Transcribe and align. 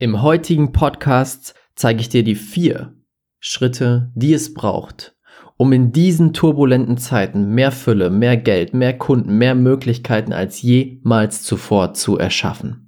Im 0.00 0.22
heutigen 0.22 0.70
Podcast 0.70 1.56
zeige 1.74 2.00
ich 2.00 2.08
dir 2.08 2.22
die 2.22 2.36
vier 2.36 2.94
Schritte, 3.40 4.12
die 4.14 4.32
es 4.32 4.54
braucht, 4.54 5.16
um 5.56 5.72
in 5.72 5.90
diesen 5.90 6.32
turbulenten 6.32 6.98
Zeiten 6.98 7.46
mehr 7.48 7.72
Fülle, 7.72 8.08
mehr 8.08 8.36
Geld, 8.36 8.74
mehr 8.74 8.96
Kunden, 8.96 9.38
mehr 9.38 9.56
Möglichkeiten 9.56 10.32
als 10.32 10.62
jemals 10.62 11.42
zuvor 11.42 11.94
zu 11.94 12.16
erschaffen. 12.16 12.87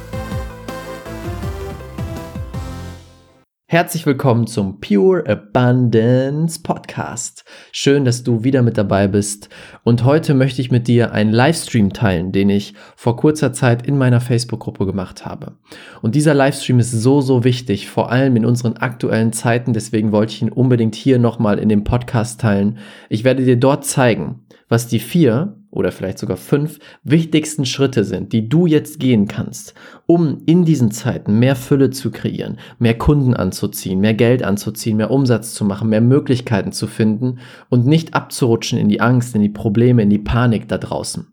Herzlich 3.71 4.05
willkommen 4.05 4.47
zum 4.47 4.81
Pure 4.81 5.25
Abundance 5.29 6.59
Podcast. 6.61 7.45
Schön, 7.71 8.03
dass 8.03 8.21
du 8.21 8.43
wieder 8.43 8.63
mit 8.63 8.77
dabei 8.77 9.07
bist. 9.07 9.47
Und 9.85 10.03
heute 10.03 10.33
möchte 10.33 10.59
ich 10.59 10.71
mit 10.71 10.89
dir 10.89 11.13
einen 11.13 11.31
Livestream 11.31 11.93
teilen, 11.93 12.33
den 12.33 12.49
ich 12.49 12.73
vor 12.97 13.15
kurzer 13.15 13.53
Zeit 13.53 13.87
in 13.87 13.97
meiner 13.97 14.19
Facebook-Gruppe 14.19 14.85
gemacht 14.85 15.25
habe. 15.25 15.53
Und 16.01 16.15
dieser 16.15 16.33
Livestream 16.33 16.79
ist 16.79 16.91
so, 16.91 17.21
so 17.21 17.45
wichtig, 17.45 17.89
vor 17.89 18.11
allem 18.11 18.35
in 18.35 18.45
unseren 18.45 18.75
aktuellen 18.75 19.31
Zeiten. 19.31 19.71
Deswegen 19.71 20.11
wollte 20.11 20.33
ich 20.33 20.41
ihn 20.41 20.51
unbedingt 20.51 20.95
hier 20.95 21.17
nochmal 21.17 21.57
in 21.57 21.69
dem 21.69 21.85
Podcast 21.85 22.41
teilen. 22.41 22.77
Ich 23.07 23.23
werde 23.23 23.45
dir 23.45 23.55
dort 23.55 23.85
zeigen, 23.85 24.40
was 24.71 24.87
die 24.87 24.99
vier 24.99 25.57
oder 25.69 25.91
vielleicht 25.91 26.17
sogar 26.17 26.37
fünf 26.37 26.79
wichtigsten 27.03 27.65
Schritte 27.65 28.05
sind, 28.05 28.31
die 28.31 28.47
du 28.47 28.67
jetzt 28.67 29.01
gehen 29.01 29.27
kannst, 29.27 29.73
um 30.05 30.43
in 30.45 30.63
diesen 30.63 30.91
Zeiten 30.91 31.39
mehr 31.39 31.57
Fülle 31.57 31.89
zu 31.89 32.09
kreieren, 32.09 32.57
mehr 32.79 32.97
Kunden 32.97 33.33
anzuziehen, 33.33 33.99
mehr 33.99 34.13
Geld 34.13 34.43
anzuziehen, 34.43 34.95
mehr 34.95 35.11
Umsatz 35.11 35.53
zu 35.53 35.65
machen, 35.65 35.89
mehr 35.89 35.99
Möglichkeiten 35.99 36.71
zu 36.71 36.87
finden 36.87 37.39
und 37.67 37.85
nicht 37.85 38.13
abzurutschen 38.13 38.79
in 38.79 38.87
die 38.87 39.01
Angst, 39.01 39.35
in 39.35 39.41
die 39.41 39.49
Probleme, 39.49 40.03
in 40.03 40.09
die 40.09 40.19
Panik 40.19 40.69
da 40.69 40.77
draußen. 40.77 41.27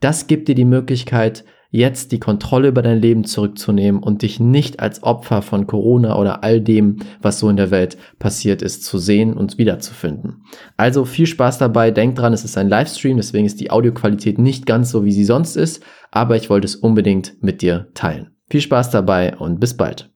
Das 0.00 0.26
gibt 0.26 0.48
dir 0.48 0.54
die 0.54 0.66
Möglichkeit, 0.66 1.46
jetzt 1.74 2.12
die 2.12 2.20
Kontrolle 2.20 2.68
über 2.68 2.82
dein 2.82 3.00
Leben 3.00 3.24
zurückzunehmen 3.24 4.00
und 4.00 4.22
dich 4.22 4.38
nicht 4.38 4.78
als 4.78 5.02
Opfer 5.02 5.42
von 5.42 5.66
Corona 5.66 6.16
oder 6.16 6.44
all 6.44 6.60
dem, 6.60 6.98
was 7.20 7.40
so 7.40 7.48
in 7.48 7.56
der 7.56 7.72
Welt 7.72 7.98
passiert 8.20 8.62
ist, 8.62 8.84
zu 8.84 8.98
sehen 8.98 9.34
und 9.34 9.58
wiederzufinden. 9.58 10.44
Also 10.76 11.04
viel 11.04 11.26
Spaß 11.26 11.58
dabei. 11.58 11.90
Denk 11.90 12.14
dran, 12.14 12.32
es 12.32 12.44
ist 12.44 12.56
ein 12.56 12.68
Livestream, 12.68 13.16
deswegen 13.16 13.44
ist 13.44 13.58
die 13.60 13.72
Audioqualität 13.72 14.38
nicht 14.38 14.66
ganz 14.66 14.92
so, 14.92 15.04
wie 15.04 15.10
sie 15.10 15.24
sonst 15.24 15.56
ist, 15.56 15.82
aber 16.12 16.36
ich 16.36 16.48
wollte 16.48 16.66
es 16.66 16.76
unbedingt 16.76 17.42
mit 17.42 17.60
dir 17.60 17.88
teilen. 17.94 18.36
Viel 18.48 18.60
Spaß 18.60 18.90
dabei 18.90 19.36
und 19.36 19.58
bis 19.58 19.76
bald. 19.76 20.12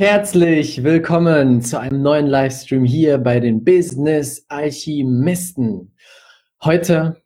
Herzlich 0.00 0.82
willkommen 0.82 1.62
zu 1.62 1.78
einem 1.78 2.02
neuen 2.02 2.26
Livestream 2.26 2.84
hier 2.84 3.18
bei 3.18 3.38
den 3.38 3.62
Business 3.62 4.44
Alchemisten. 4.48 5.94
Heute 6.64 7.22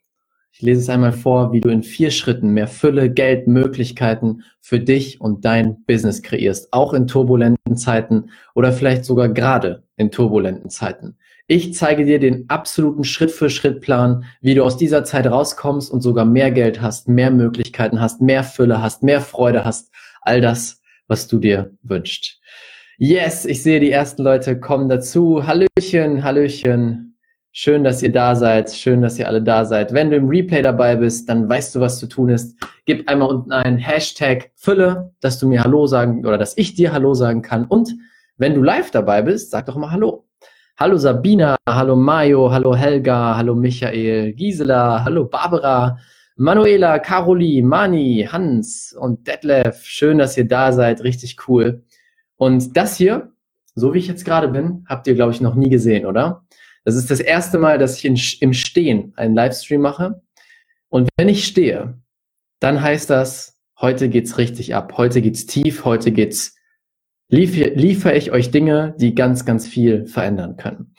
ich 0.62 0.66
lese 0.66 0.82
es 0.82 0.88
einmal 0.88 1.10
vor, 1.10 1.52
wie 1.52 1.60
du 1.60 1.70
in 1.70 1.82
vier 1.82 2.12
Schritten 2.12 2.50
mehr 2.50 2.68
Fülle, 2.68 3.10
Geld, 3.10 3.48
Möglichkeiten 3.48 4.44
für 4.60 4.78
dich 4.78 5.20
und 5.20 5.44
dein 5.44 5.82
Business 5.86 6.22
kreierst, 6.22 6.72
auch 6.72 6.94
in 6.94 7.08
turbulenten 7.08 7.76
Zeiten 7.76 8.30
oder 8.54 8.72
vielleicht 8.72 9.04
sogar 9.04 9.28
gerade 9.28 9.82
in 9.96 10.12
turbulenten 10.12 10.70
Zeiten. 10.70 11.16
Ich 11.48 11.74
zeige 11.74 12.04
dir 12.04 12.20
den 12.20 12.48
absoluten 12.48 13.02
Schritt-für-Schritt-Plan, 13.02 14.24
wie 14.40 14.54
du 14.54 14.62
aus 14.62 14.76
dieser 14.76 15.02
Zeit 15.02 15.26
rauskommst 15.26 15.90
und 15.90 16.00
sogar 16.00 16.26
mehr 16.26 16.52
Geld 16.52 16.80
hast, 16.80 17.08
mehr 17.08 17.32
Möglichkeiten 17.32 18.00
hast, 18.00 18.20
mehr 18.20 18.44
Fülle 18.44 18.80
hast, 18.80 19.02
mehr 19.02 19.20
Freude 19.20 19.64
hast, 19.64 19.90
all 20.20 20.40
das, 20.40 20.80
was 21.08 21.26
du 21.26 21.40
dir 21.40 21.72
wünschst. 21.82 22.40
Yes, 22.98 23.46
ich 23.46 23.64
sehe 23.64 23.80
die 23.80 23.90
ersten 23.90 24.22
Leute 24.22 24.60
kommen 24.60 24.88
dazu. 24.88 25.44
Hallöchen, 25.44 26.22
Hallöchen. 26.22 27.11
Schön, 27.54 27.84
dass 27.84 28.02
ihr 28.02 28.10
da 28.10 28.34
seid. 28.34 28.70
Schön, 28.72 29.02
dass 29.02 29.18
ihr 29.18 29.28
alle 29.28 29.42
da 29.42 29.66
seid. 29.66 29.92
Wenn 29.92 30.10
du 30.10 30.16
im 30.16 30.26
Replay 30.26 30.62
dabei 30.62 30.96
bist, 30.96 31.28
dann 31.28 31.50
weißt 31.50 31.74
du, 31.74 31.80
was 31.80 31.98
zu 31.98 32.06
tun 32.06 32.30
ist. 32.30 32.56
Gib 32.86 33.06
einmal 33.10 33.28
unten 33.28 33.52
ein 33.52 33.76
Hashtag 33.76 34.52
Fülle, 34.54 35.12
dass 35.20 35.38
du 35.38 35.46
mir 35.46 35.62
Hallo 35.62 35.86
sagen 35.86 36.24
oder 36.24 36.38
dass 36.38 36.56
ich 36.56 36.72
dir 36.74 36.94
Hallo 36.94 37.12
sagen 37.12 37.42
kann. 37.42 37.66
Und 37.66 37.94
wenn 38.38 38.54
du 38.54 38.62
live 38.62 38.90
dabei 38.90 39.20
bist, 39.20 39.50
sag 39.50 39.66
doch 39.66 39.76
mal 39.76 39.90
Hallo. 39.90 40.24
Hallo 40.78 40.96
Sabina, 40.96 41.56
hallo 41.68 41.94
Mayo, 41.94 42.50
hallo 42.50 42.74
Helga, 42.74 43.36
hallo 43.36 43.54
Michael, 43.54 44.32
Gisela, 44.32 45.04
hallo 45.04 45.26
Barbara, 45.26 45.98
Manuela, 46.36 46.98
Caroli, 47.00 47.60
Mani, 47.60 48.26
Hans 48.32 48.96
und 48.98 49.28
Detlef. 49.28 49.84
Schön, 49.84 50.16
dass 50.16 50.38
ihr 50.38 50.48
da 50.48 50.72
seid. 50.72 51.04
Richtig 51.04 51.36
cool. 51.46 51.82
Und 52.36 52.78
das 52.78 52.96
hier, 52.96 53.32
so 53.74 53.92
wie 53.92 53.98
ich 53.98 54.08
jetzt 54.08 54.24
gerade 54.24 54.48
bin, 54.48 54.86
habt 54.88 55.06
ihr, 55.06 55.14
glaube 55.14 55.32
ich, 55.32 55.42
noch 55.42 55.54
nie 55.54 55.68
gesehen, 55.68 56.06
oder? 56.06 56.46
Das 56.84 56.96
ist 56.96 57.10
das 57.10 57.20
erste 57.20 57.58
Mal, 57.58 57.78
dass 57.78 57.98
ich 57.98 58.04
in, 58.04 58.18
im 58.40 58.52
Stehen 58.52 59.12
einen 59.16 59.34
Livestream 59.34 59.80
mache. 59.80 60.22
Und 60.88 61.08
wenn 61.16 61.28
ich 61.28 61.46
stehe, 61.46 61.98
dann 62.60 62.82
heißt 62.82 63.08
das, 63.10 63.58
heute 63.80 64.08
geht's 64.08 64.38
richtig 64.38 64.74
ab, 64.74 64.94
heute 64.96 65.22
geht's 65.22 65.46
tief, 65.46 65.84
heute 65.84 66.12
geht's, 66.12 66.56
liefere 67.28 67.70
liefer 67.70 68.14
ich 68.14 68.32
euch 68.32 68.50
Dinge, 68.50 68.94
die 68.98 69.14
ganz, 69.14 69.44
ganz 69.44 69.66
viel 69.66 70.06
verändern 70.06 70.56
können. 70.56 70.94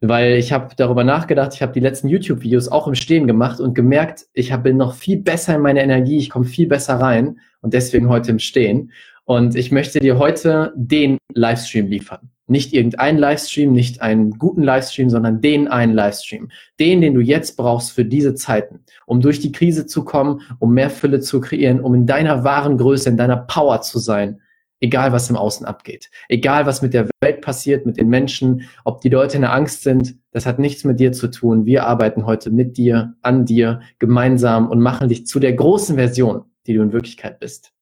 Weil 0.00 0.34
ich 0.34 0.52
habe 0.52 0.74
darüber 0.76 1.02
nachgedacht, 1.02 1.54
ich 1.54 1.62
habe 1.62 1.72
die 1.72 1.80
letzten 1.80 2.08
YouTube-Videos 2.08 2.68
auch 2.68 2.86
im 2.86 2.94
Stehen 2.94 3.26
gemacht 3.26 3.58
und 3.58 3.74
gemerkt, 3.74 4.26
ich 4.32 4.52
hab, 4.52 4.62
bin 4.62 4.76
noch 4.76 4.94
viel 4.94 5.20
besser 5.20 5.56
in 5.56 5.62
meiner 5.62 5.82
Energie, 5.82 6.18
ich 6.18 6.30
komme 6.30 6.44
viel 6.44 6.68
besser 6.68 7.00
rein 7.00 7.40
und 7.60 7.74
deswegen 7.74 8.08
heute 8.08 8.30
im 8.30 8.38
Stehen. 8.38 8.92
Und 9.24 9.56
ich 9.56 9.72
möchte 9.72 9.98
dir 9.98 10.18
heute 10.18 10.72
den 10.76 11.18
Livestream 11.34 11.88
liefern. 11.88 12.30
Nicht 12.50 12.72
irgendein 12.72 13.18
Livestream, 13.18 13.72
nicht 13.72 14.00
einen 14.00 14.38
guten 14.38 14.62
Livestream, 14.62 15.10
sondern 15.10 15.40
den 15.40 15.68
einen 15.68 15.94
Livestream. 15.94 16.50
Den, 16.80 17.02
den 17.02 17.14
du 17.14 17.20
jetzt 17.20 17.56
brauchst 17.56 17.92
für 17.92 18.04
diese 18.04 18.34
Zeiten, 18.34 18.80
um 19.06 19.20
durch 19.20 19.38
die 19.40 19.52
Krise 19.52 19.86
zu 19.86 20.04
kommen, 20.04 20.40
um 20.58 20.72
mehr 20.72 20.90
Fülle 20.90 21.20
zu 21.20 21.40
kreieren, 21.40 21.80
um 21.80 21.94
in 21.94 22.06
deiner 22.06 22.44
wahren 22.44 22.78
Größe, 22.78 23.10
in 23.10 23.18
deiner 23.18 23.36
Power 23.36 23.82
zu 23.82 23.98
sein. 23.98 24.40
Egal, 24.80 25.12
was 25.12 25.28
im 25.28 25.36
Außen 25.36 25.66
abgeht. 25.66 26.08
Egal, 26.28 26.64
was 26.64 26.82
mit 26.82 26.94
der 26.94 27.08
Welt 27.20 27.40
passiert, 27.40 27.84
mit 27.84 27.96
den 27.96 28.08
Menschen, 28.08 28.68
ob 28.84 29.00
die 29.00 29.08
Leute 29.08 29.36
in 29.36 29.42
der 29.42 29.52
Angst 29.52 29.82
sind, 29.82 30.16
das 30.30 30.46
hat 30.46 30.58
nichts 30.58 30.84
mit 30.84 31.00
dir 31.00 31.12
zu 31.12 31.28
tun. 31.28 31.66
Wir 31.66 31.86
arbeiten 31.86 32.26
heute 32.26 32.50
mit 32.50 32.76
dir, 32.76 33.14
an 33.22 33.44
dir, 33.44 33.80
gemeinsam 33.98 34.70
und 34.70 34.80
machen 34.80 35.08
dich 35.08 35.26
zu 35.26 35.40
der 35.40 35.52
großen 35.52 35.96
Version, 35.96 36.44
die 36.66 36.74
du 36.74 36.82
in 36.82 36.92
Wirklichkeit 36.92 37.40
bist. 37.40 37.72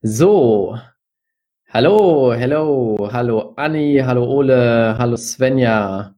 So, 0.00 0.78
Hallo, 1.76 2.32
hello, 2.32 2.96
hallo 3.12 3.52
Anni, 3.58 3.98
hallo 4.02 4.24
Ole, 4.24 4.96
hallo 4.96 5.14
Svenja. 5.14 6.14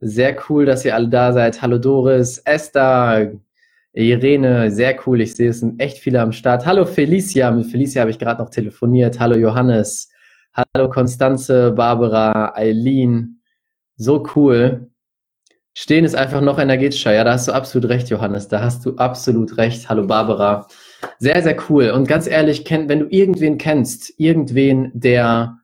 Sehr 0.00 0.34
cool, 0.48 0.64
dass 0.64 0.86
ihr 0.86 0.94
alle 0.94 1.10
da 1.10 1.34
seid. 1.34 1.60
Hallo 1.60 1.76
Doris, 1.76 2.38
Esther, 2.46 3.30
Irene, 3.92 4.70
sehr 4.70 4.96
cool. 5.06 5.20
Ich 5.20 5.34
sehe, 5.34 5.50
es 5.50 5.60
sind 5.60 5.78
echt 5.78 5.98
viele 5.98 6.18
am 6.18 6.32
Start. 6.32 6.64
Hallo 6.64 6.86
Felicia, 6.86 7.50
mit 7.50 7.66
Felicia 7.66 8.00
habe 8.00 8.10
ich 8.10 8.18
gerade 8.18 8.42
noch 8.42 8.48
telefoniert. 8.48 9.20
Hallo 9.20 9.36
Johannes, 9.36 10.08
hallo 10.54 10.88
Konstanze, 10.88 11.72
Barbara, 11.72 12.54
Eileen. 12.54 13.42
So 13.96 14.26
cool. 14.34 14.88
Stehen 15.74 16.06
ist 16.06 16.14
einfach 16.14 16.40
noch 16.40 16.58
energetischer. 16.58 17.12
Ja, 17.12 17.24
da 17.24 17.34
hast 17.34 17.48
du 17.48 17.52
absolut 17.52 17.90
recht, 17.90 18.08
Johannes. 18.08 18.48
Da 18.48 18.62
hast 18.62 18.86
du 18.86 18.96
absolut 18.96 19.58
recht. 19.58 19.90
Hallo 19.90 20.06
Barbara. 20.06 20.66
Sehr, 21.18 21.42
sehr 21.42 21.56
cool. 21.68 21.90
Und 21.90 22.08
ganz 22.08 22.26
ehrlich, 22.26 22.64
wenn 22.68 22.98
du 22.98 23.06
irgendwen 23.08 23.58
kennst, 23.58 24.12
irgendwen, 24.18 24.90
der 24.94 25.58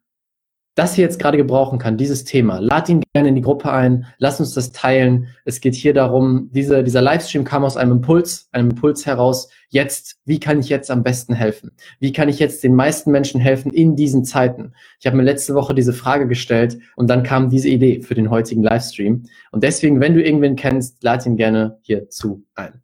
das 0.78 0.94
hier 0.94 1.04
jetzt 1.04 1.18
gerade 1.18 1.36
gebrauchen 1.36 1.80
kann, 1.80 1.96
dieses 1.96 2.22
Thema, 2.22 2.60
lad 2.60 2.88
ihn 2.88 3.02
gerne 3.12 3.30
in 3.30 3.34
die 3.34 3.42
Gruppe 3.42 3.72
ein, 3.72 4.06
lass 4.18 4.38
uns 4.38 4.54
das 4.54 4.70
teilen. 4.70 5.26
Es 5.44 5.60
geht 5.60 5.74
hier 5.74 5.92
darum, 5.92 6.50
diese, 6.52 6.84
dieser 6.84 7.02
Livestream 7.02 7.42
kam 7.42 7.64
aus 7.64 7.76
einem 7.76 7.90
Impuls, 7.92 8.48
einem 8.52 8.70
Impuls 8.70 9.04
heraus, 9.04 9.48
jetzt, 9.70 10.18
wie 10.24 10.38
kann 10.38 10.60
ich 10.60 10.68
jetzt 10.68 10.92
am 10.92 11.02
besten 11.02 11.34
helfen? 11.34 11.72
Wie 11.98 12.12
kann 12.12 12.28
ich 12.28 12.38
jetzt 12.38 12.62
den 12.62 12.76
meisten 12.76 13.10
Menschen 13.10 13.40
helfen 13.40 13.72
in 13.72 13.96
diesen 13.96 14.24
Zeiten? 14.24 14.72
Ich 15.00 15.06
habe 15.08 15.16
mir 15.16 15.24
letzte 15.24 15.56
Woche 15.56 15.74
diese 15.74 15.92
Frage 15.92 16.28
gestellt 16.28 16.78
und 16.94 17.10
dann 17.10 17.24
kam 17.24 17.50
diese 17.50 17.68
Idee 17.68 18.00
für 18.00 18.14
den 18.14 18.30
heutigen 18.30 18.62
Livestream. 18.62 19.24
Und 19.50 19.64
deswegen, 19.64 19.98
wenn 19.98 20.14
du 20.14 20.22
irgendwen 20.22 20.54
kennst, 20.54 21.02
lad 21.02 21.26
ihn 21.26 21.36
gerne 21.36 21.78
hierzu 21.82 22.44
ein. 22.54 22.82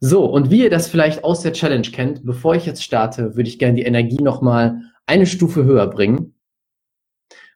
So, 0.00 0.26
und 0.26 0.50
wie 0.50 0.62
ihr 0.62 0.70
das 0.70 0.88
vielleicht 0.88 1.24
aus 1.24 1.40
der 1.40 1.52
Challenge 1.52 1.88
kennt, 1.88 2.24
bevor 2.24 2.54
ich 2.54 2.66
jetzt 2.66 2.82
starte, 2.82 3.36
würde 3.36 3.48
ich 3.48 3.58
gerne 3.58 3.76
die 3.76 3.84
Energie 3.84 4.22
nochmal 4.22 4.82
eine 5.06 5.26
Stufe 5.26 5.64
höher 5.64 5.86
bringen. 5.86 6.34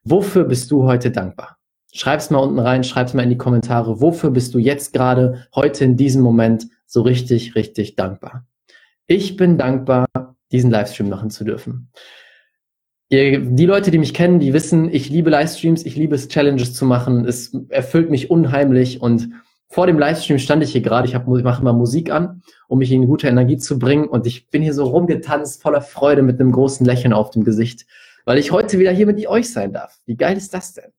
Wofür 0.05 0.45
bist 0.45 0.71
du 0.71 0.85
heute 0.85 1.11
dankbar? 1.11 1.59
Schreib's 1.93 2.31
mal 2.31 2.39
unten 2.39 2.59
rein, 2.59 2.85
schreib's 2.85 3.15
mal 3.15 3.25
in 3.25 3.31
die 3.31 3.37
Kommentare. 3.37 4.01
Wofür 4.01 4.31
bist 4.31 4.55
du 4.55 4.59
jetzt 4.59 4.93
gerade, 4.93 5.47
heute 5.55 5.85
in 5.85 5.97
diesem 5.97 6.23
Moment 6.23 6.69
so 6.87 7.03
richtig, 7.03 7.55
richtig 7.57 7.97
dankbar? 7.97 8.47
Ich 9.07 9.37
bin 9.37 9.59
dankbar, 9.59 10.07
diesen 10.53 10.71
Livestream 10.71 11.09
machen 11.09 11.31
zu 11.31 11.45
dürfen. 11.45 11.91
Ihr, 13.09 13.41
die 13.41 13.67
Leute, 13.67 13.91
die 13.91 13.99
mich 13.99 14.15
kennen, 14.15 14.39
die 14.39 14.53
wissen, 14.53 14.89
ich 14.89 15.11
liebe 15.11 15.31
Livestreams, 15.31 15.85
ich 15.85 15.97
liebe 15.97 16.15
es, 16.15 16.29
Challenges 16.29 16.75
zu 16.75 16.85
machen. 16.85 17.25
Es 17.27 17.53
erfüllt 17.69 18.09
mich 18.09 18.31
unheimlich. 18.31 19.03
Und 19.03 19.31
vor 19.73 19.87
dem 19.87 19.99
Livestream 20.01 20.39
stand 20.39 20.65
ich 20.65 20.73
hier 20.73 20.81
gerade. 20.81 21.07
Ich, 21.07 21.15
hab, 21.15 21.29
ich 21.29 21.45
mache 21.45 21.63
mal 21.63 21.73
Musik 21.73 22.11
an, 22.11 22.43
um 22.67 22.81
mich 22.81 22.91
in 22.91 23.07
gute 23.07 23.29
Energie 23.29 23.57
zu 23.57 23.79
bringen. 23.79 24.09
Und 24.09 24.27
ich 24.27 24.51
bin 24.51 24.63
hier 24.63 24.75
so 24.75 24.85
rumgetanzt, 24.85 25.63
voller 25.63 25.81
Freude, 25.81 26.23
mit 26.23 26.41
einem 26.41 26.51
großen 26.51 26.85
Lächeln 26.85 27.13
auf 27.13 27.31
dem 27.31 27.45
Gesicht, 27.45 27.87
weil 28.25 28.39
ich 28.39 28.51
heute 28.51 28.81
wieder 28.81 28.91
hier 28.91 29.07
mit 29.07 29.25
euch 29.29 29.53
sein 29.53 29.73
darf. 29.73 29.97
Wie 30.07 30.17
geil 30.17 30.37
ist 30.37 30.53
das 30.53 30.75
denn? 30.75 30.93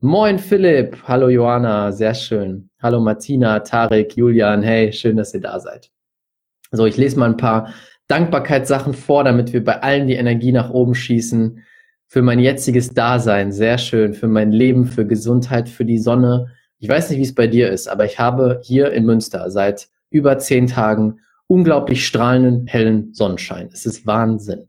Moin 0.00 0.38
Philipp, 0.38 0.96
hallo 1.08 1.28
Johanna, 1.28 1.90
sehr 1.90 2.14
schön. 2.14 2.70
Hallo 2.80 3.00
Martina, 3.00 3.58
Tarek, 3.58 4.16
Julian, 4.16 4.62
hey, 4.62 4.92
schön, 4.92 5.16
dass 5.16 5.34
ihr 5.34 5.40
da 5.40 5.58
seid. 5.58 5.90
So, 6.70 6.86
ich 6.86 6.96
lese 6.96 7.18
mal 7.18 7.30
ein 7.30 7.36
paar 7.36 7.74
Dankbarkeitssachen 8.06 8.94
vor, 8.94 9.24
damit 9.24 9.52
wir 9.52 9.64
bei 9.64 9.82
allen 9.82 10.06
die 10.06 10.14
Energie 10.14 10.52
nach 10.52 10.70
oben 10.70 10.94
schießen. 10.94 11.64
Für 12.06 12.22
mein 12.22 12.38
jetziges 12.38 12.94
Dasein, 12.94 13.50
sehr 13.50 13.76
schön. 13.76 14.14
Für 14.14 14.28
mein 14.28 14.52
Leben, 14.52 14.86
für 14.86 15.04
Gesundheit, 15.04 15.68
für 15.68 15.84
die 15.84 15.98
Sonne. 15.98 16.52
Ich 16.80 16.88
weiß 16.88 17.10
nicht, 17.10 17.18
wie 17.18 17.24
es 17.24 17.34
bei 17.34 17.48
dir 17.48 17.70
ist, 17.70 17.88
aber 17.88 18.04
ich 18.04 18.20
habe 18.20 18.60
hier 18.62 18.92
in 18.92 19.04
Münster 19.04 19.50
seit 19.50 19.88
über 20.10 20.38
zehn 20.38 20.68
Tagen 20.68 21.18
unglaublich 21.48 22.06
strahlenden, 22.06 22.68
hellen 22.68 23.12
Sonnenschein. 23.14 23.68
Es 23.72 23.84
ist 23.84 24.06
Wahnsinn. 24.06 24.68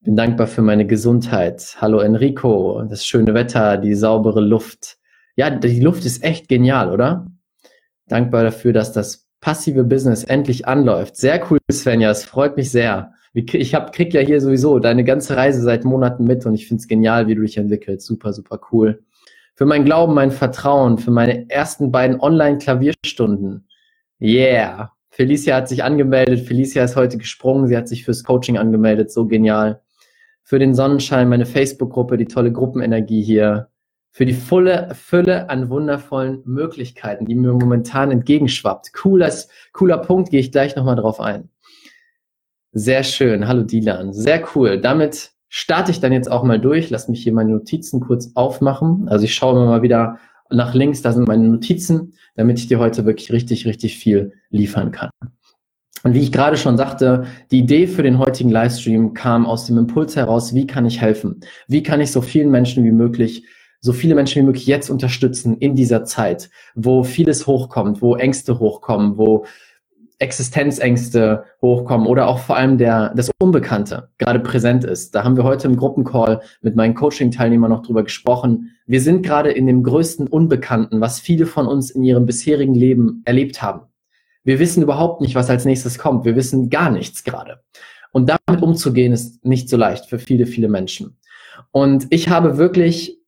Bin 0.00 0.16
dankbar 0.16 0.48
für 0.48 0.62
meine 0.62 0.86
Gesundheit. 0.86 1.76
Hallo 1.78 2.00
Enrico, 2.00 2.82
das 2.82 3.06
schöne 3.06 3.32
Wetter, 3.32 3.76
die 3.78 3.94
saubere 3.94 4.40
Luft. 4.40 4.98
Ja, 5.36 5.50
die 5.50 5.80
Luft 5.80 6.04
ist 6.04 6.24
echt 6.24 6.48
genial, 6.48 6.90
oder? 6.90 7.26
Dankbar 8.08 8.42
dafür, 8.42 8.72
dass 8.72 8.92
das 8.92 9.28
passive 9.40 9.84
Business 9.84 10.24
endlich 10.24 10.66
anläuft. 10.66 11.16
Sehr 11.16 11.40
cool, 11.48 11.58
Svenja, 11.70 12.10
es 12.10 12.24
freut 12.24 12.56
mich 12.56 12.72
sehr. 12.72 13.12
Ich 13.34 13.74
hab, 13.74 13.92
krieg 13.92 14.12
ja 14.14 14.20
hier 14.20 14.40
sowieso 14.40 14.80
deine 14.80 15.04
ganze 15.04 15.36
Reise 15.36 15.62
seit 15.62 15.84
Monaten 15.84 16.24
mit 16.24 16.44
und 16.44 16.54
ich 16.54 16.66
find's 16.66 16.88
genial, 16.88 17.28
wie 17.28 17.36
du 17.36 17.42
dich 17.42 17.56
entwickelst. 17.56 18.06
Super, 18.06 18.32
super 18.32 18.60
cool. 18.72 19.04
Für 19.54 19.66
mein 19.66 19.84
Glauben, 19.84 20.14
mein 20.14 20.30
Vertrauen, 20.30 20.98
für 20.98 21.10
meine 21.10 21.48
ersten 21.48 21.92
beiden 21.92 22.20
Online-Klavierstunden. 22.20 23.68
Yeah. 24.20 24.92
Felicia 25.10 25.56
hat 25.56 25.68
sich 25.68 25.84
angemeldet. 25.84 26.46
Felicia 26.46 26.82
ist 26.82 26.96
heute 26.96 27.18
gesprungen. 27.18 27.68
Sie 27.68 27.76
hat 27.76 27.86
sich 27.86 28.04
fürs 28.04 28.24
Coaching 28.24 28.58
angemeldet. 28.58 29.12
So 29.12 29.26
genial. 29.26 29.80
Für 30.42 30.58
den 30.58 30.74
Sonnenschein, 30.74 31.28
meine 31.28 31.46
Facebook-Gruppe, 31.46 32.16
die 32.16 32.26
tolle 32.26 32.52
Gruppenenergie 32.52 33.22
hier 33.22 33.68
für 34.14 34.26
die 34.26 34.32
volle 34.32 34.94
Fülle 34.94 35.50
an 35.50 35.70
wundervollen 35.70 36.42
Möglichkeiten, 36.44 37.26
die 37.26 37.34
mir 37.34 37.52
momentan 37.52 38.12
entgegenschwappt. 38.12 38.92
Cooles, 38.92 39.48
cooler 39.72 39.98
Punkt, 39.98 40.30
gehe 40.30 40.38
ich 40.38 40.52
gleich 40.52 40.76
nochmal 40.76 40.94
drauf 40.94 41.18
ein. 41.18 41.48
Sehr 42.70 43.02
schön. 43.02 43.48
Hallo 43.48 43.64
Dilan. 43.64 44.12
Sehr 44.12 44.44
cool. 44.54 44.80
Damit 44.80 45.32
starte 45.56 45.92
ich 45.92 46.00
dann 46.00 46.12
jetzt 46.12 46.28
auch 46.28 46.42
mal 46.42 46.58
durch. 46.58 46.90
Lass 46.90 47.06
mich 47.06 47.22
hier 47.22 47.32
meine 47.32 47.52
Notizen 47.52 48.00
kurz 48.00 48.32
aufmachen. 48.34 49.08
Also 49.08 49.24
ich 49.24 49.34
schaue 49.34 49.64
mal 49.64 49.82
wieder 49.82 50.18
nach 50.50 50.74
links, 50.74 51.00
da 51.00 51.12
sind 51.12 51.28
meine 51.28 51.46
Notizen, 51.46 52.14
damit 52.34 52.58
ich 52.58 52.66
dir 52.66 52.80
heute 52.80 53.04
wirklich 53.04 53.30
richtig, 53.30 53.64
richtig 53.64 53.96
viel 53.96 54.32
liefern 54.50 54.90
kann. 54.90 55.10
Und 56.02 56.12
wie 56.12 56.22
ich 56.22 56.32
gerade 56.32 56.56
schon 56.56 56.76
sagte, 56.76 57.26
die 57.52 57.60
Idee 57.60 57.86
für 57.86 58.02
den 58.02 58.18
heutigen 58.18 58.50
Livestream 58.50 59.14
kam 59.14 59.46
aus 59.46 59.66
dem 59.66 59.78
Impuls 59.78 60.16
heraus, 60.16 60.56
wie 60.56 60.66
kann 60.66 60.86
ich 60.86 61.00
helfen? 61.00 61.38
Wie 61.68 61.84
kann 61.84 62.00
ich 62.00 62.10
so 62.10 62.20
vielen 62.20 62.50
Menschen 62.50 62.82
wie 62.82 62.92
möglich 62.92 63.46
so 63.80 63.92
viele 63.92 64.14
Menschen 64.14 64.40
wie 64.40 64.46
möglich 64.46 64.66
jetzt 64.66 64.88
unterstützen 64.88 65.58
in 65.58 65.76
dieser 65.76 66.04
Zeit, 66.04 66.48
wo 66.74 67.04
vieles 67.04 67.46
hochkommt, 67.46 68.00
wo 68.00 68.16
Ängste 68.16 68.58
hochkommen, 68.58 69.18
wo 69.18 69.44
Existenzängste 70.18 71.44
hochkommen 71.60 72.06
oder 72.06 72.28
auch 72.28 72.38
vor 72.38 72.56
allem 72.56 72.78
der, 72.78 73.12
das 73.14 73.30
Unbekannte 73.38 74.10
gerade 74.18 74.40
präsent 74.40 74.84
ist. 74.84 75.14
Da 75.14 75.24
haben 75.24 75.36
wir 75.36 75.44
heute 75.44 75.66
im 75.66 75.76
Gruppencall 75.76 76.40
mit 76.60 76.76
meinen 76.76 76.94
Coaching-Teilnehmern 76.94 77.70
noch 77.70 77.82
drüber 77.82 78.02
gesprochen. 78.04 78.70
Wir 78.86 79.00
sind 79.00 79.24
gerade 79.24 79.50
in 79.50 79.66
dem 79.66 79.82
größten 79.82 80.28
Unbekannten, 80.28 81.00
was 81.00 81.20
viele 81.20 81.46
von 81.46 81.66
uns 81.66 81.90
in 81.90 82.02
ihrem 82.02 82.26
bisherigen 82.26 82.74
Leben 82.74 83.22
erlebt 83.24 83.62
haben. 83.62 83.82
Wir 84.44 84.58
wissen 84.58 84.82
überhaupt 84.82 85.20
nicht, 85.20 85.34
was 85.34 85.50
als 85.50 85.64
nächstes 85.64 85.98
kommt. 85.98 86.24
Wir 86.24 86.36
wissen 86.36 86.70
gar 86.70 86.90
nichts 86.90 87.24
gerade. 87.24 87.62
Und 88.12 88.30
damit 88.30 88.62
umzugehen 88.62 89.12
ist 89.12 89.44
nicht 89.44 89.68
so 89.68 89.76
leicht 89.76 90.06
für 90.06 90.18
viele, 90.18 90.46
viele 90.46 90.68
Menschen. 90.68 91.16
Und 91.72 92.06
ich 92.10 92.28
habe 92.28 92.58
wirklich 92.58 93.18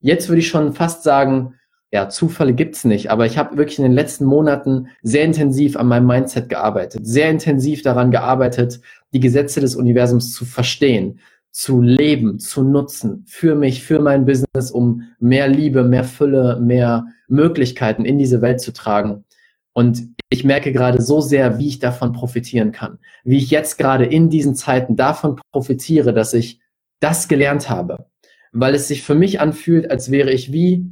jetzt 0.00 0.28
würde 0.28 0.40
ich 0.40 0.48
schon 0.48 0.72
fast 0.72 1.02
sagen, 1.02 1.54
ja, 1.92 2.08
Zufälle 2.08 2.52
gibt's 2.52 2.84
nicht, 2.84 3.10
aber 3.10 3.26
ich 3.26 3.38
habe 3.38 3.56
wirklich 3.56 3.78
in 3.78 3.84
den 3.84 3.92
letzten 3.92 4.24
Monaten 4.24 4.88
sehr 5.02 5.24
intensiv 5.24 5.76
an 5.76 5.86
meinem 5.86 6.06
Mindset 6.06 6.48
gearbeitet, 6.48 7.06
sehr 7.06 7.30
intensiv 7.30 7.82
daran 7.82 8.10
gearbeitet, 8.10 8.80
die 9.12 9.20
Gesetze 9.20 9.60
des 9.60 9.76
Universums 9.76 10.32
zu 10.32 10.44
verstehen, 10.44 11.20
zu 11.52 11.80
leben, 11.80 12.38
zu 12.38 12.62
nutzen, 12.62 13.24
für 13.26 13.54
mich, 13.54 13.82
für 13.82 14.00
mein 14.00 14.26
Business, 14.26 14.70
um 14.70 15.04
mehr 15.20 15.48
Liebe, 15.48 15.84
mehr 15.84 16.04
Fülle, 16.04 16.60
mehr 16.60 17.06
Möglichkeiten 17.28 18.04
in 18.04 18.18
diese 18.18 18.42
Welt 18.42 18.60
zu 18.60 18.72
tragen. 18.72 19.24
Und 19.72 20.08
ich 20.28 20.44
merke 20.44 20.72
gerade 20.72 21.00
so 21.00 21.20
sehr, 21.20 21.58
wie 21.58 21.68
ich 21.68 21.78
davon 21.78 22.12
profitieren 22.12 22.72
kann, 22.72 22.98
wie 23.24 23.38
ich 23.38 23.50
jetzt 23.50 23.78
gerade 23.78 24.06
in 24.06 24.28
diesen 24.28 24.54
Zeiten 24.54 24.96
davon 24.96 25.40
profitiere, 25.52 26.12
dass 26.12 26.34
ich 26.34 26.60
das 27.00 27.28
gelernt 27.28 27.70
habe, 27.70 28.06
weil 28.52 28.74
es 28.74 28.88
sich 28.88 29.02
für 29.02 29.14
mich 29.14 29.40
anfühlt, 29.40 29.90
als 29.90 30.10
wäre 30.10 30.32
ich 30.32 30.52
wie 30.52 30.90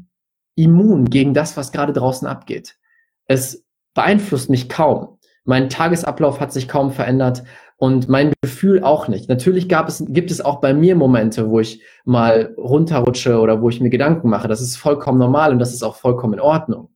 immun 0.56 1.06
gegen 1.06 1.35
das, 1.35 1.56
was 1.56 1.73
gerade 1.73 1.93
draußen 1.93 2.27
abgeht. 2.27 2.77
Es 3.27 3.65
beeinflusst 3.95 4.51
mich 4.51 4.69
kaum. 4.69 5.19
Mein 5.45 5.69
Tagesablauf 5.69 6.41
hat 6.41 6.53
sich 6.53 6.69
kaum 6.69 6.91
verändert 6.91 7.45
und 7.77 8.09
mein 8.09 8.33
Gefühl 8.41 8.83
auch 8.83 9.09
nicht. 9.09 9.29
Natürlich 9.29 9.69
gab 9.69 9.89
es, 9.89 10.05
gibt 10.09 10.31
es 10.31 10.41
auch 10.41 10.61
bei 10.61 10.73
mir 10.73 10.97
Momente, 10.97 11.51
wo 11.51 11.61
ich 11.61 11.83
mal 12.05 12.55
runterrutsche 12.56 13.39
oder 13.41 13.61
wo 13.61 13.69
ich 13.69 13.81
mir 13.81 13.91
Gedanken 13.91 14.31
mache. 14.31 14.49
Das 14.49 14.61
ist 14.61 14.77
vollkommen 14.77 15.19
normal 15.19 15.53
und 15.53 15.59
das 15.59 15.75
ist 15.75 15.83
auch 15.83 15.97
vollkommen 15.97 16.35
in 16.35 16.41
Ordnung. 16.41 16.91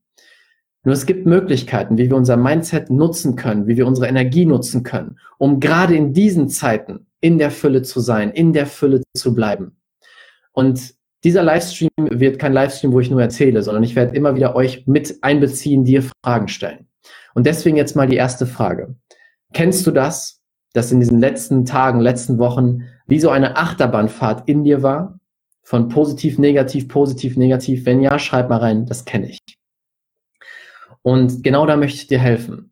Nur 0.84 0.94
es 0.94 1.06
gibt 1.06 1.26
Möglichkeiten, 1.26 1.98
wie 1.98 2.08
wir 2.08 2.16
unser 2.16 2.36
Mindset 2.36 2.88
nutzen 2.88 3.36
können, 3.36 3.66
wie 3.66 3.76
wir 3.76 3.86
unsere 3.86 4.06
Energie 4.06 4.46
nutzen 4.46 4.84
können, 4.84 5.18
um 5.36 5.60
gerade 5.60 5.94
in 5.94 6.14
diesen 6.14 6.48
Zeiten 6.48 7.06
in 7.20 7.38
der 7.38 7.50
Fülle 7.50 7.82
zu 7.82 8.00
sein, 8.00 8.30
in 8.30 8.52
der 8.52 8.66
Fülle 8.66 9.02
zu 9.14 9.34
bleiben. 9.34 9.76
Und 10.52 10.94
dieser 11.24 11.42
Livestream 11.42 11.90
wird 11.96 12.38
kein 12.38 12.52
Livestream, 12.52 12.92
wo 12.92 13.00
ich 13.00 13.10
nur 13.10 13.20
erzähle, 13.20 13.62
sondern 13.62 13.82
ich 13.82 13.96
werde 13.96 14.16
immer 14.16 14.36
wieder 14.36 14.54
euch 14.54 14.86
mit 14.86 15.18
einbeziehen, 15.22 15.84
dir 15.84 16.02
Fragen 16.24 16.48
stellen. 16.48 16.86
Und 17.34 17.46
deswegen 17.46 17.76
jetzt 17.76 17.96
mal 17.96 18.06
die 18.06 18.16
erste 18.16 18.46
Frage. 18.46 18.96
Kennst 19.52 19.86
du 19.86 19.90
das, 19.90 20.40
dass 20.72 20.92
in 20.92 21.00
diesen 21.00 21.18
letzten 21.18 21.64
Tagen, 21.64 22.00
letzten 22.00 22.38
Wochen 22.38 22.82
wie 23.06 23.20
so 23.20 23.30
eine 23.30 23.56
Achterbahnfahrt 23.56 24.48
in 24.48 24.64
dir 24.64 24.82
war? 24.82 25.18
Von 25.62 25.88
positiv, 25.88 26.38
negativ, 26.38 26.88
positiv, 26.88 27.36
negativ. 27.36 27.84
Wenn 27.84 28.00
ja, 28.00 28.18
schreib 28.18 28.48
mal 28.48 28.58
rein, 28.58 28.86
das 28.86 29.04
kenne 29.04 29.30
ich. 29.30 29.38
Und 31.02 31.42
genau 31.42 31.66
da 31.66 31.76
möchte 31.76 31.96
ich 31.96 32.06
dir 32.06 32.18
helfen. 32.18 32.67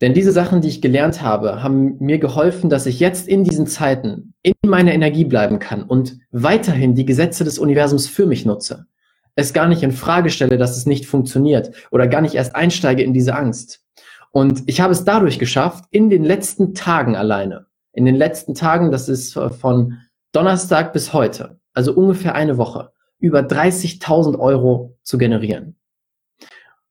Denn 0.00 0.14
diese 0.14 0.30
Sachen, 0.30 0.60
die 0.60 0.68
ich 0.68 0.80
gelernt 0.80 1.22
habe, 1.22 1.62
haben 1.62 1.96
mir 1.98 2.18
geholfen, 2.18 2.70
dass 2.70 2.86
ich 2.86 3.00
jetzt 3.00 3.26
in 3.26 3.42
diesen 3.42 3.66
Zeiten 3.66 4.34
in 4.42 4.54
meiner 4.64 4.92
Energie 4.92 5.24
bleiben 5.24 5.58
kann 5.58 5.82
und 5.82 6.18
weiterhin 6.30 6.94
die 6.94 7.04
Gesetze 7.04 7.42
des 7.42 7.58
Universums 7.58 8.06
für 8.06 8.26
mich 8.26 8.46
nutze. 8.46 8.86
Es 9.34 9.52
gar 9.52 9.68
nicht 9.68 9.82
in 9.82 9.92
Frage 9.92 10.30
stelle, 10.30 10.56
dass 10.56 10.76
es 10.76 10.86
nicht 10.86 11.06
funktioniert 11.06 11.72
oder 11.90 12.06
gar 12.06 12.20
nicht 12.20 12.34
erst 12.34 12.54
einsteige 12.54 13.02
in 13.02 13.12
diese 13.12 13.34
Angst. 13.34 13.84
Und 14.30 14.62
ich 14.66 14.80
habe 14.80 14.92
es 14.92 15.04
dadurch 15.04 15.38
geschafft, 15.38 15.84
in 15.90 16.10
den 16.10 16.24
letzten 16.24 16.74
Tagen 16.74 17.16
alleine, 17.16 17.66
in 17.92 18.04
den 18.04 18.14
letzten 18.14 18.54
Tagen, 18.54 18.90
das 18.92 19.08
ist 19.08 19.32
von 19.32 19.98
Donnerstag 20.32 20.92
bis 20.92 21.12
heute, 21.12 21.58
also 21.72 21.92
ungefähr 21.92 22.34
eine 22.34 22.56
Woche, 22.56 22.92
über 23.18 23.40
30.000 23.40 24.38
Euro 24.38 24.96
zu 25.02 25.18
generieren. 25.18 25.76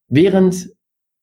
Während 0.09 0.69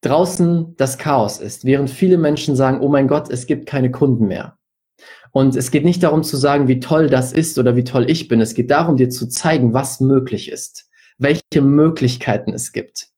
draußen 0.05 0.75
das 0.77 0.99
Chaos 0.99 1.39
ist, 1.39 1.65
während 1.65 1.91
viele 1.91 2.19
Menschen 2.19 2.57
sagen, 2.57 2.81
oh 2.81 2.89
mein 2.89 3.09
Gott, 3.09 3.31
es 3.31 3.47
gibt 3.47 3.67
keine 3.67 3.91
Kunden 3.91 4.27
mehr. 4.27 4.59
Und 5.33 5.57
es 5.57 5.71
geht 5.71 5.85
nicht 5.85 6.03
darum 6.03 6.23
zu 6.23 6.37
sagen, 6.37 6.69
wie 6.69 6.79
toll 6.79 7.09
das 7.09 7.33
ist 7.33 7.59
oder 7.59 7.75
wie 7.75 7.85
toll 7.85 8.09
ich 8.09 8.29
bin. 8.29 8.41
Es 8.41 8.55
geht 8.55 8.71
darum, 8.71 8.97
dir 8.97 9.11
zu 9.11 9.27
zeigen, 9.27 9.75
was 9.75 10.01
möglich 10.01 10.51
ist, 10.51 10.89
welche 11.19 11.61
Möglichkeiten 11.61 12.53
es 12.53 12.73
gibt, 12.73 13.09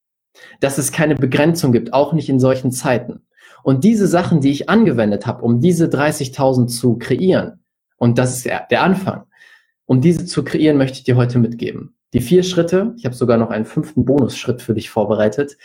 dass 0.61 0.79
es 0.79 0.93
keine 0.93 1.15
Begrenzung 1.15 1.73
gibt, 1.73 1.93
auch 1.93 2.13
nicht 2.15 2.29
in 2.29 2.41
solchen 2.41 2.73
Zeiten. 2.73 3.27
Und 3.63 3.85
diese 3.85 4.07
Sachen, 4.07 4.41
die 4.41 4.51
ich 4.51 4.69
angewendet 4.71 5.27
habe, 5.27 5.43
um 5.43 5.61
diese 5.61 5.87
30.000 5.87 6.69
zu 6.69 6.97
kreieren, 6.97 7.65
und 7.99 8.17
das 8.17 8.37
ist 8.37 8.47
der 8.47 8.83
Anfang, 8.83 9.25
um 9.85 10.01
diese 10.01 10.25
zu 10.25 10.45
kreieren, 10.45 10.79
möchte 10.79 10.99
ich 10.99 11.05
dir 11.05 11.17
heute 11.17 11.39
mitgeben. 11.39 11.97
Die 12.13 12.21
vier 12.21 12.43
Schritte, 12.43 12.95
ich 12.97 13.05
habe 13.05 13.15
sogar 13.15 13.37
noch 13.37 13.51
einen 13.51 13.65
fünften 13.65 14.05
Bonusschritt 14.05 14.63
für 14.63 14.75
dich 14.75 14.89
vorbereitet, 14.89 15.57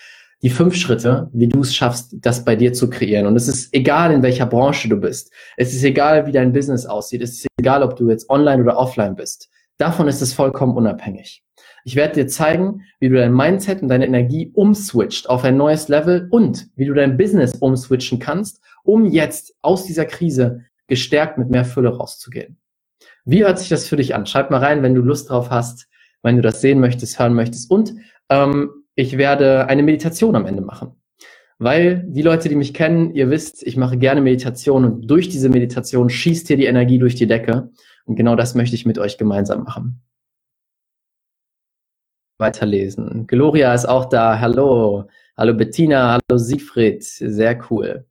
die 0.41 0.49
fünf 0.49 0.75
Schritte, 0.75 1.29
wie 1.33 1.47
du 1.47 1.61
es 1.61 1.75
schaffst, 1.75 2.15
das 2.19 2.43
bei 2.43 2.55
dir 2.55 2.73
zu 2.73 2.89
kreieren. 2.89 3.27
Und 3.27 3.35
es 3.35 3.47
ist 3.47 3.73
egal, 3.73 4.11
in 4.11 4.23
welcher 4.23 4.47
Branche 4.47 4.89
du 4.89 4.97
bist. 4.97 5.31
Es 5.55 5.73
ist 5.73 5.83
egal, 5.83 6.25
wie 6.25 6.31
dein 6.31 6.51
Business 6.51 6.85
aussieht. 6.85 7.21
Es 7.21 7.31
ist 7.31 7.47
egal, 7.59 7.83
ob 7.83 7.95
du 7.95 8.09
jetzt 8.09 8.29
online 8.29 8.63
oder 8.63 8.77
offline 8.77 9.15
bist. 9.15 9.49
Davon 9.77 10.07
ist 10.07 10.21
es 10.21 10.33
vollkommen 10.33 10.75
unabhängig. 10.75 11.43
Ich 11.85 11.95
werde 11.95 12.15
dir 12.15 12.27
zeigen, 12.27 12.81
wie 12.99 13.09
du 13.09 13.15
dein 13.15 13.33
Mindset 13.33 13.81
und 13.81 13.87
deine 13.87 14.05
Energie 14.05 14.51
umswitcht 14.53 15.29
auf 15.29 15.43
ein 15.43 15.57
neues 15.57 15.87
Level 15.87 16.27
und 16.31 16.67
wie 16.75 16.85
du 16.85 16.93
dein 16.93 17.17
Business 17.17 17.55
umswitchen 17.55 18.19
kannst, 18.19 18.61
um 18.83 19.05
jetzt 19.05 19.55
aus 19.61 19.85
dieser 19.85 20.05
Krise 20.05 20.65
gestärkt 20.87 21.37
mit 21.37 21.49
mehr 21.49 21.65
Fülle 21.65 21.95
rauszugehen. 21.95 22.57
Wie 23.25 23.43
hört 23.43 23.59
sich 23.59 23.69
das 23.69 23.87
für 23.87 23.95
dich 23.95 24.15
an? 24.15 24.25
Schreib 24.25 24.51
mal 24.51 24.59
rein, 24.59 24.83
wenn 24.83 24.95
du 24.95 25.01
Lust 25.01 25.29
drauf 25.29 25.49
hast, 25.49 25.87
wenn 26.23 26.35
du 26.35 26.41
das 26.41 26.61
sehen 26.61 26.79
möchtest, 26.79 27.19
hören 27.19 27.33
möchtest. 27.33 27.69
Und 27.69 27.93
ähm, 28.29 28.80
ich 29.01 29.17
werde 29.17 29.67
eine 29.67 29.83
Meditation 29.83 30.35
am 30.35 30.45
Ende 30.45 30.61
machen. 30.61 30.95
Weil 31.57 32.03
die 32.07 32.21
Leute, 32.21 32.49
die 32.49 32.55
mich 32.55 32.73
kennen, 32.73 33.13
ihr 33.13 33.29
wisst, 33.29 33.61
ich 33.63 33.77
mache 33.77 33.97
gerne 33.97 34.21
Meditation 34.21 34.85
und 34.85 35.07
durch 35.07 35.29
diese 35.29 35.49
Meditation 35.49 36.09
schießt 36.09 36.47
hier 36.47 36.57
die 36.57 36.65
Energie 36.65 36.97
durch 36.97 37.15
die 37.15 37.27
Decke. 37.27 37.69
Und 38.05 38.15
genau 38.15 38.35
das 38.35 38.55
möchte 38.55 38.75
ich 38.75 38.85
mit 38.85 38.97
euch 38.97 39.17
gemeinsam 39.17 39.63
machen. 39.63 40.01
Weiterlesen. 42.39 43.27
Gloria 43.27 43.73
ist 43.73 43.85
auch 43.85 44.05
da. 44.05 44.39
Hallo. 44.39 45.05
Hallo 45.37 45.53
Bettina. 45.53 46.17
Hallo 46.17 46.37
Siegfried. 46.39 47.03
Sehr 47.03 47.59
cool. 47.69 48.05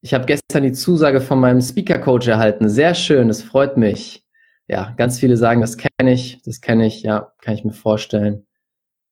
Ich 0.00 0.12
habe 0.12 0.26
gestern 0.26 0.64
die 0.64 0.72
Zusage 0.72 1.20
von 1.20 1.38
meinem 1.38 1.60
Speaker-Coach 1.60 2.26
erhalten. 2.26 2.68
Sehr 2.68 2.94
schön, 2.94 3.30
es 3.30 3.40
freut 3.40 3.76
mich. 3.76 4.24
Ja, 4.66 4.92
ganz 4.96 5.20
viele 5.20 5.36
sagen, 5.36 5.60
das 5.60 5.76
kenne 5.76 6.12
ich, 6.12 6.42
das 6.42 6.60
kenne 6.60 6.86
ich, 6.86 7.02
ja, 7.04 7.32
kann 7.40 7.54
ich 7.54 7.64
mir 7.64 7.72
vorstellen. 7.72 8.44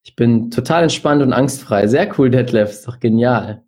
Ich 0.02 0.16
bin 0.16 0.50
total 0.50 0.85
entspannt 0.85 1.23
und 1.23 1.33
angstfrei. 1.33 1.87
Sehr 1.87 2.11
cool, 2.19 2.30
Detlef, 2.30 2.71
ist 2.71 2.88
doch 2.88 3.00
genial. 3.00 3.64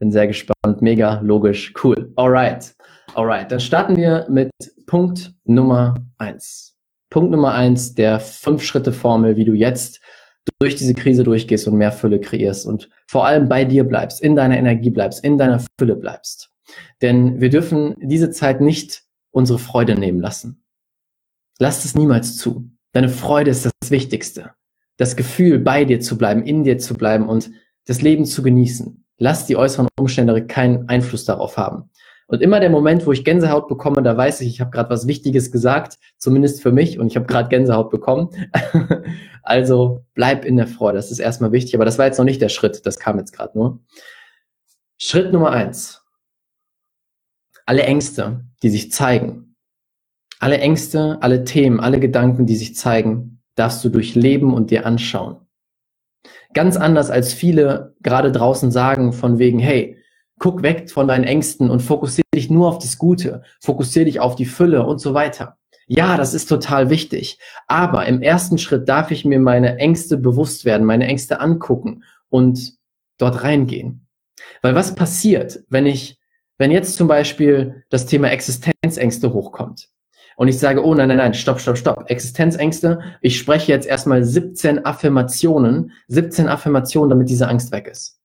Bin 0.00 0.10
sehr 0.10 0.26
gespannt, 0.26 0.82
mega 0.82 1.20
logisch, 1.20 1.72
cool. 1.82 2.12
Alright, 2.16 2.74
alright. 3.14 3.50
Dann 3.50 3.60
starten 3.60 3.96
wir 3.96 4.26
mit 4.28 4.50
Punkt 4.86 5.34
Nummer 5.44 5.94
eins. 6.18 6.76
Punkt 7.10 7.30
Nummer 7.30 7.54
eins 7.54 7.94
der 7.94 8.18
Fünf-Schritte-Formel, 8.18 9.36
wie 9.36 9.44
du 9.44 9.52
jetzt 9.52 10.00
durch 10.58 10.74
diese 10.74 10.94
Krise 10.94 11.22
durchgehst 11.22 11.68
und 11.68 11.76
mehr 11.76 11.92
Fülle 11.92 12.20
kreierst 12.20 12.66
und 12.66 12.90
vor 13.08 13.24
allem 13.24 13.48
bei 13.48 13.64
dir 13.64 13.84
bleibst, 13.84 14.20
in 14.20 14.36
deiner 14.36 14.58
Energie 14.58 14.90
bleibst, 14.90 15.24
in 15.24 15.38
deiner 15.38 15.62
Fülle 15.78 15.96
bleibst. 15.96 16.50
Denn 17.02 17.40
wir 17.40 17.50
dürfen 17.50 17.94
diese 18.00 18.30
Zeit 18.30 18.60
nicht 18.60 19.04
unsere 19.30 19.58
Freude 19.58 19.94
nehmen 19.94 20.20
lassen. 20.20 20.64
Lass 21.58 21.84
es 21.84 21.94
niemals 21.94 22.36
zu. 22.36 22.70
Deine 22.92 23.08
Freude 23.08 23.50
ist 23.50 23.64
das 23.64 23.90
Wichtigste. 23.90 24.52
Das 24.96 25.16
Gefühl, 25.16 25.58
bei 25.58 25.84
dir 25.84 26.00
zu 26.00 26.16
bleiben, 26.16 26.42
in 26.44 26.64
dir 26.64 26.78
zu 26.78 26.94
bleiben 26.94 27.28
und 27.28 27.50
das 27.86 28.02
Leben 28.02 28.24
zu 28.24 28.42
genießen. 28.42 29.04
Lass 29.18 29.46
die 29.46 29.56
äußeren 29.56 29.88
Umstände 29.98 30.46
keinen 30.46 30.88
Einfluss 30.88 31.24
darauf 31.24 31.56
haben. 31.56 31.90
Und 32.26 32.40
immer 32.40 32.58
der 32.58 32.70
Moment, 32.70 33.06
wo 33.06 33.12
ich 33.12 33.24
Gänsehaut 33.24 33.68
bekomme, 33.68 34.02
da 34.02 34.16
weiß 34.16 34.40
ich, 34.40 34.48
ich 34.48 34.60
habe 34.60 34.70
gerade 34.70 34.88
was 34.88 35.06
Wichtiges 35.06 35.52
gesagt, 35.52 35.98
zumindest 36.16 36.62
für 36.62 36.72
mich, 36.72 36.98
und 36.98 37.06
ich 37.06 37.16
habe 37.16 37.26
gerade 37.26 37.48
Gänsehaut 37.48 37.90
bekommen. 37.90 38.30
also 39.42 40.04
bleib 40.14 40.44
in 40.44 40.56
der 40.56 40.66
Freude, 40.66 40.96
das 40.96 41.10
ist 41.10 41.18
erstmal 41.18 41.52
wichtig, 41.52 41.74
aber 41.74 41.84
das 41.84 41.98
war 41.98 42.06
jetzt 42.06 42.18
noch 42.18 42.24
nicht 42.24 42.40
der 42.40 42.48
Schritt, 42.48 42.86
das 42.86 42.98
kam 42.98 43.18
jetzt 43.18 43.32
gerade 43.32 43.58
nur. 43.58 43.80
Schritt 44.96 45.32
Nummer 45.32 45.50
eins. 45.50 46.02
Alle 47.66 47.82
Ängste, 47.82 48.44
die 48.62 48.70
sich 48.70 48.90
zeigen, 48.90 49.56
alle 50.38 50.58
Ängste, 50.58 51.18
alle 51.20 51.44
Themen, 51.44 51.80
alle 51.80 52.00
Gedanken, 52.00 52.46
die 52.46 52.56
sich 52.56 52.74
zeigen, 52.74 53.42
darfst 53.54 53.84
du 53.84 53.88
durchleben 53.88 54.52
und 54.52 54.70
dir 54.70 54.86
anschauen. 54.86 55.36
Ganz 56.54 56.76
anders 56.76 57.10
als 57.10 57.32
viele 57.32 57.94
gerade 58.02 58.32
draußen 58.32 58.70
sagen 58.70 59.12
von 59.12 59.38
wegen, 59.38 59.58
hey, 59.58 59.98
Guck 60.38 60.62
weg 60.62 60.90
von 60.90 61.06
deinen 61.06 61.24
Ängsten 61.24 61.70
und 61.70 61.80
fokussiere 61.80 62.26
dich 62.34 62.50
nur 62.50 62.68
auf 62.68 62.78
das 62.78 62.98
Gute. 62.98 63.42
Fokussiere 63.60 64.06
dich 64.06 64.20
auf 64.20 64.34
die 64.34 64.46
Fülle 64.46 64.84
und 64.84 64.98
so 64.98 65.14
weiter. 65.14 65.58
Ja, 65.86 66.16
das 66.16 66.34
ist 66.34 66.46
total 66.46 66.90
wichtig. 66.90 67.38
Aber 67.68 68.06
im 68.06 68.20
ersten 68.20 68.58
Schritt 68.58 68.88
darf 68.88 69.10
ich 69.10 69.24
mir 69.24 69.38
meine 69.38 69.76
Ängste 69.78 70.16
bewusst 70.16 70.64
werden, 70.64 70.86
meine 70.86 71.06
Ängste 71.06 71.40
angucken 71.40 72.04
und 72.30 72.74
dort 73.18 73.42
reingehen. 73.42 74.06
Weil 74.62 74.74
was 74.74 74.94
passiert, 74.94 75.60
wenn 75.68 75.86
ich, 75.86 76.18
wenn 76.58 76.70
jetzt 76.70 76.96
zum 76.96 77.06
Beispiel 77.06 77.84
das 77.90 78.06
Thema 78.06 78.30
Existenzängste 78.30 79.32
hochkommt 79.32 79.88
und 80.36 80.48
ich 80.48 80.58
sage, 80.58 80.84
oh 80.84 80.94
nein, 80.94 81.08
nein, 81.08 81.18
nein, 81.18 81.34
stopp, 81.34 81.60
stopp, 81.60 81.78
stopp, 81.78 82.10
Existenzängste, 82.10 83.00
ich 83.20 83.38
spreche 83.38 83.72
jetzt 83.72 83.86
erstmal 83.86 84.24
17 84.24 84.84
Affirmationen, 84.84 85.92
17 86.08 86.48
Affirmationen, 86.48 87.10
damit 87.10 87.28
diese 87.28 87.48
Angst 87.48 87.72
weg 87.72 87.88
ist. 87.88 88.18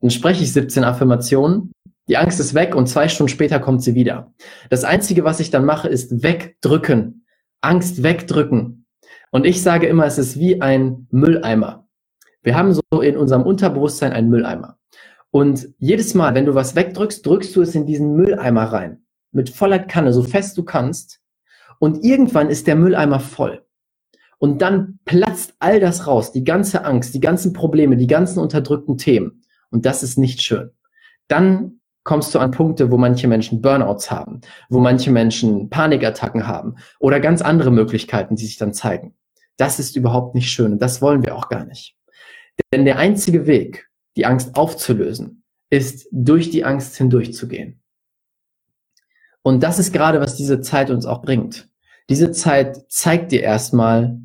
Dann 0.00 0.10
spreche 0.10 0.42
ich 0.42 0.52
17 0.52 0.84
Affirmationen. 0.84 1.72
Die 2.08 2.18
Angst 2.18 2.38
ist 2.38 2.52
weg 2.52 2.74
und 2.74 2.88
zwei 2.88 3.08
Stunden 3.08 3.30
später 3.30 3.58
kommt 3.58 3.82
sie 3.82 3.94
wieder. 3.94 4.34
Das 4.68 4.84
Einzige, 4.84 5.24
was 5.24 5.40
ich 5.40 5.50
dann 5.50 5.64
mache, 5.64 5.88
ist 5.88 6.22
wegdrücken. 6.22 7.24
Angst 7.62 8.02
wegdrücken. 8.02 8.86
Und 9.30 9.46
ich 9.46 9.62
sage 9.62 9.86
immer, 9.86 10.04
es 10.04 10.18
ist 10.18 10.38
wie 10.38 10.60
ein 10.60 11.06
Mülleimer. 11.10 11.88
Wir 12.42 12.56
haben 12.56 12.74
so 12.74 13.00
in 13.00 13.16
unserem 13.16 13.42
Unterbewusstsein 13.42 14.12
einen 14.12 14.28
Mülleimer. 14.28 14.78
Und 15.30 15.70
jedes 15.78 16.14
Mal, 16.14 16.34
wenn 16.34 16.44
du 16.44 16.54
was 16.54 16.76
wegdrückst, 16.76 17.24
drückst 17.26 17.56
du 17.56 17.62
es 17.62 17.74
in 17.74 17.86
diesen 17.86 18.14
Mülleimer 18.14 18.64
rein. 18.64 19.04
Mit 19.32 19.50
voller 19.50 19.78
Kanne, 19.78 20.12
so 20.12 20.22
fest 20.22 20.56
du 20.58 20.62
kannst. 20.62 21.20
Und 21.78 22.04
irgendwann 22.04 22.50
ist 22.50 22.66
der 22.66 22.76
Mülleimer 22.76 23.20
voll. 23.20 23.64
Und 24.38 24.60
dann 24.62 24.98
platzt 25.04 25.54
all 25.58 25.80
das 25.80 26.06
raus, 26.06 26.32
die 26.32 26.44
ganze 26.44 26.84
Angst, 26.84 27.14
die 27.14 27.20
ganzen 27.20 27.52
Probleme, 27.52 27.96
die 27.96 28.06
ganzen 28.06 28.40
unterdrückten 28.40 28.98
Themen. 28.98 29.42
Und 29.70 29.86
das 29.86 30.02
ist 30.02 30.18
nicht 30.18 30.42
schön. 30.42 30.70
Dann 31.28 31.80
kommst 32.04 32.34
du 32.34 32.38
an 32.38 32.50
Punkte, 32.50 32.90
wo 32.90 32.98
manche 32.98 33.26
Menschen 33.26 33.62
Burnouts 33.62 34.10
haben, 34.10 34.42
wo 34.68 34.78
manche 34.78 35.10
Menschen 35.10 35.70
Panikattacken 35.70 36.46
haben 36.46 36.76
oder 37.00 37.18
ganz 37.18 37.40
andere 37.42 37.70
Möglichkeiten, 37.70 38.36
die 38.36 38.44
sich 38.44 38.58
dann 38.58 38.74
zeigen. 38.74 39.14
Das 39.56 39.78
ist 39.78 39.96
überhaupt 39.96 40.34
nicht 40.34 40.50
schön 40.50 40.72
und 40.72 40.82
das 40.82 41.00
wollen 41.00 41.24
wir 41.24 41.34
auch 41.34 41.48
gar 41.48 41.64
nicht. 41.64 41.96
Denn 42.72 42.84
der 42.84 42.98
einzige 42.98 43.46
Weg, 43.46 43.88
die 44.16 44.26
Angst 44.26 44.56
aufzulösen, 44.56 45.42
ist 45.70 46.06
durch 46.12 46.50
die 46.50 46.64
Angst 46.64 46.96
hindurchzugehen. 46.96 47.80
Und 49.44 49.62
das 49.62 49.78
ist 49.78 49.92
gerade, 49.92 50.20
was 50.20 50.34
diese 50.34 50.60
Zeit 50.60 50.90
uns 50.90 51.06
auch 51.06 51.22
bringt. 51.22 51.68
Diese 52.08 52.32
Zeit 52.32 52.90
zeigt 52.90 53.30
dir 53.30 53.42
erstmal, 53.42 54.18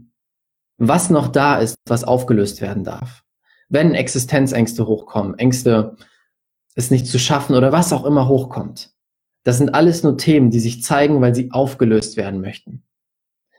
was 0.78 1.12
noch 1.12 1.28
da 1.28 1.60
ist, 1.60 1.76
was 1.86 2.04
aufgelöst 2.04 2.62
werden 2.62 2.84
darf 2.84 3.24
wenn 3.70 3.94
Existenzängste 3.94 4.88
hochkommen, 4.88 5.38
Ängste, 5.38 5.96
es 6.76 6.92
nicht 6.92 7.08
zu 7.08 7.20
schaffen 7.20 7.56
oder 7.56 7.72
was 7.72 7.94
auch 7.94 8.04
immer 8.04 8.28
hochkommt. 8.28 8.92
Das 9.44 9.58
sind 9.58 9.74
alles 9.74 10.04
nur 10.04 10.18
Themen, 10.18 10.50
die 10.50 10.60
sich 10.60 10.84
zeigen, 10.84 11.22
weil 11.22 11.34
sie 11.34 11.52
aufgelöst 11.52 12.18
werden 12.18 12.42
möchten. 12.42 12.84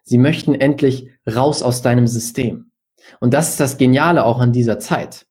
Sie 0.02 0.18
möchten 0.18 0.54
endlich 0.54 1.08
raus 1.26 1.62
aus 1.62 1.82
deinem 1.82 2.06
System. 2.06 2.72
Und 3.20 3.32
das 3.32 3.50
ist 3.50 3.60
das 3.60 3.78
Geniale 3.78 4.24
auch 4.24 4.40
an 4.40 4.52
dieser 4.52 4.78
Zeit. 4.78 5.26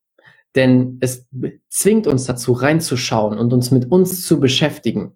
Denn 0.56 0.98
es 1.02 1.28
zwingt 1.70 2.08
uns 2.08 2.26
dazu, 2.26 2.54
reinzuschauen 2.54 3.38
und 3.38 3.54
uns 3.54 3.70
mit 3.70 3.92
uns 3.92 4.26
zu 4.26 4.40
beschäftigen. 4.40 5.16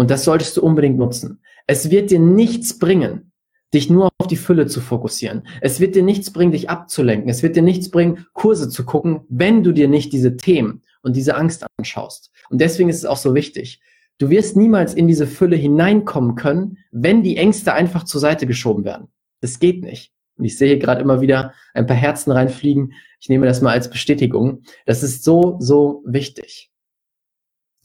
Und 0.00 0.10
das 0.10 0.24
solltest 0.24 0.56
du 0.56 0.62
unbedingt 0.62 0.96
nutzen. 0.96 1.42
Es 1.66 1.90
wird 1.90 2.10
dir 2.10 2.20
nichts 2.20 2.78
bringen, 2.78 3.32
dich 3.74 3.90
nur 3.90 4.08
auf 4.16 4.28
die 4.28 4.38
Fülle 4.38 4.64
zu 4.66 4.80
fokussieren. 4.80 5.46
Es 5.60 5.78
wird 5.78 5.94
dir 5.94 6.02
nichts 6.02 6.32
bringen, 6.32 6.52
dich 6.52 6.70
abzulenken. 6.70 7.28
Es 7.28 7.42
wird 7.42 7.54
dir 7.54 7.60
nichts 7.60 7.90
bringen, 7.90 8.24
Kurse 8.32 8.70
zu 8.70 8.86
gucken, 8.86 9.20
wenn 9.28 9.62
du 9.62 9.72
dir 9.72 9.88
nicht 9.88 10.14
diese 10.14 10.38
Themen 10.38 10.80
und 11.02 11.16
diese 11.16 11.34
Angst 11.34 11.66
anschaust. 11.76 12.32
Und 12.48 12.62
deswegen 12.62 12.88
ist 12.88 12.96
es 12.96 13.04
auch 13.04 13.18
so 13.18 13.34
wichtig. 13.34 13.82
Du 14.16 14.30
wirst 14.30 14.56
niemals 14.56 14.94
in 14.94 15.06
diese 15.06 15.26
Fülle 15.26 15.56
hineinkommen 15.56 16.34
können, 16.34 16.78
wenn 16.90 17.22
die 17.22 17.36
Ängste 17.36 17.74
einfach 17.74 18.04
zur 18.04 18.22
Seite 18.22 18.46
geschoben 18.46 18.86
werden. 18.86 19.08
Das 19.42 19.58
geht 19.58 19.84
nicht. 19.84 20.14
Und 20.38 20.46
ich 20.46 20.56
sehe 20.56 20.68
hier 20.68 20.78
gerade 20.78 21.02
immer 21.02 21.20
wieder 21.20 21.52
ein 21.74 21.86
paar 21.86 21.94
Herzen 21.94 22.30
reinfliegen. 22.30 22.94
Ich 23.20 23.28
nehme 23.28 23.44
das 23.44 23.60
mal 23.60 23.72
als 23.72 23.90
Bestätigung. 23.90 24.62
Das 24.86 25.02
ist 25.02 25.24
so, 25.24 25.58
so 25.60 26.02
wichtig. 26.06 26.69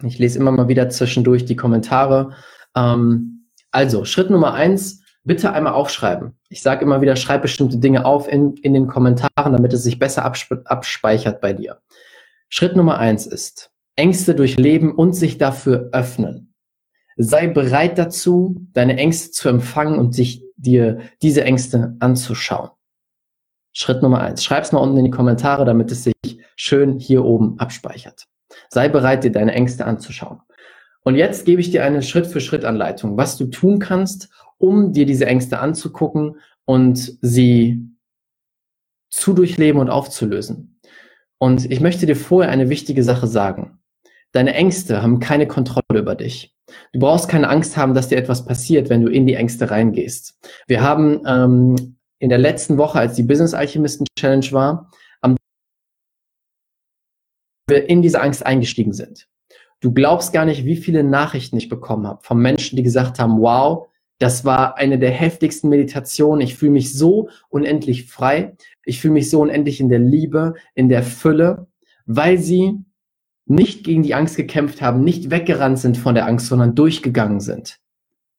Ich 0.03 0.19
lese 0.19 0.39
immer 0.39 0.51
mal 0.51 0.67
wieder 0.67 0.89
zwischendurch 0.89 1.45
die 1.45 1.55
Kommentare. 1.55 2.33
Ähm, 2.75 3.49
also, 3.71 4.05
Schritt 4.05 4.29
Nummer 4.29 4.53
eins, 4.53 5.01
bitte 5.23 5.51
einmal 5.53 5.73
aufschreiben. 5.73 6.37
Ich 6.49 6.61
sage 6.61 6.85
immer 6.85 7.01
wieder, 7.01 7.15
schreib 7.15 7.41
bestimmte 7.41 7.77
Dinge 7.77 8.05
auf 8.05 8.27
in, 8.27 8.55
in 8.57 8.73
den 8.73 8.87
Kommentaren, 8.87 9.53
damit 9.53 9.73
es 9.73 9.83
sich 9.83 9.99
besser 9.99 10.23
abspe 10.23 10.61
abspeichert 10.65 11.41
bei 11.41 11.53
dir. 11.53 11.79
Schritt 12.49 12.75
Nummer 12.75 12.99
eins 12.99 13.25
ist, 13.25 13.71
Ängste 13.95 14.35
durchleben 14.35 14.93
und 14.93 15.13
sich 15.13 15.37
dafür 15.37 15.89
öffnen. 15.91 16.53
Sei 17.17 17.47
bereit 17.47 17.97
dazu, 17.97 18.67
deine 18.73 18.97
Ängste 18.97 19.31
zu 19.31 19.49
empfangen 19.49 19.97
und 19.97 20.13
sich 20.13 20.43
dir 20.57 20.99
diese 21.21 21.43
Ängste 21.43 21.95
anzuschauen. 21.99 22.69
Schritt 23.71 24.01
Nummer 24.01 24.21
eins. 24.21 24.43
Schreib's 24.43 24.71
mal 24.71 24.79
unten 24.79 24.97
in 24.97 25.05
die 25.05 25.11
Kommentare, 25.11 25.65
damit 25.65 25.91
es 25.91 26.03
sich 26.03 26.13
schön 26.55 26.99
hier 26.99 27.25
oben 27.25 27.59
abspeichert. 27.59 28.25
Sei 28.69 28.89
bereit, 28.89 29.23
dir 29.23 29.31
deine 29.31 29.53
Ängste 29.53 29.85
anzuschauen. 29.85 30.41
Und 31.03 31.15
jetzt 31.15 31.45
gebe 31.45 31.61
ich 31.61 31.71
dir 31.71 31.83
eine 31.83 32.01
Schritt-für-Schritt-Anleitung, 32.01 33.17
was 33.17 33.37
du 33.37 33.45
tun 33.45 33.79
kannst, 33.79 34.29
um 34.57 34.91
dir 34.91 35.05
diese 35.05 35.27
Ängste 35.27 35.59
anzugucken 35.59 36.37
und 36.65 37.17
sie 37.21 37.87
zu 39.09 39.33
durchleben 39.33 39.79
und 39.79 39.89
aufzulösen. 39.89 40.79
Und 41.37 41.69
ich 41.71 41.79
möchte 41.79 42.05
dir 42.05 42.15
vorher 42.15 42.51
eine 42.51 42.69
wichtige 42.69 43.03
Sache 43.03 43.27
sagen. 43.27 43.79
Deine 44.31 44.53
Ängste 44.53 45.01
haben 45.01 45.19
keine 45.19 45.47
Kontrolle 45.47 45.99
über 45.99 46.15
dich. 46.15 46.55
Du 46.91 46.99
brauchst 46.99 47.29
keine 47.29 47.49
Angst 47.49 47.77
haben, 47.77 47.93
dass 47.93 48.07
dir 48.07 48.17
etwas 48.17 48.45
passiert, 48.45 48.89
wenn 48.89 49.01
du 49.01 49.11
in 49.11 49.27
die 49.27 49.35
Ängste 49.35 49.69
reingehst. 49.69 50.39
Wir 50.67 50.81
haben 50.81 51.21
ähm, 51.27 51.97
in 52.19 52.29
der 52.29 52.37
letzten 52.39 52.77
Woche, 52.77 52.99
als 52.99 53.15
die 53.15 53.23
Business 53.23 53.53
Alchemisten 53.53 54.07
Challenge 54.17 54.51
war, 54.51 54.91
wir 57.67 57.89
in 57.89 58.01
diese 58.01 58.21
Angst 58.21 58.45
eingestiegen 58.45 58.93
sind. 58.93 59.27
Du 59.81 59.91
glaubst 59.91 60.33
gar 60.33 60.45
nicht, 60.45 60.65
wie 60.65 60.77
viele 60.77 61.03
Nachrichten 61.03 61.57
ich 61.57 61.69
bekommen 61.69 62.07
habe 62.07 62.23
von 62.23 62.39
Menschen, 62.39 62.75
die 62.75 62.83
gesagt 62.83 63.19
haben, 63.19 63.39
wow, 63.41 63.87
das 64.19 64.45
war 64.45 64.77
eine 64.77 64.97
der 64.97 65.11
heftigsten 65.11 65.69
Meditationen. 65.69 66.41
Ich 66.41 66.55
fühle 66.55 66.71
mich 66.71 66.93
so 66.93 67.29
unendlich 67.49 68.05
frei. 68.05 68.55
Ich 68.85 69.01
fühle 69.01 69.15
mich 69.15 69.29
so 69.29 69.41
unendlich 69.41 69.79
in 69.79 69.89
der 69.89 69.99
Liebe, 69.99 70.53
in 70.73 70.87
der 70.87 71.03
Fülle, 71.03 71.67
weil 72.05 72.37
sie 72.37 72.79
nicht 73.45 73.83
gegen 73.83 74.03
die 74.03 74.15
Angst 74.15 74.37
gekämpft 74.37 74.81
haben, 74.81 75.03
nicht 75.03 75.29
weggerannt 75.29 75.79
sind 75.79 75.97
von 75.97 76.15
der 76.15 76.25
Angst, 76.25 76.47
sondern 76.47 76.75
durchgegangen 76.75 77.41
sind. 77.41 77.79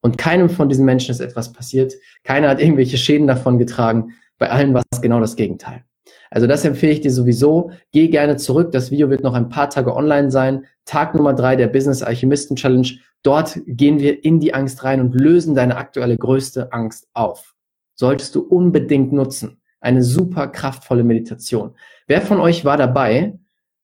Und 0.01 0.19
keinem 0.19 0.49
von 0.49 0.69
diesen 0.69 0.85
Menschen 0.85 1.11
ist 1.11 1.21
etwas 1.21 1.53
passiert. 1.53 1.95
Keiner 2.25 2.49
hat 2.49 2.61
irgendwelche 2.61 2.97
Schäden 2.97 3.27
davon 3.27 3.59
getragen. 3.59 4.15
Bei 4.39 4.51
allen 4.51 4.73
war 4.75 4.83
es 4.91 5.01
genau 5.01 5.21
das 5.21 5.37
Gegenteil. 5.37 5.85
Also 6.31 6.47
das 6.47 6.65
empfehle 6.65 6.93
ich 6.93 7.01
dir 7.01 7.13
sowieso. 7.13 7.71
Geh 7.93 8.09
gerne 8.09 8.37
zurück. 8.37 8.73
Das 8.73 8.91
Video 8.91 9.11
wird 9.11 9.23
noch 9.23 9.35
ein 9.35 9.49
paar 9.49 9.71
Tage 9.71 9.95
online 9.95 10.31
sein. 10.31 10.65
Tag 10.85 11.15
Nummer 11.15 11.35
drei 11.35 11.57
der 11.57 11.69
Business 11.69 12.03
Alchemisten 12.03 12.57
Challenge. 12.57 12.89
Dort 13.23 13.61
gehen 13.67 13.99
wir 13.99 14.25
in 14.25 14.41
die 14.41 14.55
Angst 14.55 14.85
rein 14.85 15.01
und 15.01 15.15
lösen 15.15 15.55
deine 15.55 15.77
aktuelle 15.77 16.17
größte 16.17 16.73
Angst 16.73 17.09
auf. 17.13 17.55
Solltest 17.95 18.35
du 18.35 18.41
unbedingt 18.41 19.13
nutzen. 19.13 19.61
Eine 19.81 20.03
super 20.03 20.49
kraftvolle 20.49 21.05
Meditation. 21.05 21.75
Wer 22.07 22.23
von 22.23 22.41
euch 22.41 22.65
war 22.65 22.77
dabei 22.77 23.39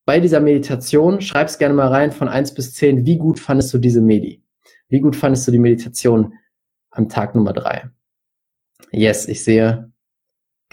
bei 0.05 0.21
dieser 0.21 0.41
Meditation? 0.41 1.21
Schreib's 1.21 1.59
gerne 1.59 1.75
mal 1.75 1.89
rein 1.89 2.13
von 2.13 2.29
eins 2.29 2.55
bis 2.55 2.75
zehn. 2.75 3.07
Wie 3.07 3.19
gut 3.19 3.39
fandest 3.39 3.73
du 3.75 3.79
diese 3.79 4.01
Medi? 4.01 4.43
Wie 4.89 5.01
gut 5.01 5.17
fandest 5.17 5.47
du 5.47 5.53
die 5.53 5.59
Meditation 5.59 6.35
am 6.91 7.09
Tag 7.09 7.35
Nummer 7.35 7.53
drei? 7.53 7.91
Yes, 8.91 9.27
ich 9.27 9.43
sehe, 9.43 9.92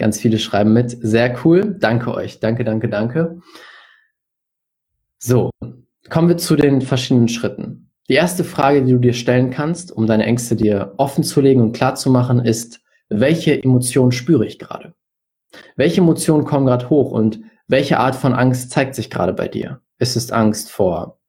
Ganz 0.00 0.18
viele 0.18 0.38
schreiben 0.38 0.72
mit. 0.72 0.96
Sehr 1.02 1.36
cool. 1.44 1.76
Danke 1.78 2.14
euch. 2.14 2.40
Danke, 2.40 2.64
danke, 2.64 2.88
danke. 2.88 3.38
So, 5.18 5.50
kommen 6.08 6.28
wir 6.28 6.38
zu 6.38 6.56
den 6.56 6.80
verschiedenen 6.80 7.28
Schritten. 7.28 7.90
Die 8.08 8.14
erste 8.14 8.42
Frage, 8.42 8.82
die 8.82 8.92
du 8.92 8.98
dir 8.98 9.12
stellen 9.12 9.50
kannst, 9.50 9.92
um 9.92 10.06
deine 10.06 10.24
Ängste 10.24 10.56
dir 10.56 10.94
offen 10.96 11.22
zu 11.22 11.42
legen 11.42 11.60
und 11.60 11.72
klar 11.72 11.96
zu 11.96 12.10
machen, 12.10 12.42
ist, 12.42 12.80
welche 13.10 13.62
Emotionen 13.62 14.10
spüre 14.10 14.46
ich 14.46 14.58
gerade? 14.58 14.94
Welche 15.76 16.00
Emotionen 16.00 16.46
kommen 16.46 16.64
gerade 16.64 16.88
hoch 16.88 17.10
und 17.10 17.40
welche 17.68 17.98
Art 17.98 18.16
von 18.16 18.32
Angst 18.32 18.70
zeigt 18.70 18.94
sich 18.94 19.10
gerade 19.10 19.34
bei 19.34 19.48
dir? 19.48 19.82
Ist 19.98 20.16
es 20.16 20.32
Angst 20.32 20.70
vor 20.70 21.20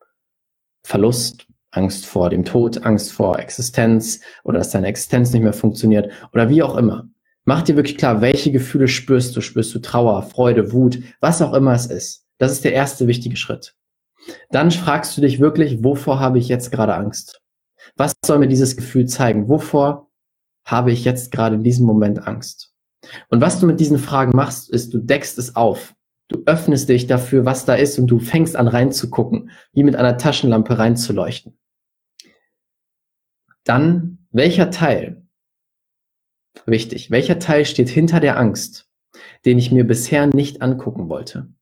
Verlust, 0.81 1.45
Angst 1.71 2.05
vor 2.05 2.29
dem 2.29 2.45
Tod, 2.45 2.85
Angst 2.85 3.11
vor 3.11 3.37
Existenz 3.37 4.21
oder 4.45 4.59
dass 4.59 4.71
deine 4.71 4.87
Existenz 4.87 5.33
nicht 5.33 5.43
mehr 5.43 5.51
funktioniert 5.51 6.09
oder 6.31 6.47
wie 6.47 6.63
auch 6.63 6.77
immer? 6.77 7.10
Mach 7.43 7.63
dir 7.63 7.75
wirklich 7.75 7.97
klar, 7.97 8.21
welche 8.21 8.51
Gefühle 8.51 8.87
spürst 8.87 9.35
du? 9.35 9.41
Spürst 9.41 9.73
du 9.73 9.79
Trauer, 9.79 10.21
Freude, 10.23 10.71
Wut, 10.71 10.99
was 11.19 11.41
auch 11.41 11.53
immer 11.53 11.73
es 11.73 11.87
ist. 11.87 12.25
Das 12.37 12.51
ist 12.51 12.63
der 12.63 12.73
erste 12.73 13.07
wichtige 13.07 13.35
Schritt. 13.35 13.75
Dann 14.51 14.69
fragst 14.69 15.17
du 15.17 15.21
dich 15.21 15.39
wirklich, 15.39 15.83
wovor 15.83 16.19
habe 16.19 16.37
ich 16.37 16.47
jetzt 16.47 16.71
gerade 16.71 16.93
Angst? 16.93 17.41
Was 17.95 18.13
soll 18.23 18.37
mir 18.37 18.47
dieses 18.47 18.75
Gefühl 18.75 19.07
zeigen? 19.07 19.49
Wovor 19.49 20.11
habe 20.65 20.91
ich 20.91 21.03
jetzt 21.03 21.31
gerade 21.31 21.55
in 21.55 21.63
diesem 21.63 21.85
Moment 21.85 22.27
Angst? 22.27 22.73
Und 23.29 23.41
was 23.41 23.59
du 23.59 23.65
mit 23.65 23.79
diesen 23.79 23.97
Fragen 23.97 24.35
machst, 24.35 24.69
ist, 24.69 24.93
du 24.93 24.99
deckst 24.99 25.39
es 25.39 25.55
auf. 25.55 25.95
Du 26.27 26.43
öffnest 26.45 26.87
dich 26.87 27.07
dafür, 27.07 27.45
was 27.45 27.65
da 27.65 27.73
ist 27.73 27.97
und 27.97 28.07
du 28.07 28.19
fängst 28.19 28.55
an 28.55 28.67
reinzugucken, 28.67 29.49
wie 29.73 29.83
mit 29.83 29.95
einer 29.95 30.17
Taschenlampe 30.17 30.77
reinzuleuchten. 30.77 31.57
Dann, 33.63 34.19
welcher 34.31 34.69
Teil 34.69 35.20
Wichtig. 36.65 37.11
Welcher 37.11 37.39
Teil 37.39 37.65
steht 37.65 37.89
hinter 37.89 38.19
der 38.19 38.37
Angst, 38.37 38.89
den 39.45 39.57
ich 39.57 39.71
mir 39.71 39.85
bisher 39.85 40.27
nicht 40.27 40.61
angucken 40.61 41.09
wollte? 41.09 41.53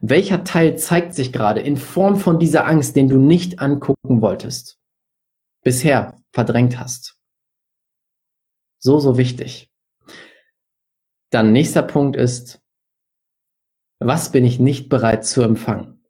Welcher 0.00 0.44
Teil 0.44 0.78
zeigt 0.78 1.14
sich 1.14 1.32
gerade 1.32 1.60
in 1.60 1.76
Form 1.76 2.16
von 2.16 2.38
dieser 2.38 2.66
Angst, 2.66 2.96
den 2.96 3.08
du 3.08 3.18
nicht 3.18 3.60
angucken 3.60 4.20
wolltest? 4.20 4.78
Bisher 5.62 6.20
verdrängt 6.32 6.78
hast. 6.78 7.16
So, 8.78 8.98
so 8.98 9.18
wichtig. 9.18 9.70
Dann 11.30 11.52
nächster 11.52 11.82
Punkt 11.82 12.16
ist, 12.16 12.60
was 14.00 14.32
bin 14.32 14.44
ich 14.44 14.58
nicht 14.58 14.88
bereit 14.88 15.24
zu 15.24 15.42
empfangen? 15.42 16.02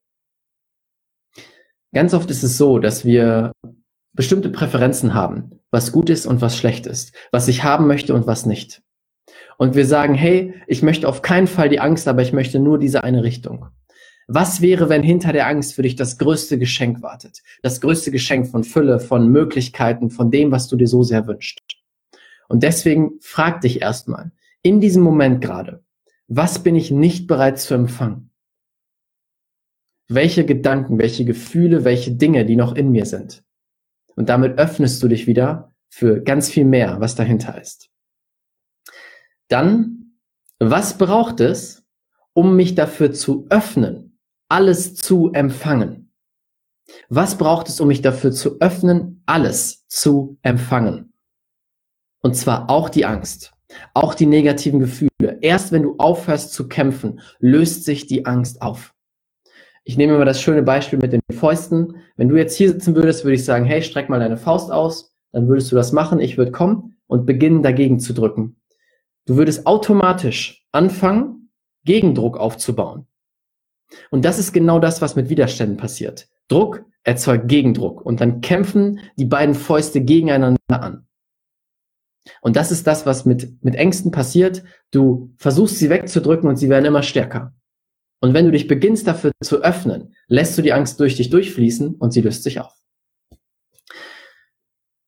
Ganz 1.92 2.14
oft 2.14 2.30
ist 2.30 2.44
es 2.44 2.56
so, 2.56 2.78
dass 2.78 3.04
wir 3.04 3.52
bestimmte 4.12 4.50
Präferenzen 4.50 5.14
haben, 5.14 5.60
was 5.70 5.92
gut 5.92 6.10
ist 6.10 6.26
und 6.26 6.40
was 6.40 6.56
schlecht 6.56 6.86
ist, 6.86 7.14
was 7.30 7.48
ich 7.48 7.64
haben 7.64 7.86
möchte 7.86 8.14
und 8.14 8.26
was 8.26 8.46
nicht. 8.46 8.82
Und 9.58 9.74
wir 9.74 9.86
sagen, 9.86 10.14
hey, 10.14 10.54
ich 10.66 10.82
möchte 10.82 11.08
auf 11.08 11.22
keinen 11.22 11.46
Fall 11.46 11.68
die 11.68 11.80
Angst, 11.80 12.08
aber 12.08 12.22
ich 12.22 12.32
möchte 12.32 12.58
nur 12.58 12.78
diese 12.78 13.04
eine 13.04 13.22
Richtung. 13.22 13.66
Was 14.26 14.60
wäre, 14.60 14.88
wenn 14.88 15.02
hinter 15.02 15.32
der 15.32 15.48
Angst 15.48 15.74
für 15.74 15.82
dich 15.82 15.96
das 15.96 16.16
größte 16.16 16.58
Geschenk 16.58 17.02
wartet? 17.02 17.42
Das 17.62 17.80
größte 17.80 18.10
Geschenk 18.10 18.46
von 18.46 18.64
Fülle, 18.64 19.00
von 19.00 19.28
Möglichkeiten, 19.28 20.08
von 20.08 20.30
dem, 20.30 20.52
was 20.52 20.68
du 20.68 20.76
dir 20.76 20.86
so 20.86 21.02
sehr 21.02 21.26
wünschst. 21.26 21.60
Und 22.48 22.62
deswegen 22.62 23.12
frag 23.20 23.60
dich 23.60 23.82
erstmal, 23.82 24.32
in 24.62 24.80
diesem 24.80 25.02
Moment 25.02 25.40
gerade, 25.40 25.82
was 26.28 26.62
bin 26.62 26.76
ich 26.76 26.90
nicht 26.90 27.26
bereit 27.26 27.58
zu 27.58 27.74
empfangen? 27.74 28.30
Welche 30.08 30.44
Gedanken, 30.44 30.98
welche 30.98 31.24
Gefühle, 31.24 31.84
welche 31.84 32.12
Dinge, 32.12 32.44
die 32.44 32.56
noch 32.56 32.74
in 32.74 32.90
mir 32.90 33.06
sind? 33.06 33.44
Und 34.20 34.28
damit 34.28 34.58
öffnest 34.58 35.02
du 35.02 35.08
dich 35.08 35.26
wieder 35.26 35.72
für 35.88 36.20
ganz 36.20 36.50
viel 36.50 36.66
mehr, 36.66 37.00
was 37.00 37.14
dahinter 37.14 37.58
ist. 37.58 37.88
Dann, 39.48 40.18
was 40.58 40.98
braucht 40.98 41.40
es, 41.40 41.86
um 42.34 42.54
mich 42.54 42.74
dafür 42.74 43.12
zu 43.12 43.46
öffnen, 43.48 44.18
alles 44.50 44.94
zu 44.94 45.32
empfangen? 45.32 46.12
Was 47.08 47.38
braucht 47.38 47.70
es, 47.70 47.80
um 47.80 47.88
mich 47.88 48.02
dafür 48.02 48.30
zu 48.30 48.60
öffnen, 48.60 49.22
alles 49.24 49.86
zu 49.88 50.36
empfangen? 50.42 51.14
Und 52.20 52.36
zwar 52.36 52.68
auch 52.68 52.90
die 52.90 53.06
Angst, 53.06 53.54
auch 53.94 54.14
die 54.14 54.26
negativen 54.26 54.80
Gefühle. 54.80 55.38
Erst 55.40 55.72
wenn 55.72 55.84
du 55.84 55.94
aufhörst 55.96 56.52
zu 56.52 56.68
kämpfen, 56.68 57.22
löst 57.38 57.86
sich 57.86 58.06
die 58.06 58.26
Angst 58.26 58.60
auf. 58.60 58.92
Ich 59.84 59.96
nehme 59.96 60.16
mal 60.18 60.24
das 60.24 60.40
schöne 60.40 60.62
Beispiel 60.62 60.98
mit 60.98 61.12
den 61.12 61.20
Fäusten. 61.32 61.96
Wenn 62.16 62.28
du 62.28 62.36
jetzt 62.36 62.56
hier 62.56 62.70
sitzen 62.70 62.94
würdest, 62.94 63.24
würde 63.24 63.34
ich 63.34 63.44
sagen, 63.44 63.64
hey, 63.64 63.82
streck 63.82 64.08
mal 64.08 64.20
deine 64.20 64.36
Faust 64.36 64.70
aus. 64.70 65.14
Dann 65.32 65.48
würdest 65.48 65.70
du 65.72 65.76
das 65.76 65.92
machen. 65.92 66.20
Ich 66.20 66.36
würde 66.36 66.52
kommen 66.52 66.96
und 67.06 67.26
beginnen, 67.26 67.62
dagegen 67.62 67.98
zu 67.98 68.12
drücken. 68.12 68.60
Du 69.26 69.36
würdest 69.36 69.66
automatisch 69.66 70.66
anfangen, 70.72 71.50
Gegendruck 71.84 72.36
aufzubauen. 72.36 73.06
Und 74.10 74.24
das 74.24 74.38
ist 74.38 74.52
genau 74.52 74.78
das, 74.78 75.02
was 75.02 75.16
mit 75.16 75.28
Widerständen 75.28 75.76
passiert. 75.76 76.28
Druck 76.48 76.84
erzeugt 77.02 77.48
Gegendruck 77.48 78.04
und 78.04 78.20
dann 78.20 78.40
kämpfen 78.40 79.00
die 79.16 79.24
beiden 79.24 79.54
Fäuste 79.54 80.00
gegeneinander 80.00 80.58
an. 80.68 81.06
Und 82.42 82.56
das 82.56 82.70
ist 82.70 82.86
das, 82.86 83.06
was 83.06 83.24
mit, 83.24 83.64
mit 83.64 83.74
Ängsten 83.74 84.10
passiert. 84.10 84.62
Du 84.90 85.32
versuchst 85.38 85.78
sie 85.78 85.90
wegzudrücken 85.90 86.48
und 86.48 86.56
sie 86.56 86.68
werden 86.68 86.84
immer 86.84 87.02
stärker. 87.02 87.54
Und 88.20 88.34
wenn 88.34 88.44
du 88.44 88.52
dich 88.52 88.68
beginnst 88.68 89.06
dafür 89.06 89.32
zu 89.42 89.62
öffnen, 89.62 90.14
lässt 90.28 90.56
du 90.56 90.62
die 90.62 90.72
Angst 90.72 91.00
durch 91.00 91.16
dich 91.16 91.30
durchfließen 91.30 91.94
und 91.94 92.12
sie 92.12 92.20
löst 92.20 92.42
sich 92.42 92.60
auf. 92.60 92.74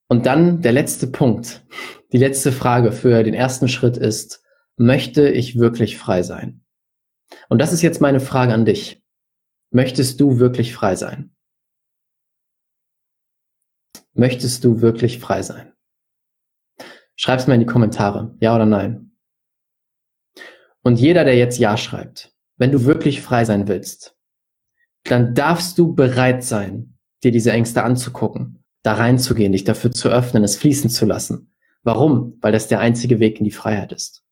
Und 0.08 0.26
dann 0.26 0.62
der 0.62 0.72
letzte 0.72 1.06
Punkt, 1.06 1.64
die 2.12 2.18
letzte 2.18 2.52
Frage 2.52 2.92
für 2.92 3.22
den 3.22 3.34
ersten 3.34 3.68
Schritt 3.68 3.96
ist, 3.96 4.42
möchte 4.76 5.28
ich 5.28 5.58
wirklich 5.58 5.98
frei 5.98 6.22
sein? 6.22 6.64
Und 7.48 7.58
das 7.60 7.72
ist 7.72 7.82
jetzt 7.82 8.00
meine 8.00 8.20
Frage 8.20 8.52
an 8.52 8.64
dich. 8.64 9.02
Möchtest 9.70 10.20
du 10.20 10.38
wirklich 10.38 10.74
frei 10.74 10.96
sein? 10.96 11.34
Möchtest 14.14 14.64
du 14.64 14.82
wirklich 14.82 15.18
frei 15.18 15.42
sein? 15.42 15.72
Schreib's 17.16 17.46
mir 17.46 17.54
in 17.54 17.60
die 17.60 17.66
Kommentare, 17.66 18.36
ja 18.40 18.54
oder 18.54 18.66
nein. 18.66 19.16
Und 20.82 20.98
jeder, 20.98 21.24
der 21.24 21.36
jetzt 21.36 21.58
Ja 21.58 21.76
schreibt, 21.76 22.31
wenn 22.62 22.70
du 22.70 22.84
wirklich 22.84 23.22
frei 23.22 23.44
sein 23.44 23.66
willst, 23.66 24.16
dann 25.02 25.34
darfst 25.34 25.76
du 25.78 25.96
bereit 25.96 26.44
sein, 26.44 26.96
dir 27.24 27.32
diese 27.32 27.50
Ängste 27.50 27.82
anzugucken, 27.82 28.62
da 28.84 28.94
reinzugehen, 28.94 29.50
dich 29.50 29.64
dafür 29.64 29.90
zu 29.90 30.08
öffnen, 30.10 30.44
es 30.44 30.54
fließen 30.54 30.88
zu 30.88 31.04
lassen. 31.04 31.52
Warum? 31.82 32.38
Weil 32.40 32.52
das 32.52 32.68
der 32.68 32.78
einzige 32.78 33.18
Weg 33.18 33.40
in 33.40 33.44
die 33.44 33.50
Freiheit 33.50 33.90
ist. 33.90 34.22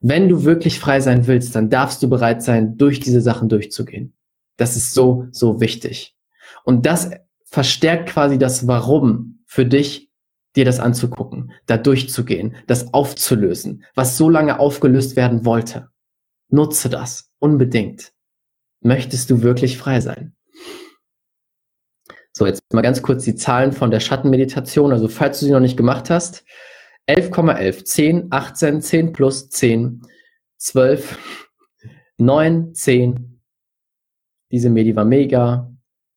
Wenn 0.00 0.30
du 0.30 0.44
wirklich 0.44 0.80
frei 0.80 1.00
sein 1.00 1.26
willst, 1.26 1.54
dann 1.54 1.68
darfst 1.68 2.02
du 2.02 2.08
bereit 2.08 2.42
sein, 2.42 2.78
durch 2.78 3.00
diese 3.00 3.20
Sachen 3.20 3.50
durchzugehen. 3.50 4.14
Das 4.56 4.76
ist 4.76 4.94
so, 4.94 5.26
so 5.30 5.60
wichtig. 5.60 6.16
Und 6.64 6.86
das 6.86 7.10
verstärkt 7.44 8.08
quasi 8.08 8.38
das 8.38 8.66
Warum 8.66 9.44
für 9.44 9.66
dich, 9.66 10.10
dir 10.56 10.64
das 10.64 10.80
anzugucken, 10.80 11.52
da 11.66 11.76
durchzugehen, 11.76 12.56
das 12.66 12.94
aufzulösen, 12.94 13.84
was 13.94 14.16
so 14.16 14.30
lange 14.30 14.58
aufgelöst 14.58 15.16
werden 15.16 15.44
wollte. 15.44 15.90
Nutze 16.48 16.88
das 16.88 17.33
unbedingt. 17.44 18.12
Möchtest 18.80 19.28
du 19.30 19.42
wirklich 19.42 19.76
frei 19.76 20.00
sein? 20.00 20.34
So, 22.32 22.46
jetzt 22.46 22.62
mal 22.72 22.80
ganz 22.80 23.02
kurz 23.02 23.24
die 23.24 23.36
Zahlen 23.36 23.72
von 23.72 23.90
der 23.90 24.00
Schattenmeditation. 24.00 24.92
Also, 24.92 25.08
falls 25.08 25.38
du 25.38 25.46
sie 25.46 25.52
noch 25.52 25.60
nicht 25.60 25.76
gemacht 25.76 26.08
hast, 26.08 26.44
11,11, 27.06 27.84
10, 27.84 28.26
18, 28.30 28.80
10 28.80 29.12
plus 29.12 29.50
10, 29.50 30.02
12, 30.56 31.50
9, 32.16 32.74
10. 32.74 33.40
Diese 34.50 34.70
Medi 34.70 34.96
war 34.96 35.04
mega. 35.04 35.70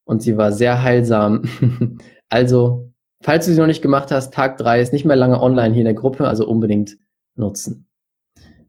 und 0.05 0.21
sie 0.21 0.37
war 0.37 0.53
sehr 0.53 0.81
heilsam. 0.81 1.43
also, 2.29 2.93
falls 3.21 3.45
du 3.45 3.53
sie 3.53 3.59
noch 3.59 3.67
nicht 3.67 3.81
gemacht 3.81 4.11
hast, 4.11 4.33
Tag 4.33 4.57
drei 4.57 4.79
ist 4.79 4.93
nicht 4.93 5.03
mehr 5.03 5.17
lange 5.17 5.41
online 5.41 5.73
hier 5.73 5.81
in 5.81 5.85
der 5.85 5.93
Gruppe, 5.93 6.25
also 6.25 6.47
unbedingt 6.47 6.97
nutzen. 7.35 7.87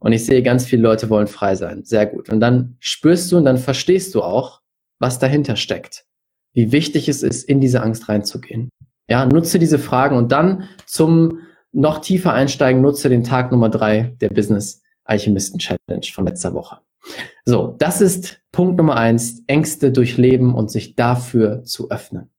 Und 0.01 0.13
ich 0.13 0.25
sehe, 0.25 0.43
ganz 0.43 0.65
viele 0.65 0.83
Leute 0.83 1.11
wollen 1.11 1.27
frei 1.27 1.55
sein. 1.55 1.85
Sehr 1.85 2.07
gut. 2.07 2.29
Und 2.29 2.41
dann 2.41 2.77
spürst 2.81 3.31
du 3.33 3.37
und 3.37 3.45
dann 3.45 3.59
verstehst 3.59 4.15
du 4.15 4.23
auch, 4.23 4.61
was 4.99 5.19
dahinter 5.19 5.57
steckt. 5.57 6.05
Wie 6.53 6.73
wichtig 6.73 7.09
es 7.09 7.23
ist, 7.23 7.49
in 7.49 7.61
diese 7.61 7.83
Angst 7.83 8.09
reinzugehen. 8.09 8.71
Ja, 9.09 9.27
nutze 9.27 9.59
diese 9.59 9.79
Fragen 9.79 10.17
und 10.17 10.33
dann 10.33 10.69
zum 10.87 11.41
noch 11.73 12.01
tiefer 12.01 12.33
einsteigen, 12.33 12.83
nutze 12.83 13.09
den 13.09 13.25
Tag 13.25 13.53
Nummer 13.53 13.69
drei 13.69 14.17
der 14.21 14.31
Business 14.31 14.83
Alchemisten 15.05 15.59
Challenge 15.59 16.07
von 16.13 16.27
letzter 16.27 16.55
Woche. 16.55 16.79
So, 17.45 17.75
das 17.79 18.01
ist 18.01 18.41
Punkt 18.53 18.77
Nummer 18.77 18.97
eins, 18.97 19.43
Ängste 19.47 19.93
durchleben 19.93 20.55
und 20.55 20.71
sich 20.71 20.97
dafür 20.97 21.63
zu 21.65 21.91
öffnen. 21.91 22.31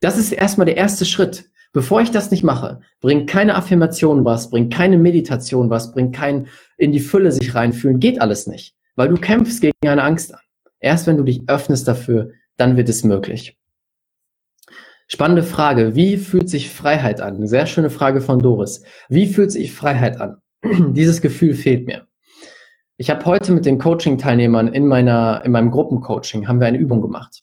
Das 0.00 0.18
ist 0.18 0.32
erstmal 0.32 0.66
der 0.66 0.76
erste 0.76 1.04
Schritt. 1.04 1.50
Bevor 1.72 2.00
ich 2.00 2.10
das 2.10 2.30
nicht 2.30 2.44
mache, 2.44 2.80
bringt 3.00 3.28
keine 3.28 3.54
Affirmation 3.54 4.24
was, 4.24 4.50
bringt 4.50 4.72
keine 4.72 4.98
Meditation 4.98 5.70
was, 5.70 5.92
bringt 5.92 6.14
kein 6.14 6.48
in 6.76 6.92
die 6.92 7.00
Fülle 7.00 7.30
sich 7.30 7.54
reinfühlen, 7.54 8.00
geht 8.00 8.20
alles 8.20 8.46
nicht, 8.46 8.74
weil 8.96 9.08
du 9.08 9.16
kämpfst 9.16 9.60
gegen 9.60 9.74
eine 9.86 10.02
Angst 10.02 10.34
an. 10.34 10.40
Erst 10.80 11.06
wenn 11.06 11.16
du 11.16 11.24
dich 11.24 11.42
öffnest 11.48 11.86
dafür, 11.88 12.30
dann 12.56 12.76
wird 12.76 12.88
es 12.88 13.04
möglich. 13.04 13.58
Spannende 15.08 15.42
Frage. 15.42 15.94
Wie 15.94 16.18
fühlt 16.18 16.50
sich 16.50 16.70
Freiheit 16.70 17.20
an? 17.20 17.46
Sehr 17.46 17.66
schöne 17.66 17.88
Frage 17.88 18.20
von 18.20 18.38
Doris. 18.38 18.82
Wie 19.08 19.26
fühlt 19.26 19.50
sich 19.50 19.72
Freiheit 19.72 20.20
an? 20.20 20.36
Dieses 20.62 21.22
Gefühl 21.22 21.54
fehlt 21.54 21.86
mir. 21.86 22.06
Ich 22.98 23.10
habe 23.10 23.24
heute 23.24 23.52
mit 23.52 23.64
den 23.64 23.78
Coaching-Teilnehmern 23.78 24.68
in 24.68 24.86
meiner, 24.86 25.42
in 25.44 25.52
meinem 25.52 25.70
Gruppencoaching 25.70 26.46
haben 26.46 26.60
wir 26.60 26.66
eine 26.66 26.78
Übung 26.78 27.00
gemacht. 27.00 27.42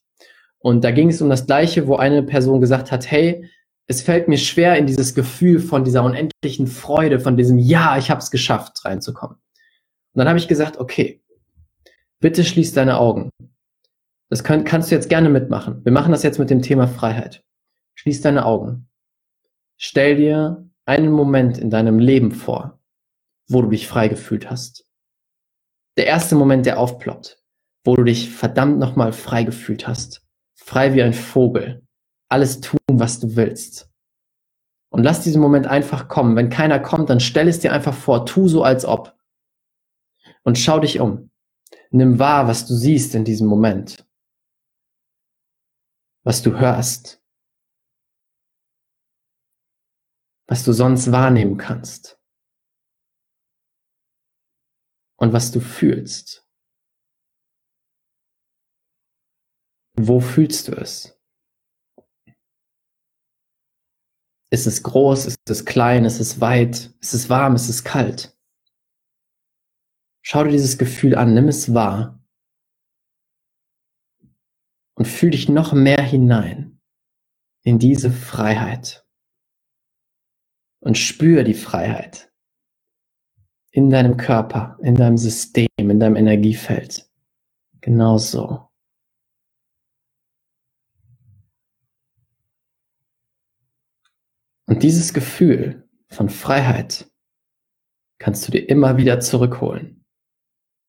Und 0.59 0.83
da 0.83 0.91
ging 0.91 1.09
es 1.09 1.21
um 1.21 1.29
das 1.29 1.47
Gleiche, 1.47 1.87
wo 1.87 1.95
eine 1.95 2.23
Person 2.23 2.61
gesagt 2.61 2.91
hat, 2.91 3.09
hey, 3.09 3.49
es 3.87 4.01
fällt 4.01 4.27
mir 4.27 4.37
schwer, 4.37 4.77
in 4.77 4.87
dieses 4.87 5.13
Gefühl 5.13 5.59
von 5.59 5.83
dieser 5.83 6.03
unendlichen 6.03 6.67
Freude, 6.67 7.19
von 7.19 7.37
diesem 7.37 7.57
Ja, 7.57 7.97
ich 7.97 8.09
habe 8.09 8.19
es 8.19 8.31
geschafft, 8.31 8.83
reinzukommen. 8.83 9.37
Und 9.37 10.19
dann 10.19 10.27
habe 10.27 10.39
ich 10.39 10.47
gesagt, 10.47 10.77
okay, 10.77 11.23
bitte 12.19 12.43
schließ 12.43 12.73
deine 12.73 12.97
Augen. 12.97 13.29
Das 14.29 14.43
kann, 14.43 14.63
kannst 14.63 14.89
du 14.89 14.95
jetzt 14.95 15.09
gerne 15.09 15.29
mitmachen. 15.29 15.83
Wir 15.85 15.91
machen 15.91 16.11
das 16.11 16.23
jetzt 16.23 16.39
mit 16.39 16.49
dem 16.49 16.61
Thema 16.61 16.87
Freiheit. 16.87 17.43
Schließ 17.95 18.21
deine 18.21 18.45
Augen. 18.45 18.89
Stell 19.77 20.15
dir 20.15 20.67
einen 20.85 21.11
Moment 21.11 21.57
in 21.57 21.69
deinem 21.69 21.99
Leben 21.99 22.31
vor, 22.31 22.79
wo 23.47 23.61
du 23.61 23.69
dich 23.69 23.87
frei 23.87 24.07
gefühlt 24.07 24.49
hast 24.49 24.85
der 25.97 26.07
erste 26.07 26.35
Moment, 26.35 26.65
der 26.65 26.79
aufploppt, 26.79 27.41
wo 27.83 27.95
du 27.95 28.03
dich 28.03 28.29
verdammt 28.29 28.79
nochmal 28.79 29.13
frei 29.13 29.43
gefühlt 29.43 29.87
hast. 29.87 30.25
Frei 30.55 30.93
wie 30.93 31.03
ein 31.03 31.13
Vogel. 31.13 31.84
Alles 32.35 32.59
tun, 32.59 32.77
was 32.91 33.21
du 33.21 33.37
willst. 33.37 33.89
Und 34.89 35.03
lass 35.03 35.23
diesen 35.23 35.41
Moment 35.41 35.67
einfach 35.67 36.09
kommen. 36.09 36.35
Wenn 36.35 36.49
keiner 36.49 36.81
kommt, 36.81 37.09
dann 37.09 37.21
stell 37.21 37.47
es 37.47 37.61
dir 37.61 37.71
einfach 37.71 37.93
vor, 37.93 38.25
tu 38.25 38.49
so 38.49 38.61
als 38.61 38.83
ob. 38.83 39.17
Und 40.43 40.57
schau 40.57 40.81
dich 40.81 40.99
um. 40.99 41.31
Nimm 41.91 42.19
wahr, 42.19 42.49
was 42.49 42.67
du 42.67 42.75
siehst 42.75 43.15
in 43.15 43.23
diesem 43.23 43.47
Moment. 43.47 44.05
Was 46.25 46.41
du 46.41 46.59
hörst. 46.59 47.23
Was 50.47 50.65
du 50.65 50.73
sonst 50.73 51.13
wahrnehmen 51.13 51.55
kannst 51.55 52.19
und 55.15 55.31
was 55.31 55.53
du 55.53 55.61
fühlst. 55.61 56.45
Wo 59.97 60.19
fühlst 60.19 60.67
du 60.67 60.73
es? 60.73 61.14
Ist 64.51 64.67
es 64.67 64.83
groß? 64.83 65.25
Ist 65.25 65.49
es 65.49 65.65
klein? 65.65 66.05
Ist 66.05 66.19
es 66.19 66.39
weit? 66.39 66.93
Ist 67.01 67.13
es 67.13 67.29
warm? 67.29 67.55
Ist 67.55 67.69
es 67.69 67.83
kalt? 67.83 68.37
Schau 70.21 70.43
dir 70.43 70.51
dieses 70.51 70.77
Gefühl 70.77 71.15
an, 71.15 71.33
nimm 71.33 71.47
es 71.47 71.73
wahr 71.73 72.19
und 74.95 75.07
fühl 75.07 75.31
dich 75.31 75.49
noch 75.49 75.73
mehr 75.73 76.01
hinein 76.01 76.81
in 77.63 77.79
diese 77.79 78.11
Freiheit 78.11 79.05
und 80.79 80.97
spür 80.97 81.43
die 81.43 81.53
Freiheit 81.53 82.31
in 83.71 83.89
deinem 83.89 84.17
Körper, 84.17 84.77
in 84.81 84.95
deinem 84.95 85.17
System, 85.17 85.67
in 85.77 85.99
deinem 85.99 86.15
Energiefeld. 86.15 87.09
Genauso. 87.81 88.69
Und 94.67 94.83
dieses 94.83 95.13
Gefühl 95.13 95.87
von 96.09 96.29
Freiheit 96.29 97.07
kannst 98.19 98.47
du 98.47 98.51
dir 98.51 98.67
immer 98.69 98.97
wieder 98.97 99.19
zurückholen. 99.19 100.05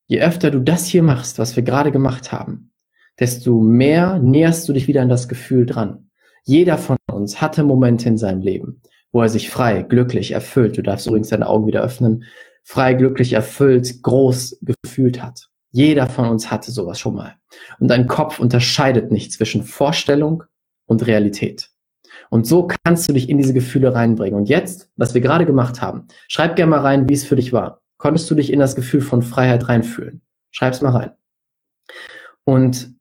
Je 0.09 0.21
öfter 0.21 0.51
du 0.51 0.61
das 0.61 0.87
hier 0.87 1.03
machst, 1.03 1.39
was 1.39 1.57
wir 1.57 1.63
gerade 1.63 1.91
gemacht 1.91 2.33
haben, 2.33 2.73
desto 3.19 3.61
mehr 3.61 4.19
näherst 4.19 4.69
du 4.69 4.73
dich 4.73 4.87
wieder 4.87 5.03
an 5.03 5.09
das 5.09 5.29
Gefühl 5.29 5.67
dran. 5.67 6.11
Jeder 6.45 6.79
von 6.79 6.97
uns 7.11 7.41
hatte 7.41 7.65
Momente 7.65 8.09
in 8.09 8.17
seinem 8.17 8.41
Leben, 8.41 8.81
wo 9.11 9.21
er 9.21 9.29
sich 9.29 9.51
frei, 9.51 9.83
glücklich, 9.83 10.31
erfüllt, 10.31 10.79
du 10.79 10.83
darfst 10.83 11.07
übrigens 11.07 11.29
deine 11.29 11.49
Augen 11.49 11.67
wieder 11.67 11.83
öffnen, 11.83 12.25
frei, 12.63 12.95
glücklich, 12.95 13.33
erfüllt, 13.33 14.03
groß 14.03 14.61
gefühlt 14.63 15.23
hat. 15.23 15.49
Jeder 15.73 16.07
von 16.07 16.29
uns 16.29 16.51
hatte 16.51 16.71
sowas 16.71 16.99
schon 16.99 17.17
mal. 17.17 17.35
Und 17.81 17.89
dein 17.89 18.07
Kopf 18.07 18.39
unterscheidet 18.39 19.11
nicht 19.11 19.33
zwischen 19.33 19.65
Vorstellung 19.65 20.45
und 20.87 21.07
Realität. 21.07 21.71
Und 22.31 22.47
so 22.47 22.69
kannst 22.85 23.09
du 23.09 23.13
dich 23.13 23.29
in 23.29 23.39
diese 23.39 23.55
Gefühle 23.55 23.95
reinbringen. 23.95 24.39
Und 24.39 24.49
jetzt, 24.49 24.91
was 24.97 25.15
wir 25.15 25.21
gerade 25.21 25.47
gemacht 25.47 25.81
haben, 25.81 26.07
schreib 26.29 26.57
gerne 26.57 26.71
mal 26.71 26.81
rein, 26.81 27.09
wie 27.09 27.15
es 27.15 27.25
für 27.25 27.37
dich 27.37 27.53
war. 27.53 27.83
Konntest 27.99 28.31
du 28.31 28.35
dich 28.35 28.53
in 28.53 28.59
das 28.59 28.77
Gefühl 28.77 29.01
von 29.01 29.23
Freiheit 29.23 29.69
reinfühlen? 29.69 30.23
Schreib's 30.51 30.83
mal 30.83 30.91
rein. 30.91 31.11
Und 32.45 32.95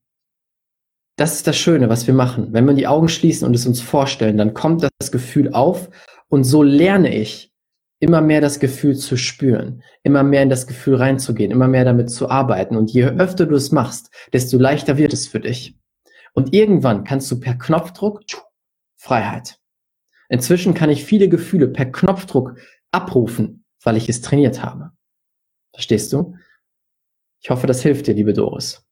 das 1.17 1.35
ist 1.35 1.47
das 1.47 1.57
Schöne, 1.57 1.89
was 1.89 2.07
wir 2.07 2.13
machen. 2.13 2.49
Wenn 2.51 2.65
wir 2.65 2.73
die 2.73 2.87
Augen 2.87 3.07
schließen 3.07 3.47
und 3.47 3.53
es 3.53 3.65
uns 3.65 3.81
vorstellen, 3.81 4.37
dann 4.37 4.53
kommt 4.53 4.83
das 4.99 5.11
Gefühl 5.11 5.53
auf 5.53 5.89
und 6.27 6.43
so 6.43 6.63
lerne 6.63 7.15
ich, 7.15 7.53
immer 7.99 8.21
mehr 8.21 8.41
das 8.41 8.59
Gefühl 8.59 8.95
zu 8.95 9.17
spüren, 9.17 9.81
immer 10.03 10.23
mehr 10.23 10.43
in 10.43 10.49
das 10.49 10.67
Gefühl 10.67 10.95
reinzugehen, 10.95 11.51
immer 11.51 11.67
mehr 11.67 11.85
damit 11.85 12.09
zu 12.09 12.29
arbeiten. 12.29 12.75
Und 12.75 12.91
je 12.91 13.05
öfter 13.05 13.45
du 13.45 13.55
es 13.55 13.71
machst, 13.71 14.11
desto 14.33 14.57
leichter 14.57 14.97
wird 14.97 15.13
es 15.13 15.27
für 15.27 15.39
dich. 15.39 15.77
Und 16.33 16.53
irgendwann 16.53 17.05
kannst 17.05 17.31
du 17.31 17.39
per 17.39 17.55
Knopfdruck 17.55 18.27
Freiheit. 19.05 19.59
Inzwischen 20.29 20.73
kann 20.73 20.89
ich 20.89 21.05
viele 21.05 21.29
Gefühle 21.29 21.67
per 21.67 21.85
Knopfdruck 21.85 22.57
abrufen, 22.91 23.63
weil 23.83 23.97
ich 23.97 24.09
es 24.09 24.21
trainiert 24.21 24.63
habe. 24.63 24.93
Verstehst 25.73 26.11
du? 26.11 26.35
Ich 27.39 27.51
hoffe, 27.51 27.67
das 27.67 27.83
hilft 27.83 28.07
dir, 28.07 28.15
liebe 28.15 28.33
Doris. 28.33 28.83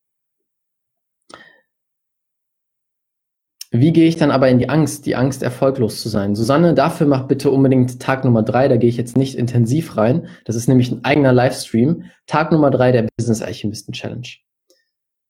Wie 3.72 3.92
gehe 3.92 4.08
ich 4.08 4.16
dann 4.16 4.30
aber 4.30 4.50
in 4.50 4.60
die 4.60 4.70
Angst, 4.70 5.08
die 5.08 5.16
Angst 5.16 5.42
erfolglos 5.42 6.00
zu 6.00 6.10
sein? 6.10 6.36
Susanne, 6.36 6.76
dafür 6.76 7.08
mach 7.08 7.28
bitte 7.28 7.50
unbedingt 7.50 8.00
Tag 8.00 8.24
Nummer 8.24 8.44
drei, 8.44 8.68
da 8.68 8.78
gehe 8.78 8.90
ich 8.90 8.98
jetzt 8.98 9.18
nicht 9.18 9.34
intensiv 9.36 9.98
rein. 9.98 10.28
Das 10.46 10.56
ist 10.56 10.68
nämlich 10.68 10.92
ein 10.92 11.04
eigener 11.04 11.34
Livestream. 11.34 12.12
Tag 12.28 12.52
Nummer 12.52 12.70
drei 12.70 12.92
der 12.92 13.08
Business 13.18 13.42
Alchemisten 13.42 13.94
Challenge. 13.94 14.28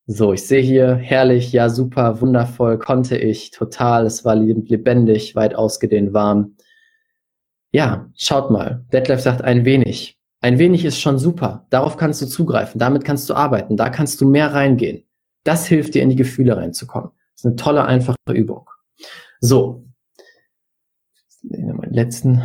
So, 0.05 0.33
ich 0.33 0.45
sehe 0.45 0.61
hier, 0.61 0.95
herrlich, 0.95 1.53
ja 1.53 1.69
super, 1.69 2.19
wundervoll, 2.19 2.77
konnte 2.77 3.17
ich, 3.17 3.51
total, 3.51 4.05
es 4.05 4.25
war 4.25 4.35
lebendig, 4.35 5.33
weit 5.35 5.55
ausgedehnt, 5.55 6.13
warm. 6.13 6.57
Ja, 7.71 8.09
schaut 8.15 8.51
mal, 8.51 8.85
Detlef 8.91 9.21
sagt 9.21 9.41
ein 9.41 9.63
wenig. 9.63 10.19
Ein 10.41 10.59
wenig 10.59 10.83
ist 10.83 10.99
schon 10.99 11.19
super, 11.19 11.65
darauf 11.69 11.95
kannst 11.95 12.21
du 12.21 12.25
zugreifen, 12.25 12.79
damit 12.79 13.05
kannst 13.05 13.29
du 13.29 13.33
arbeiten, 13.33 13.77
da 13.77 13.89
kannst 13.89 14.19
du 14.19 14.29
mehr 14.29 14.53
reingehen. 14.53 15.05
Das 15.45 15.67
hilft 15.67 15.95
dir, 15.95 16.03
in 16.03 16.09
die 16.09 16.17
Gefühle 16.17 16.57
reinzukommen. 16.57 17.11
Das 17.33 17.41
ist 17.41 17.45
eine 17.45 17.55
tolle, 17.55 17.85
einfache 17.85 18.17
Übung. 18.29 18.69
So. 19.39 19.85
Meinen 21.43 21.93
letzten. 21.93 22.41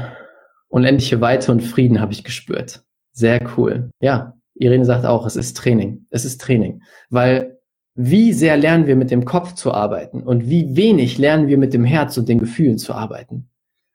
Unendliche 0.68 1.20
Weite 1.20 1.50
und 1.50 1.62
Frieden 1.62 2.00
habe 2.00 2.12
ich 2.12 2.24
gespürt. 2.24 2.84
Sehr 3.12 3.40
cool. 3.56 3.90
Ja, 4.00 4.37
Irene 4.58 4.84
sagt 4.84 5.06
auch, 5.06 5.26
es 5.26 5.36
ist 5.36 5.56
Training. 5.56 6.06
Es 6.10 6.24
ist 6.24 6.40
Training. 6.40 6.82
Weil 7.10 7.58
wie 7.94 8.32
sehr 8.32 8.56
lernen 8.56 8.86
wir 8.86 8.96
mit 8.96 9.10
dem 9.10 9.24
Kopf 9.24 9.54
zu 9.54 9.72
arbeiten 9.72 10.22
und 10.22 10.48
wie 10.48 10.76
wenig 10.76 11.18
lernen 11.18 11.48
wir 11.48 11.58
mit 11.58 11.74
dem 11.74 11.84
Herz 11.84 12.16
und 12.16 12.28
den 12.28 12.38
Gefühlen 12.38 12.78
zu 12.78 12.94
arbeiten. 12.94 13.50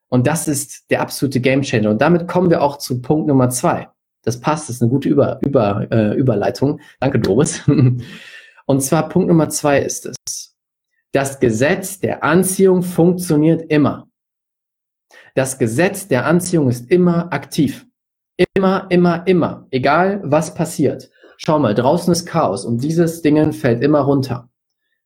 Und 0.09 0.27
das 0.27 0.47
ist 0.47 0.91
der 0.91 1.01
absolute 1.01 1.39
Gamechanger. 1.39 1.89
Und 1.89 2.01
damit 2.01 2.27
kommen 2.27 2.49
wir 2.49 2.61
auch 2.61 2.77
zu 2.77 3.01
Punkt 3.01 3.27
Nummer 3.27 3.49
zwei. 3.49 3.87
Das 4.23 4.39
passt, 4.39 4.69
das 4.69 4.75
ist 4.75 4.81
eine 4.81 4.91
gute 4.91 5.09
Über, 5.09 5.39
Über, 5.41 5.87
äh, 5.91 6.15
Überleitung. 6.15 6.79
Danke, 6.99 7.19
Doris. 7.19 7.63
Und 8.65 8.81
zwar 8.81 9.09
Punkt 9.09 9.27
Nummer 9.27 9.49
zwei 9.49 9.79
ist 9.79 10.05
es. 10.05 10.55
Das 11.13 11.39
Gesetz 11.39 11.99
der 11.99 12.23
Anziehung 12.23 12.83
funktioniert 12.83 13.71
immer. 13.71 14.07
Das 15.35 15.57
Gesetz 15.57 16.07
der 16.07 16.25
Anziehung 16.25 16.69
ist 16.69 16.91
immer 16.91 17.31
aktiv. 17.31 17.85
Immer, 18.55 18.87
immer, 18.89 19.27
immer. 19.27 19.67
Egal 19.71 20.21
was 20.23 20.53
passiert. 20.53 21.09
Schau 21.37 21.59
mal, 21.59 21.75
draußen 21.75 22.11
ist 22.11 22.25
Chaos 22.25 22.65
und 22.65 22.83
dieses 22.83 23.21
Ding 23.21 23.53
fällt 23.53 23.83
immer 23.83 24.01
runter. 24.01 24.49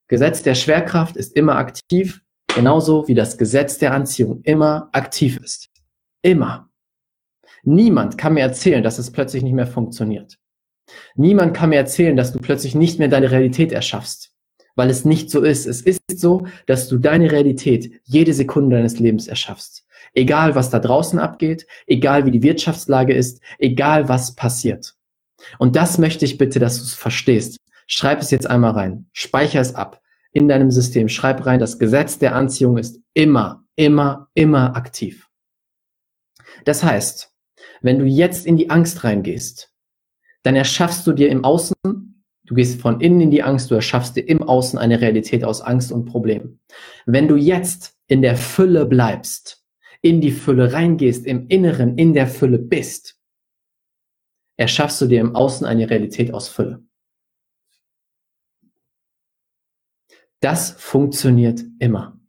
Gesetz 0.07 0.43
der 0.43 0.55
Schwerkraft 0.55 1.17
ist 1.17 1.35
immer 1.35 1.55
aktiv, 1.57 2.21
genauso 2.47 3.07
wie 3.07 3.15
das 3.15 3.37
Gesetz 3.37 3.77
der 3.77 3.93
Anziehung 3.93 4.41
immer 4.43 4.89
aktiv 4.93 5.37
ist. 5.43 5.69
Immer. 6.21 6.69
Niemand 7.63 8.17
kann 8.17 8.35
mir 8.35 8.41
erzählen, 8.41 8.83
dass 8.83 8.99
es 8.99 9.11
plötzlich 9.11 9.43
nicht 9.43 9.53
mehr 9.53 9.67
funktioniert. 9.67 10.37
Niemand 11.15 11.53
kann 11.53 11.69
mir 11.69 11.77
erzählen, 11.77 12.15
dass 12.15 12.31
du 12.31 12.39
plötzlich 12.39 12.75
nicht 12.75 12.99
mehr 12.99 13.09
deine 13.09 13.31
Realität 13.31 13.73
erschaffst, 13.73 14.31
weil 14.75 14.89
es 14.89 15.03
nicht 15.03 15.29
so 15.29 15.41
ist. 15.41 15.65
Es 15.65 15.81
ist 15.81 16.19
so, 16.19 16.47
dass 16.65 16.87
du 16.87 16.97
deine 16.97 17.31
Realität 17.31 17.99
jede 18.05 18.33
Sekunde 18.33 18.77
deines 18.77 18.99
Lebens 18.99 19.27
erschaffst. 19.27 19.85
Egal, 20.13 20.55
was 20.55 20.69
da 20.69 20.79
draußen 20.79 21.19
abgeht, 21.19 21.67
egal 21.85 22.25
wie 22.25 22.31
die 22.31 22.43
Wirtschaftslage 22.43 23.13
ist, 23.13 23.41
egal 23.59 24.09
was 24.09 24.35
passiert. 24.35 24.95
Und 25.59 25.75
das 25.75 25.97
möchte 25.97 26.25
ich 26.25 26.37
bitte, 26.37 26.59
dass 26.59 26.77
du 26.77 26.83
es 26.83 26.93
verstehst. 26.93 27.57
Schreib 27.87 28.21
es 28.21 28.31
jetzt 28.31 28.49
einmal 28.49 28.71
rein. 28.71 29.07
Speicher 29.13 29.61
es 29.61 29.75
ab 29.75 30.01
in 30.31 30.47
deinem 30.47 30.71
System. 30.71 31.09
Schreib 31.09 31.45
rein, 31.45 31.59
das 31.59 31.79
Gesetz 31.79 32.19
der 32.19 32.35
Anziehung 32.35 32.77
ist 32.77 32.99
immer, 33.13 33.63
immer, 33.75 34.29
immer 34.33 34.75
aktiv. 34.75 35.29
Das 36.65 36.83
heißt, 36.83 37.33
wenn 37.81 37.99
du 37.99 38.05
jetzt 38.05 38.45
in 38.45 38.57
die 38.57 38.69
Angst 38.69 39.03
reingehst, 39.03 39.73
dann 40.43 40.55
erschaffst 40.55 41.05
du 41.07 41.13
dir 41.13 41.29
im 41.29 41.43
Außen, 41.43 41.75
du 41.83 42.55
gehst 42.55 42.81
von 42.81 43.01
innen 43.01 43.21
in 43.21 43.31
die 43.31 43.43
Angst, 43.43 43.71
du 43.71 43.75
erschaffst 43.75 44.15
dir 44.15 44.27
im 44.27 44.43
Außen 44.43 44.77
eine 44.79 45.01
Realität 45.01 45.43
aus 45.43 45.61
Angst 45.61 45.91
und 45.91 46.05
Problemen. 46.05 46.59
Wenn 47.05 47.27
du 47.27 47.35
jetzt 47.35 47.95
in 48.07 48.21
der 48.21 48.35
Fülle 48.35 48.85
bleibst, 48.85 49.56
in 50.01 50.21
die 50.21 50.31
Fülle 50.31 50.73
reingehst, 50.73 51.25
im 51.25 51.47
Inneren 51.47 51.97
in 51.97 52.13
der 52.13 52.27
Fülle 52.27 52.59
bist, 52.59 53.19
erschaffst 54.57 55.01
du 55.01 55.07
dir 55.07 55.21
im 55.21 55.35
Außen 55.35 55.65
eine 55.65 55.89
Realität 55.89 56.33
aus 56.33 56.47
Fülle. 56.47 56.83
Das 60.39 60.71
funktioniert 60.71 61.61
immer. 61.79 62.19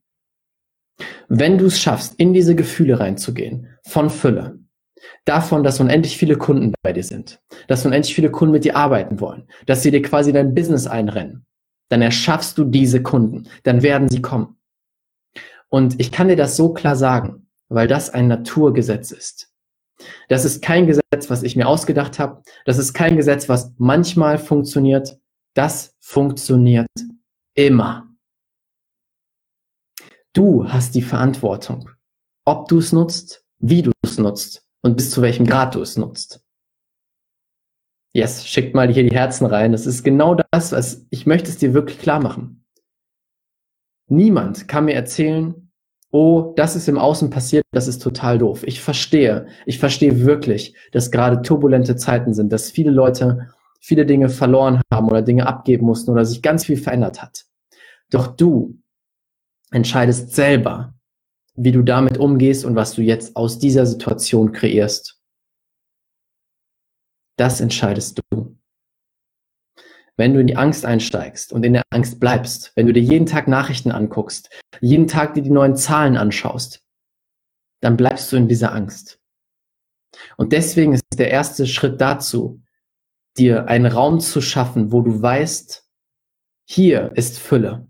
Wenn 1.29 1.59
du 1.59 1.67
es 1.67 1.81
schaffst, 1.81 2.15
in 2.19 2.33
diese 2.33 2.57
Gefühle 2.57 3.01
reinzugehen, 3.01 3.69
von 3.85 4.09
Fülle, 4.09 4.59
davon, 5.25 5.63
dass 5.63 5.81
unendlich 5.81 6.17
viele 6.17 6.37
Kunden 6.37 6.73
bei 6.83 6.93
dir 6.93 7.05
sind, 7.05 7.41
dass 7.67 7.85
unendlich 7.85 8.15
viele 8.15 8.31
Kunden 8.31 8.53
mit 8.53 8.65
dir 8.65 8.77
arbeiten 8.77 9.21
wollen, 9.21 9.47
dass 9.67 9.83
sie 9.83 9.91
dir 9.91 10.03
quasi 10.03 10.33
dein 10.33 10.55
Business 10.55 10.87
einrennen, 10.87 11.47
dann 11.89 12.03
erschaffst 12.03 12.59
du 12.59 12.65
diese 12.65 13.03
Kunden, 13.03 13.49
dann 13.63 13.83
werden 13.83 14.09
sie 14.09 14.23
kommen. 14.23 14.57
Und 15.69 16.01
ich 16.01 16.11
kann 16.11 16.29
dir 16.29 16.37
das 16.37 16.57
so 16.57 16.73
klar 16.73 16.97
sagen, 16.97 17.48
weil 17.69 17.89
das 17.89 18.11
ein 18.11 18.29
Naturgesetz 18.29 19.11
ist. 19.11 19.53
Das 20.29 20.45
ist 20.45 20.63
kein 20.63 20.87
Gesetz, 20.87 21.29
was 21.29 21.43
ich 21.43 21.57
mir 21.57 21.67
ausgedacht 21.67 22.19
habe. 22.19 22.43
Das 22.65 22.79
ist 22.79 22.93
kein 22.93 23.17
Gesetz, 23.17 23.49
was 23.49 23.73
manchmal 23.79 24.39
funktioniert. 24.39 25.19
Das 25.55 25.97
funktioniert 25.99 26.87
immer. 27.55 28.09
Du 30.33 30.69
hast 30.69 30.95
die 30.95 31.03
Verantwortung, 31.03 31.91
ob 32.45 32.69
du 32.69 32.79
es 32.79 32.93
nutzt, 32.93 33.45
wie 33.59 33.83
du 33.83 33.91
es 34.03 34.19
nutzt 34.19 34.65
und 34.83 34.97
bis 34.97 35.11
zu 35.11 35.23
welchem 35.23 35.47
Grad 35.47 35.75
du 35.75 35.83
es 35.83 35.97
nutzt. 35.97 36.45
Yes, 38.15 38.47
schickt 38.47 38.75
mal 38.75 38.93
hier 38.93 39.03
die 39.03 39.15
Herzen 39.15 39.47
rein. 39.47 39.73
Das 39.73 39.87
ist 39.87 40.03
genau 40.03 40.37
das, 40.51 40.73
was 40.73 41.07
ich 41.11 41.27
möchte 41.27 41.51
es 41.51 41.59
dir 41.59 41.75
wirklich 41.75 41.99
klar 41.99 42.21
machen. 42.21 42.65
Niemand 44.07 44.69
kann 44.69 44.87
mir 44.87 44.95
erzählen, 44.95 45.68
oh, 46.11 46.53
das 46.57 46.77
ist 46.77 46.89
im 46.89 46.99
Außen 46.99 47.31
passiert, 47.31 47.65
das 47.73 47.89
ist 47.89 48.03
total 48.03 48.39
doof. 48.39 48.63
Ich 48.65 48.81
verstehe, 48.81 49.47
ich 49.67 49.79
verstehe 49.79 50.25
wirklich, 50.25 50.75
dass 50.93 51.11
gerade 51.11 51.43
turbulente 51.43 51.97
Zeiten 51.97 52.35
sind, 52.35 52.53
dass 52.53 52.71
viele 52.71 52.91
Leute 52.91 53.49
viele 53.81 54.07
Dinge 54.07 54.29
verloren 54.29 54.81
haben 54.93 55.09
oder 55.09 55.23
Dinge 55.23 55.47
abgeben 55.47 55.87
mussten 55.87 56.11
oder 56.11 56.25
sich 56.25 56.43
ganz 56.43 56.65
viel 56.65 56.77
verändert 56.77 57.23
hat. 57.23 57.47
Doch 58.11 58.29
du 58.29 58.79
entscheidest 59.71 60.35
selber, 60.35 60.95
wie 61.55 61.73
du 61.73 61.83
damit 61.83 62.19
umgehst 62.19 62.65
und 62.65 62.75
was 62.75 62.95
du 62.95 63.03
jetzt 63.03 63.37
aus 63.37 63.59
dieser 63.59 63.87
Situation 63.87 64.53
kreierst. 64.53 65.21
Das 67.37 67.61
entscheidest 67.61 68.21
du. 68.31 68.48
Wenn 70.19 70.35
du 70.35 70.41
in 70.41 70.47
die 70.49 70.57
Angst 70.57 70.85
einsteigst 70.85 71.53
und 71.53 71.65
in 71.65 71.73
der 71.73 71.83
Angst 71.91 72.21
bleibst, 72.21 72.73
wenn 72.75 72.87
du 72.87 72.93
dir 72.93 73.03
jeden 73.03 73.25
Tag 73.25 73.49
Nachrichten 73.49 73.91
anguckst, 73.91 74.51
jeden 74.81 75.07
Tag 75.07 75.35
dir 75.35 75.43
die 75.43 75.51
neuen 75.51 75.77
Zahlen 75.77 76.17
anschaust, 76.17 76.83
dann 77.81 77.97
bleibst 77.97 78.31
du 78.31 78.37
in 78.37 78.49
dieser 78.49 78.75
Angst. 78.75 79.21
Und 80.37 80.53
deswegen 80.53 80.93
ist 80.93 81.05
der 81.17 81.31
erste 81.31 81.67
Schritt 81.67 82.01
dazu, 82.01 82.61
dir 83.39 83.69
einen 83.69 83.87
Raum 83.87 84.21
zu 84.21 84.41
schaffen, 84.41 84.93
wo 84.93 85.01
du 85.01 85.23
weißt, 85.23 85.89
hier 86.67 87.13
ist 87.15 87.39
Fülle 87.39 87.89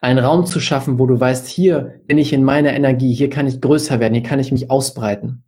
einen 0.00 0.18
Raum 0.18 0.46
zu 0.46 0.60
schaffen, 0.60 0.98
wo 0.98 1.06
du 1.06 1.18
weißt, 1.18 1.46
hier 1.46 2.00
bin 2.06 2.18
ich 2.18 2.32
in 2.32 2.44
meiner 2.44 2.72
Energie, 2.72 3.14
hier 3.14 3.30
kann 3.30 3.46
ich 3.46 3.60
größer 3.60 4.00
werden, 4.00 4.14
hier 4.14 4.22
kann 4.22 4.40
ich 4.40 4.52
mich 4.52 4.70
ausbreiten. 4.70 5.44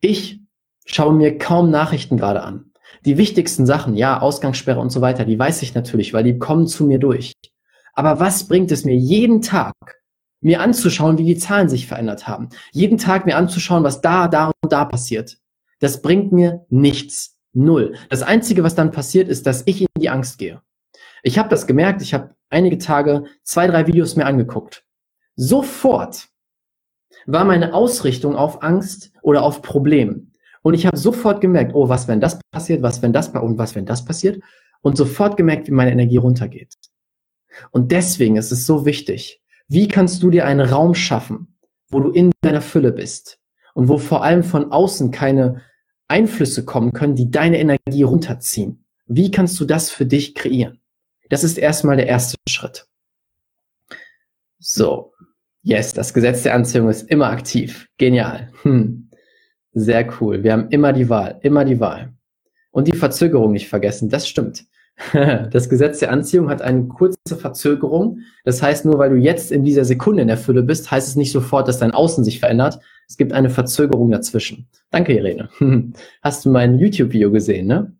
Ich 0.00 0.40
schaue 0.86 1.12
mir 1.12 1.38
kaum 1.38 1.70
Nachrichten 1.70 2.16
gerade 2.16 2.42
an. 2.42 2.69
Die 3.04 3.16
wichtigsten 3.16 3.66
Sachen, 3.66 3.96
ja, 3.96 4.20
Ausgangssperre 4.20 4.80
und 4.80 4.90
so 4.90 5.00
weiter, 5.00 5.24
die 5.24 5.38
weiß 5.38 5.62
ich 5.62 5.74
natürlich, 5.74 6.12
weil 6.12 6.24
die 6.24 6.38
kommen 6.38 6.66
zu 6.66 6.84
mir 6.84 6.98
durch. 6.98 7.32
Aber 7.94 8.20
was 8.20 8.46
bringt 8.46 8.70
es 8.72 8.84
mir 8.84 8.96
jeden 8.96 9.42
Tag, 9.42 9.74
mir 10.40 10.60
anzuschauen, 10.60 11.18
wie 11.18 11.24
die 11.24 11.36
Zahlen 11.36 11.68
sich 11.68 11.86
verändert 11.86 12.28
haben? 12.28 12.50
Jeden 12.72 12.98
Tag 12.98 13.26
mir 13.26 13.36
anzuschauen, 13.36 13.84
was 13.84 14.00
da, 14.00 14.28
da 14.28 14.52
und 14.62 14.72
da 14.72 14.84
passiert. 14.84 15.38
Das 15.80 16.02
bringt 16.02 16.32
mir 16.32 16.64
nichts. 16.68 17.36
Null. 17.52 17.96
Das 18.08 18.22
Einzige, 18.22 18.62
was 18.62 18.76
dann 18.76 18.92
passiert, 18.92 19.28
ist, 19.28 19.46
dass 19.46 19.62
ich 19.66 19.80
in 19.80 19.88
die 19.98 20.10
Angst 20.10 20.38
gehe. 20.38 20.62
Ich 21.22 21.38
habe 21.38 21.48
das 21.48 21.66
gemerkt, 21.66 22.00
ich 22.00 22.14
habe 22.14 22.34
einige 22.48 22.78
Tage 22.78 23.24
zwei, 23.42 23.66
drei 23.66 23.86
Videos 23.86 24.16
mir 24.16 24.26
angeguckt. 24.26 24.84
Sofort 25.36 26.28
war 27.26 27.44
meine 27.44 27.74
Ausrichtung 27.74 28.36
auf 28.36 28.62
Angst 28.62 29.12
oder 29.22 29.42
auf 29.42 29.62
Problem. 29.62 30.29
Und 30.62 30.74
ich 30.74 30.86
habe 30.86 30.96
sofort 30.96 31.40
gemerkt, 31.40 31.74
oh, 31.74 31.88
was, 31.88 32.08
wenn 32.08 32.20
das 32.20 32.38
passiert, 32.50 32.82
was, 32.82 33.02
wenn 33.02 33.12
das, 33.12 33.28
und 33.28 33.58
was, 33.58 33.74
wenn 33.74 33.86
das 33.86 34.04
passiert. 34.04 34.42
Und 34.82 34.96
sofort 34.96 35.36
gemerkt, 35.36 35.68
wie 35.68 35.72
meine 35.72 35.92
Energie 35.92 36.18
runtergeht. 36.18 36.74
Und 37.70 37.92
deswegen 37.92 38.36
ist 38.36 38.52
es 38.52 38.66
so 38.66 38.86
wichtig. 38.86 39.42
Wie 39.68 39.88
kannst 39.88 40.22
du 40.22 40.30
dir 40.30 40.46
einen 40.46 40.68
Raum 40.68 40.94
schaffen, 40.94 41.56
wo 41.90 42.00
du 42.00 42.10
in 42.10 42.32
deiner 42.42 42.62
Fülle 42.62 42.92
bist 42.92 43.38
und 43.74 43.88
wo 43.88 43.98
vor 43.98 44.24
allem 44.24 44.42
von 44.42 44.72
außen 44.72 45.10
keine 45.10 45.62
Einflüsse 46.08 46.64
kommen 46.64 46.92
können, 46.92 47.14
die 47.14 47.30
deine 47.30 47.58
Energie 47.58 48.02
runterziehen? 48.02 48.84
Wie 49.06 49.30
kannst 49.30 49.58
du 49.60 49.64
das 49.64 49.90
für 49.90 50.06
dich 50.06 50.34
kreieren? 50.34 50.80
Das 51.28 51.44
ist 51.44 51.58
erstmal 51.58 51.96
der 51.96 52.06
erste 52.06 52.36
Schritt. 52.48 52.86
So, 54.58 55.12
yes, 55.62 55.94
das 55.94 56.12
Gesetz 56.12 56.42
der 56.42 56.54
Anziehung 56.54 56.88
ist 56.88 57.08
immer 57.08 57.30
aktiv. 57.30 57.88
Genial. 57.96 58.52
Hm. 58.62 59.09
Sehr 59.72 60.08
cool. 60.20 60.42
Wir 60.42 60.52
haben 60.52 60.68
immer 60.70 60.92
die 60.92 61.08
Wahl, 61.08 61.38
immer 61.42 61.64
die 61.64 61.80
Wahl. 61.80 62.12
Und 62.72 62.88
die 62.88 62.96
Verzögerung 62.96 63.52
nicht 63.52 63.68
vergessen, 63.68 64.08
das 64.08 64.28
stimmt. 64.28 64.64
Das 65.50 65.70
Gesetz 65.70 66.00
der 66.00 66.12
Anziehung 66.12 66.50
hat 66.50 66.60
eine 66.60 66.84
kurze 66.84 67.36
Verzögerung. 67.36 68.20
Das 68.44 68.62
heißt, 68.62 68.84
nur 68.84 68.98
weil 68.98 69.10
du 69.10 69.16
jetzt 69.16 69.50
in 69.50 69.64
dieser 69.64 69.86
Sekunde 69.86 70.20
in 70.20 70.28
der 70.28 70.36
Fülle 70.36 70.62
bist, 70.62 70.90
heißt 70.90 71.08
es 71.08 71.16
nicht 71.16 71.32
sofort, 71.32 71.68
dass 71.68 71.78
dein 71.78 71.92
Außen 71.92 72.22
sich 72.22 72.38
verändert. 72.38 72.80
Es 73.08 73.16
gibt 73.16 73.32
eine 73.32 73.48
Verzögerung 73.48 74.10
dazwischen. 74.10 74.68
Danke, 74.90 75.14
Irene. 75.14 75.48
Hast 76.22 76.44
du 76.44 76.50
mein 76.50 76.78
YouTube-Video 76.78 77.30
gesehen, 77.30 77.66
ne? 77.66 77.96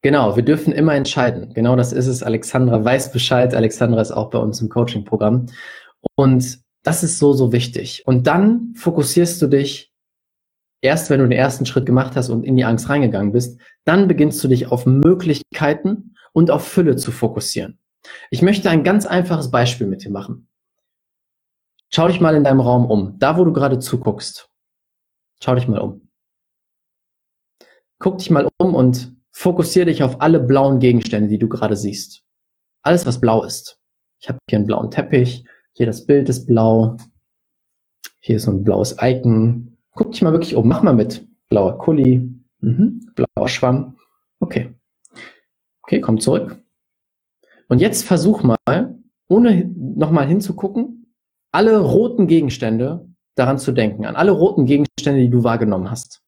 Genau, 0.00 0.34
wir 0.34 0.42
dürfen 0.42 0.72
immer 0.72 0.94
entscheiden. 0.94 1.52
Genau 1.54 1.76
das 1.76 1.92
ist 1.92 2.06
es. 2.06 2.22
Alexandra 2.22 2.84
weiß 2.84 3.12
Bescheid. 3.12 3.54
Alexandra 3.54 4.00
ist 4.00 4.10
auch 4.10 4.30
bei 4.30 4.38
uns 4.38 4.60
im 4.60 4.68
Coaching-Programm. 4.68 5.46
Und 6.16 6.61
das 6.82 7.02
ist 7.02 7.18
so, 7.18 7.32
so 7.32 7.52
wichtig. 7.52 8.02
Und 8.06 8.26
dann 8.26 8.74
fokussierst 8.74 9.40
du 9.42 9.46
dich 9.46 9.92
erst, 10.80 11.10
wenn 11.10 11.20
du 11.20 11.28
den 11.28 11.38
ersten 11.38 11.66
Schritt 11.66 11.86
gemacht 11.86 12.16
hast 12.16 12.28
und 12.28 12.44
in 12.44 12.56
die 12.56 12.64
Angst 12.64 12.88
reingegangen 12.88 13.32
bist, 13.32 13.60
dann 13.84 14.08
beginnst 14.08 14.42
du 14.42 14.48
dich 14.48 14.66
auf 14.66 14.86
Möglichkeiten 14.86 16.14
und 16.32 16.50
auf 16.50 16.66
Fülle 16.66 16.96
zu 16.96 17.12
fokussieren. 17.12 17.78
Ich 18.30 18.42
möchte 18.42 18.68
ein 18.68 18.82
ganz 18.82 19.06
einfaches 19.06 19.50
Beispiel 19.50 19.86
mit 19.86 20.04
dir 20.04 20.10
machen. 20.10 20.48
Schau 21.90 22.08
dich 22.08 22.20
mal 22.20 22.34
in 22.34 22.44
deinem 22.44 22.60
Raum 22.60 22.90
um. 22.90 23.18
Da, 23.18 23.36
wo 23.36 23.44
du 23.44 23.52
gerade 23.52 23.78
zuguckst. 23.78 24.48
Schau 25.42 25.54
dich 25.54 25.68
mal 25.68 25.80
um. 25.80 26.08
Guck 27.98 28.18
dich 28.18 28.30
mal 28.30 28.48
um 28.58 28.74
und 28.74 29.14
Fokussiere 29.32 29.86
dich 29.86 30.02
auf 30.02 30.20
alle 30.20 30.38
blauen 30.38 30.78
Gegenstände, 30.78 31.28
die 31.28 31.38
du 31.38 31.48
gerade 31.48 31.74
siehst. 31.74 32.22
Alles, 32.82 33.06
was 33.06 33.20
blau 33.20 33.44
ist. 33.44 33.78
Ich 34.20 34.28
habe 34.28 34.38
hier 34.48 34.58
einen 34.58 34.66
blauen 34.66 34.90
Teppich, 34.90 35.44
hier 35.72 35.86
das 35.86 36.06
Bild 36.06 36.28
ist 36.28 36.46
blau, 36.46 36.96
hier 38.20 38.36
ist 38.36 38.44
so 38.44 38.50
ein 38.50 38.64
blaues 38.64 38.96
Icon. 39.00 39.76
Guck 39.94 40.12
dich 40.12 40.22
mal 40.22 40.32
wirklich 40.32 40.54
um, 40.54 40.68
mach 40.68 40.82
mal 40.82 40.94
mit. 40.94 41.26
Blauer 41.48 41.78
Kuli, 41.78 42.30
mhm. 42.60 43.12
blauer 43.14 43.48
Schwamm. 43.48 43.98
Okay. 44.40 44.74
Okay, 45.82 46.00
komm 46.00 46.20
zurück. 46.20 46.62
Und 47.68 47.80
jetzt 47.80 48.04
versuch 48.04 48.42
mal, 48.42 48.98
ohne 49.28 49.64
nochmal 49.76 50.26
hinzugucken, 50.26 51.14
alle 51.52 51.78
roten 51.78 52.26
Gegenstände 52.26 53.08
daran 53.34 53.58
zu 53.58 53.72
denken, 53.72 54.06
an 54.06 54.16
alle 54.16 54.32
roten 54.32 54.66
Gegenstände, 54.66 55.20
die 55.20 55.30
du 55.30 55.42
wahrgenommen 55.42 55.90
hast. 55.90 56.22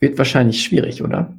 Wird 0.00 0.18
wahrscheinlich 0.18 0.62
schwierig, 0.62 1.02
oder? 1.02 1.38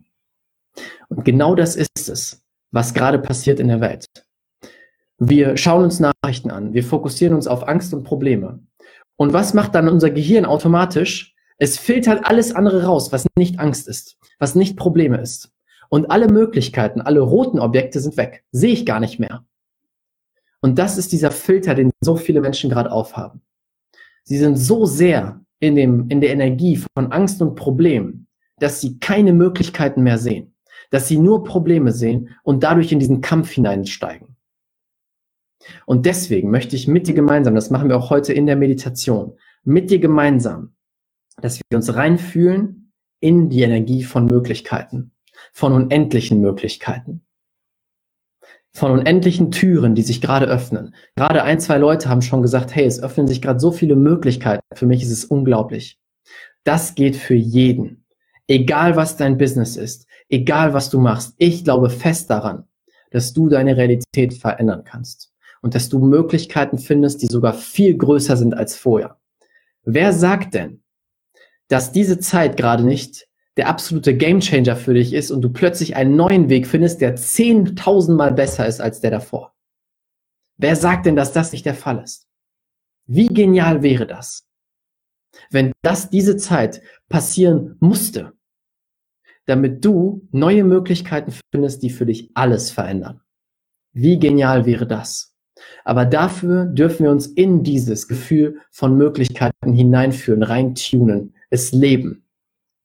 Und 1.10 1.26
genau 1.26 1.56
das 1.56 1.76
ist 1.76 2.10
es. 2.10 2.44
was 2.72 2.94
gerade 2.94 3.20
passiert 3.20 3.60
in 3.60 3.70
der 3.70 3.82
Welt. 3.82 4.27
Wir 5.20 5.58
schauen 5.58 5.84
uns 5.84 6.00
Nachrichten 6.00 6.52
an, 6.52 6.74
wir 6.74 6.84
fokussieren 6.84 7.34
uns 7.34 7.48
auf 7.48 7.68
Angst 7.68 7.94
und 7.94 8.04
Probleme. 8.04 8.60
Und 9.16 9.34
was 9.34 9.54
macht 9.54 9.74
dann 9.74 9.90
unser 9.90 10.12
Gehirn 10.12 10.46
automatisch? 10.46 11.36
Es 11.58 11.80
filtert 11.80 12.26
alles 12.26 12.54
andere 12.54 12.84
raus, 12.84 13.12
was 13.12 13.26
nicht 13.36 13.60
Angst 13.60 13.88
ist, 13.88 14.18
was 14.38 14.54
nicht 14.54 14.78
Probleme 14.78 15.20
ist. 15.20 15.52
Und 15.90 16.12
alle 16.12 16.28
Möglichkeiten, 16.28 17.02
alle 17.02 17.22
roten 17.22 17.60
Objekte 17.60 18.00
sind 18.00 18.16
weg. 18.16 18.44
Sehe 18.52 18.74
ich 18.74 18.86
gar 18.86 19.00
nicht 19.00 19.20
mehr. 19.20 19.44
Und 20.62 20.78
das 20.78 20.98
ist 20.98 21.12
dieser 21.12 21.32
Filter, 21.32 21.74
den 21.74 21.92
so 22.02 22.16
viele 22.16 22.42
Menschen 22.42 22.70
gerade 22.70 22.92
aufhaben. 22.92 23.42
Sie 24.24 24.38
sind 24.38 24.58
so 24.58 24.86
sehr 24.86 25.42
in 25.60 25.76
dem, 25.76 26.10
in 26.10 26.22
der 26.22 26.32
Energie 26.32 26.80
von 26.96 27.12
Angst 27.12 27.42
und 27.42 27.56
Problem, 27.56 28.28
dass 28.60 28.82
sie 28.82 29.00
keine 29.00 29.34
Möglichkeiten 29.34 30.04
mehr 30.04 30.20
sehen, 30.20 30.54
dass 30.92 31.08
sie 31.08 31.18
nur 31.18 31.44
Probleme 31.44 31.92
sehen 31.92 32.36
und 32.44 32.64
dadurch 32.64 32.92
in 32.92 33.00
diesen 33.00 33.22
Kampf 33.22 33.52
hineinsteigen. 33.52 34.37
Und 35.86 36.06
deswegen 36.06 36.52
möchte 36.52 36.76
ich 36.76 36.88
mit 36.88 37.08
dir 37.08 37.14
gemeinsam, 37.14 37.56
das 37.56 37.70
machen 37.70 37.90
wir 37.90 37.98
auch 37.98 38.10
heute 38.10 38.34
in 38.34 38.46
der 38.46 38.56
Meditation, 38.56 39.38
mit 39.64 39.90
dir 39.90 40.00
gemeinsam, 40.00 40.76
dass 41.42 41.60
wir 41.70 41.78
uns 41.78 41.94
reinfühlen 41.94 42.92
in 43.20 43.50
die 43.50 43.62
Energie 43.62 44.04
von 44.04 44.26
Möglichkeiten, 44.26 45.12
von 45.54 45.74
unendlichen 45.74 46.42
Möglichkeiten, 46.42 47.26
von 48.74 48.92
unendlichen 48.92 49.52
Türen, 49.52 49.96
die 49.96 50.04
sich 50.04 50.22
gerade 50.22 50.46
öffnen. 50.46 50.94
Gerade 51.16 51.44
ein, 51.44 51.60
zwei 51.60 51.78
Leute 51.78 52.10
haben 52.10 52.22
schon 52.22 52.42
gesagt, 52.42 52.76
hey, 52.76 52.86
es 52.86 53.02
öffnen 53.02 53.28
sich 53.28 53.42
gerade 53.42 53.60
so 53.60 53.72
viele 53.72 53.96
Möglichkeiten. 53.96 54.62
Für 54.74 54.86
mich 54.86 55.02
ist 55.02 55.12
es 55.12 55.26
unglaublich. 55.26 56.00
Das 56.64 56.96
geht 56.96 57.16
für 57.16 57.36
jeden. 57.36 58.06
Egal 58.48 58.96
was 58.96 59.18
dein 59.18 59.38
Business 59.38 59.78
ist, 59.78 60.08
egal 60.30 60.74
was 60.74 60.90
du 60.90 61.00
machst. 61.00 61.36
Ich 61.38 61.64
glaube 61.64 61.90
fest 61.90 62.30
daran, 62.30 62.66
dass 63.12 63.34
du 63.34 63.50
deine 63.50 63.78
Realität 63.78 64.34
verändern 64.34 64.84
kannst 64.84 65.34
und 65.62 65.76
dass 65.76 65.90
du 65.90 66.00
Möglichkeiten 66.00 66.78
findest, 66.78 67.22
die 67.22 67.28
sogar 67.28 67.54
viel 67.54 67.98
größer 67.98 68.38
sind 68.38 68.56
als 68.56 68.76
vorher. 68.76 69.20
Wer 69.84 70.14
sagt 70.14 70.54
denn, 70.54 70.84
dass 71.68 71.92
diese 71.92 72.20
Zeit 72.20 72.58
gerade 72.58 72.84
nicht 72.84 73.28
der 73.58 73.68
absolute 73.68 74.16
Gamechanger 74.16 74.76
für 74.76 74.94
dich 74.94 75.14
ist 75.14 75.32
und 75.32 75.42
du 75.42 75.50
plötzlich 75.50 75.96
einen 75.96 76.16
neuen 76.16 76.50
Weg 76.50 76.68
findest, 76.68 77.02
der 77.02 77.16
zehntausendmal 77.16 78.32
besser 78.32 78.68
ist 78.68 78.80
als 78.80 79.02
der 79.02 79.12
davor? 79.12 79.56
Wer 80.58 80.76
sagt 80.76 81.06
denn, 81.06 81.16
dass 81.16 81.34
das 81.34 81.52
nicht 81.52 81.66
der 81.66 81.76
Fall 81.76 82.04
ist? 82.04 82.28
Wie 83.06 83.28
genial 83.28 83.84
wäre 83.84 84.06
das, 84.06 84.48
wenn 85.50 85.72
das 85.82 86.10
diese 86.10 86.38
Zeit 86.38 86.82
passieren 87.10 87.78
musste, 87.80 88.34
damit 89.46 89.86
du 89.86 90.28
neue 90.32 90.64
Möglichkeiten 90.64 91.34
findest, 91.52 91.84
die 91.84 91.90
für 91.90 92.06
dich 92.06 92.32
alles 92.34 92.72
verändern? 92.72 93.22
Wie 93.94 94.20
genial 94.20 94.66
wäre 94.66 94.86
das? 94.86 95.37
Aber 95.84 96.06
dafür 96.06 96.66
dürfen 96.66 97.04
wir 97.04 97.12
uns 97.12 97.28
in 97.28 97.64
dieses 97.64 98.08
Gefühl 98.08 98.60
von 98.72 98.98
Möglichkeiten 98.98 99.74
hineinführen, 99.74 100.44
reintunen, 100.44 101.34
es 101.50 101.72
leben. 101.72 102.24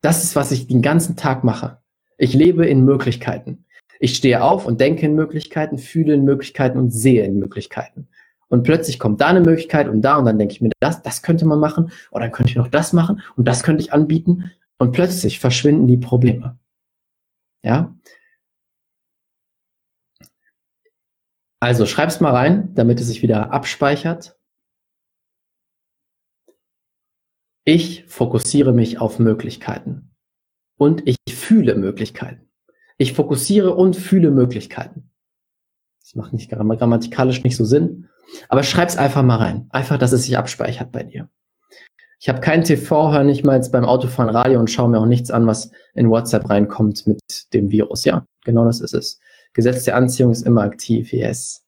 Das 0.00 0.24
ist, 0.24 0.36
was 0.36 0.52
ich 0.52 0.66
den 0.66 0.82
ganzen 0.82 1.16
Tag 1.16 1.44
mache. 1.44 1.78
Ich 2.18 2.34
lebe 2.34 2.66
in 2.66 2.84
Möglichkeiten. 2.84 3.64
Ich 4.00 4.16
stehe 4.16 4.42
auf 4.42 4.66
und 4.66 4.80
denke 4.80 5.06
in 5.06 5.14
Möglichkeiten, 5.14 5.78
fühle 5.78 6.14
in 6.14 6.24
Möglichkeiten 6.24 6.78
und 6.78 6.90
sehe 6.90 7.24
in 7.24 7.38
Möglichkeiten. 7.38 8.08
Und 8.48 8.64
plötzlich 8.64 8.98
kommt 8.98 9.20
da 9.20 9.28
eine 9.28 9.40
Möglichkeit 9.40 9.88
und 9.88 10.02
da 10.02 10.16
und 10.16 10.26
dann 10.26 10.38
denke 10.38 10.52
ich 10.52 10.60
mir, 10.60 10.70
das, 10.80 11.02
das 11.02 11.22
könnte 11.22 11.46
man 11.46 11.58
machen 11.58 11.90
oder 12.10 12.24
dann 12.24 12.32
könnte 12.32 12.50
ich 12.50 12.56
noch 12.56 12.68
das 12.68 12.92
machen 12.92 13.22
und 13.36 13.48
das 13.48 13.62
könnte 13.62 13.82
ich 13.82 13.92
anbieten 13.92 14.50
und 14.76 14.92
plötzlich 14.92 15.38
verschwinden 15.38 15.86
die 15.86 15.96
Probleme. 15.96 16.58
Ja, 17.64 17.94
Also 21.62 21.86
schreib's 21.86 22.18
mal 22.18 22.32
rein, 22.32 22.74
damit 22.74 23.00
es 23.00 23.06
sich 23.06 23.22
wieder 23.22 23.52
abspeichert. 23.52 24.36
Ich 27.64 28.04
fokussiere 28.08 28.72
mich 28.72 29.00
auf 29.00 29.20
Möglichkeiten 29.20 30.10
und 30.76 31.06
ich 31.06 31.18
fühle 31.30 31.76
Möglichkeiten. 31.76 32.50
Ich 32.98 33.12
fokussiere 33.12 33.76
und 33.76 33.94
fühle 33.94 34.32
Möglichkeiten. 34.32 35.12
Das 36.00 36.16
macht 36.16 36.32
nicht 36.32 36.50
grammatikalisch 36.50 37.44
nicht 37.44 37.56
so 37.56 37.64
Sinn, 37.64 38.08
aber 38.48 38.64
schreib's 38.64 38.96
einfach 38.96 39.22
mal 39.22 39.36
rein. 39.36 39.68
Einfach, 39.70 39.98
dass 39.98 40.10
es 40.10 40.24
sich 40.24 40.36
abspeichert 40.36 40.90
bei 40.90 41.04
dir. 41.04 41.30
Ich 42.18 42.28
habe 42.28 42.40
kein 42.40 42.64
TV, 42.64 43.12
höre 43.12 43.22
nicht 43.22 43.44
mal 43.44 43.54
jetzt 43.54 43.70
beim 43.70 43.84
Autofahren 43.84 44.34
Radio 44.34 44.58
und 44.58 44.68
schaue 44.68 44.88
mir 44.88 44.98
auch 44.98 45.06
nichts 45.06 45.30
an, 45.30 45.46
was 45.46 45.70
in 45.94 46.10
WhatsApp 46.10 46.50
reinkommt 46.50 47.06
mit 47.06 47.20
dem 47.54 47.70
Virus. 47.70 48.04
Ja, 48.04 48.26
genau 48.44 48.64
das 48.64 48.80
ist 48.80 48.94
es. 48.94 49.20
Gesetz 49.54 49.84
der 49.84 49.96
Anziehung 49.96 50.32
ist 50.32 50.46
immer 50.46 50.62
aktiv, 50.62 51.12
yes. 51.12 51.66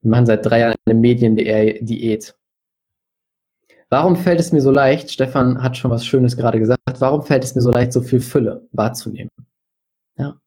Wir 0.00 0.10
machen 0.10 0.26
seit 0.26 0.44
drei 0.44 0.60
Jahren 0.60 0.74
eine 0.84 0.98
Mediendiät. 0.98 2.34
Warum 3.88 4.16
fällt 4.16 4.40
es 4.40 4.52
mir 4.52 4.60
so 4.60 4.70
leicht, 4.70 5.10
Stefan 5.10 5.62
hat 5.62 5.76
schon 5.76 5.90
was 5.90 6.06
Schönes 6.06 6.36
gerade 6.36 6.58
gesagt, 6.58 6.80
warum 6.98 7.22
fällt 7.22 7.44
es 7.44 7.54
mir 7.54 7.60
so 7.60 7.70
leicht, 7.70 7.92
so 7.92 8.00
viel 8.00 8.20
Fülle 8.20 8.66
wahrzunehmen? 8.72 9.30
Ja. 10.16 10.40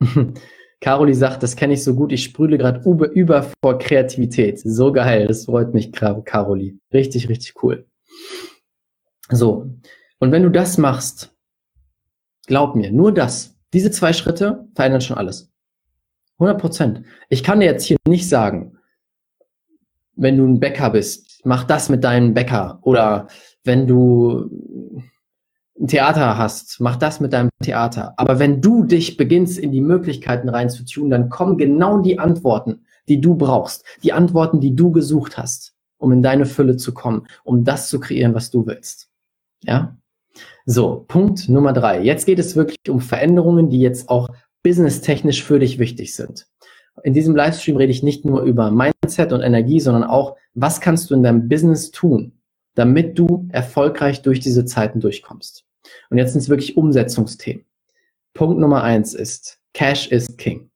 Caroli 0.80 1.14
sagt, 1.14 1.42
das 1.42 1.56
kenne 1.56 1.74
ich 1.74 1.82
so 1.82 1.94
gut, 1.94 2.12
ich 2.12 2.22
sprühle 2.22 2.56
gerade 2.58 2.88
über, 2.88 3.10
über 3.10 3.50
vor 3.62 3.78
Kreativität. 3.78 4.60
So 4.60 4.92
geil, 4.92 5.26
das 5.26 5.46
freut 5.46 5.74
mich, 5.74 5.90
Caroli. 5.90 6.78
Richtig, 6.92 7.28
richtig 7.28 7.62
cool. 7.62 7.86
So. 9.28 9.70
Und 10.18 10.32
wenn 10.32 10.42
du 10.44 10.50
das 10.50 10.78
machst, 10.78 11.34
glaub 12.46 12.76
mir, 12.76 12.92
nur 12.92 13.12
das, 13.12 13.55
diese 13.72 13.90
zwei 13.90 14.12
Schritte 14.12 14.68
verändern 14.74 15.00
schon 15.00 15.16
alles. 15.16 15.50
100 16.38 16.60
Prozent. 16.60 17.02
Ich 17.28 17.42
kann 17.42 17.60
dir 17.60 17.66
jetzt 17.66 17.84
hier 17.84 17.96
nicht 18.06 18.28
sagen, 18.28 18.78
wenn 20.14 20.36
du 20.36 20.46
ein 20.46 20.60
Bäcker 20.60 20.90
bist, 20.90 21.40
mach 21.44 21.64
das 21.64 21.88
mit 21.88 22.04
deinem 22.04 22.34
Bäcker. 22.34 22.78
Oder 22.82 23.28
wenn 23.64 23.86
du 23.86 24.50
ein 25.78 25.86
Theater 25.88 26.38
hast, 26.38 26.80
mach 26.80 26.96
das 26.96 27.20
mit 27.20 27.32
deinem 27.32 27.50
Theater. 27.62 28.14
Aber 28.16 28.38
wenn 28.38 28.60
du 28.60 28.84
dich 28.84 29.16
beginnst, 29.16 29.58
in 29.58 29.72
die 29.72 29.80
Möglichkeiten 29.80 30.48
reinzutun, 30.48 31.10
dann 31.10 31.28
kommen 31.28 31.58
genau 31.58 32.00
die 32.00 32.18
Antworten, 32.18 32.86
die 33.08 33.20
du 33.20 33.34
brauchst. 33.34 33.84
Die 34.02 34.12
Antworten, 34.12 34.60
die 34.60 34.74
du 34.74 34.90
gesucht 34.90 35.38
hast, 35.38 35.74
um 35.98 36.12
in 36.12 36.22
deine 36.22 36.46
Fülle 36.46 36.76
zu 36.76 36.94
kommen, 36.94 37.26
um 37.44 37.64
das 37.64 37.88
zu 37.88 38.00
kreieren, 38.00 38.34
was 38.34 38.50
du 38.50 38.66
willst. 38.66 39.10
Ja? 39.62 39.96
So, 40.64 41.04
Punkt 41.08 41.48
Nummer 41.48 41.72
drei. 41.72 42.02
Jetzt 42.02 42.26
geht 42.26 42.38
es 42.38 42.56
wirklich 42.56 42.78
um 42.88 43.00
Veränderungen, 43.00 43.70
die 43.70 43.80
jetzt 43.80 44.08
auch 44.08 44.28
businesstechnisch 44.62 45.44
für 45.44 45.58
dich 45.58 45.78
wichtig 45.78 46.14
sind. 46.14 46.46
In 47.04 47.14
diesem 47.14 47.36
Livestream 47.36 47.76
rede 47.76 47.92
ich 47.92 48.02
nicht 48.02 48.24
nur 48.24 48.42
über 48.42 48.70
Mindset 48.70 49.32
und 49.32 49.42
Energie, 49.42 49.80
sondern 49.80 50.04
auch, 50.04 50.36
was 50.54 50.80
kannst 50.80 51.10
du 51.10 51.14
in 51.14 51.22
deinem 51.22 51.48
Business 51.48 51.90
tun, 51.90 52.32
damit 52.74 53.18
du 53.18 53.48
erfolgreich 53.52 54.22
durch 54.22 54.40
diese 54.40 54.64
Zeiten 54.64 55.00
durchkommst. 55.00 55.64
Und 56.10 56.18
jetzt 56.18 56.32
sind 56.32 56.40
es 56.40 56.48
wirklich 56.48 56.76
Umsetzungsthemen. 56.76 57.64
Punkt 58.34 58.58
Nummer 58.58 58.82
eins 58.82 59.14
ist, 59.14 59.58
Cash 59.72 60.10
is 60.10 60.36
King. 60.36 60.70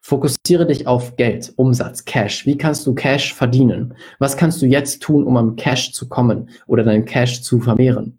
Fokussiere 0.00 0.66
dich 0.66 0.86
auf 0.86 1.16
Geld, 1.16 1.52
Umsatz, 1.56 2.04
Cash. 2.04 2.44
Wie 2.44 2.58
kannst 2.58 2.86
du 2.86 2.94
Cash 2.94 3.34
verdienen? 3.34 3.94
Was 4.18 4.36
kannst 4.36 4.60
du 4.62 4.66
jetzt 4.66 5.02
tun, 5.02 5.24
um 5.24 5.36
am 5.36 5.56
Cash 5.56 5.92
zu 5.92 6.08
kommen 6.08 6.50
oder 6.66 6.84
deinen 6.84 7.04
Cash 7.04 7.42
zu 7.42 7.60
vermehren? 7.60 8.18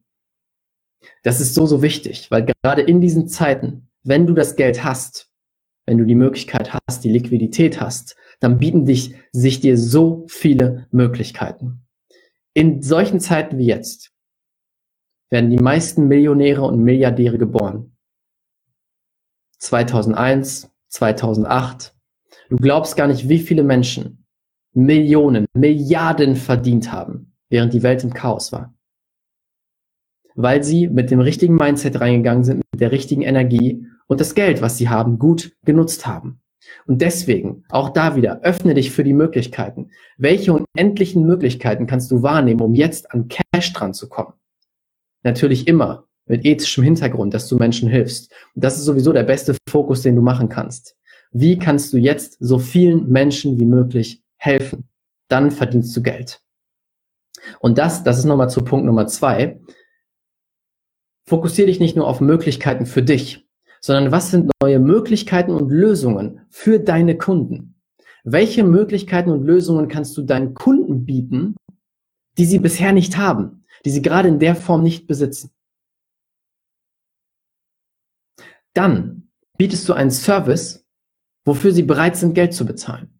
Das 1.27 1.41
ist 1.41 1.53
so, 1.53 1.65
so 1.65 1.81
wichtig, 1.81 2.31
weil 2.31 2.45
gerade 2.45 2.81
in 2.81 3.01
diesen 3.01 3.27
Zeiten 3.27 3.87
wenn 4.07 4.25
du 4.25 4.33
das 4.33 4.55
Geld 4.55 4.85
hast, 4.85 5.29
wenn 5.85 5.97
du 5.97 6.05
die 6.05 6.15
Möglichkeit 6.15 6.73
hast, 6.73 7.03
die 7.03 7.11
Liquidität 7.11 7.81
hast, 7.81 8.15
dann 8.39 8.57
bieten 8.57 8.85
dich, 8.85 9.15
sich 9.33 9.59
dir 9.59 9.77
so 9.77 10.25
viele 10.29 10.87
Möglichkeiten. 10.91 11.85
In 12.53 12.81
solchen 12.81 13.19
Zeiten 13.19 13.57
wie 13.57 13.65
jetzt 13.65 14.13
werden 15.29 15.49
die 15.49 15.57
meisten 15.57 16.07
Millionäre 16.07 16.61
und 16.61 16.81
Milliardäre 16.81 17.37
geboren. 17.37 17.97
2001, 19.59 20.71
2008. 20.87 21.93
Du 22.49 22.55
glaubst 22.55 22.95
gar 22.95 23.07
nicht, 23.07 23.27
wie 23.27 23.39
viele 23.39 23.63
Menschen 23.63 24.25
Millionen, 24.71 25.47
Milliarden 25.53 26.37
verdient 26.37 26.93
haben, 26.93 27.33
während 27.49 27.73
die 27.73 27.83
Welt 27.83 28.05
im 28.05 28.13
Chaos 28.13 28.53
war. 28.53 28.76
Weil 30.37 30.63
sie 30.63 30.87
mit 30.87 31.11
dem 31.11 31.19
richtigen 31.19 31.55
Mindset 31.55 31.99
reingegangen 31.99 32.43
sind, 32.43 32.63
mit 32.71 32.79
der 32.79 32.91
richtigen 32.91 33.23
Energie 33.23 33.85
und 34.05 34.21
das 34.21 34.35
Geld, 34.35 34.61
was 34.61 34.77
sie 34.77 34.87
haben, 34.87 35.19
gut 35.19 35.51
genutzt 35.65 36.05
haben. 36.05 36.39
Und 36.85 37.01
deswegen, 37.01 37.63
auch 37.69 37.89
da 37.89 38.15
wieder, 38.15 38.41
öffne 38.41 38.75
dich 38.75 38.91
für 38.91 39.03
die 39.03 39.13
Möglichkeiten. 39.13 39.89
Welche 40.17 40.53
unendlichen 40.53 41.25
Möglichkeiten 41.25 41.87
kannst 41.87 42.11
du 42.11 42.21
wahrnehmen, 42.21 42.61
um 42.61 42.75
jetzt 42.75 43.11
an 43.11 43.29
Cash 43.29 43.73
dran 43.73 43.93
zu 43.93 44.09
kommen? 44.09 44.33
Natürlich 45.23 45.67
immer 45.67 46.05
mit 46.27 46.45
ethischem 46.45 46.83
Hintergrund, 46.83 47.33
dass 47.33 47.47
du 47.47 47.57
Menschen 47.57 47.89
hilfst. 47.89 48.31
Und 48.53 48.63
das 48.63 48.77
ist 48.77 48.85
sowieso 48.85 49.13
der 49.13 49.23
beste 49.23 49.55
Fokus, 49.67 50.03
den 50.03 50.15
du 50.15 50.21
machen 50.21 50.49
kannst. 50.49 50.95
Wie 51.31 51.57
kannst 51.57 51.93
du 51.93 51.97
jetzt 51.97 52.37
so 52.39 52.59
vielen 52.59 53.09
Menschen 53.09 53.59
wie 53.59 53.65
möglich 53.65 54.23
helfen? 54.37 54.87
Dann 55.29 55.51
verdienst 55.51 55.95
du 55.97 56.03
Geld. 56.03 56.41
Und 57.59 57.77
das, 57.77 58.03
das 58.03 58.19
ist 58.19 58.25
nochmal 58.25 58.49
zu 58.49 58.61
Punkt 58.61 58.85
Nummer 58.85 59.07
zwei. 59.07 59.59
Fokussiere 61.27 61.67
dich 61.67 61.81
nicht 61.81 61.97
nur 61.97 62.07
auf 62.07 62.21
Möglichkeiten 62.21 62.85
für 62.85 63.03
dich, 63.03 63.45
sondern 63.81 64.13
was 64.13 64.31
sind 64.31 64.49
neue 64.61 64.79
Möglichkeiten 64.79 65.51
und 65.51 65.69
Lösungen 65.69 66.41
für 66.49 66.79
deine 66.79 67.17
Kunden? 67.17 67.75
Welche 68.23 68.63
Möglichkeiten 68.63 69.31
und 69.31 69.43
Lösungen 69.43 69.89
kannst 69.89 70.15
du 70.17 70.21
deinen 70.21 70.53
Kunden 70.53 71.05
bieten, 71.05 71.55
die 72.37 72.45
sie 72.45 72.59
bisher 72.59 72.93
nicht 72.93 73.17
haben, 73.17 73.65
die 73.83 73.89
sie 73.89 74.01
gerade 74.01 74.29
in 74.29 74.39
der 74.39 74.55
Form 74.55 74.83
nicht 74.83 75.05
besitzen? 75.05 75.51
Dann 78.73 79.29
bietest 79.57 79.89
du 79.89 79.93
einen 79.93 80.11
Service, 80.11 80.85
wofür 81.43 81.73
sie 81.73 81.83
bereit 81.83 82.15
sind, 82.15 82.35
Geld 82.35 82.53
zu 82.53 82.65
bezahlen. 82.65 83.19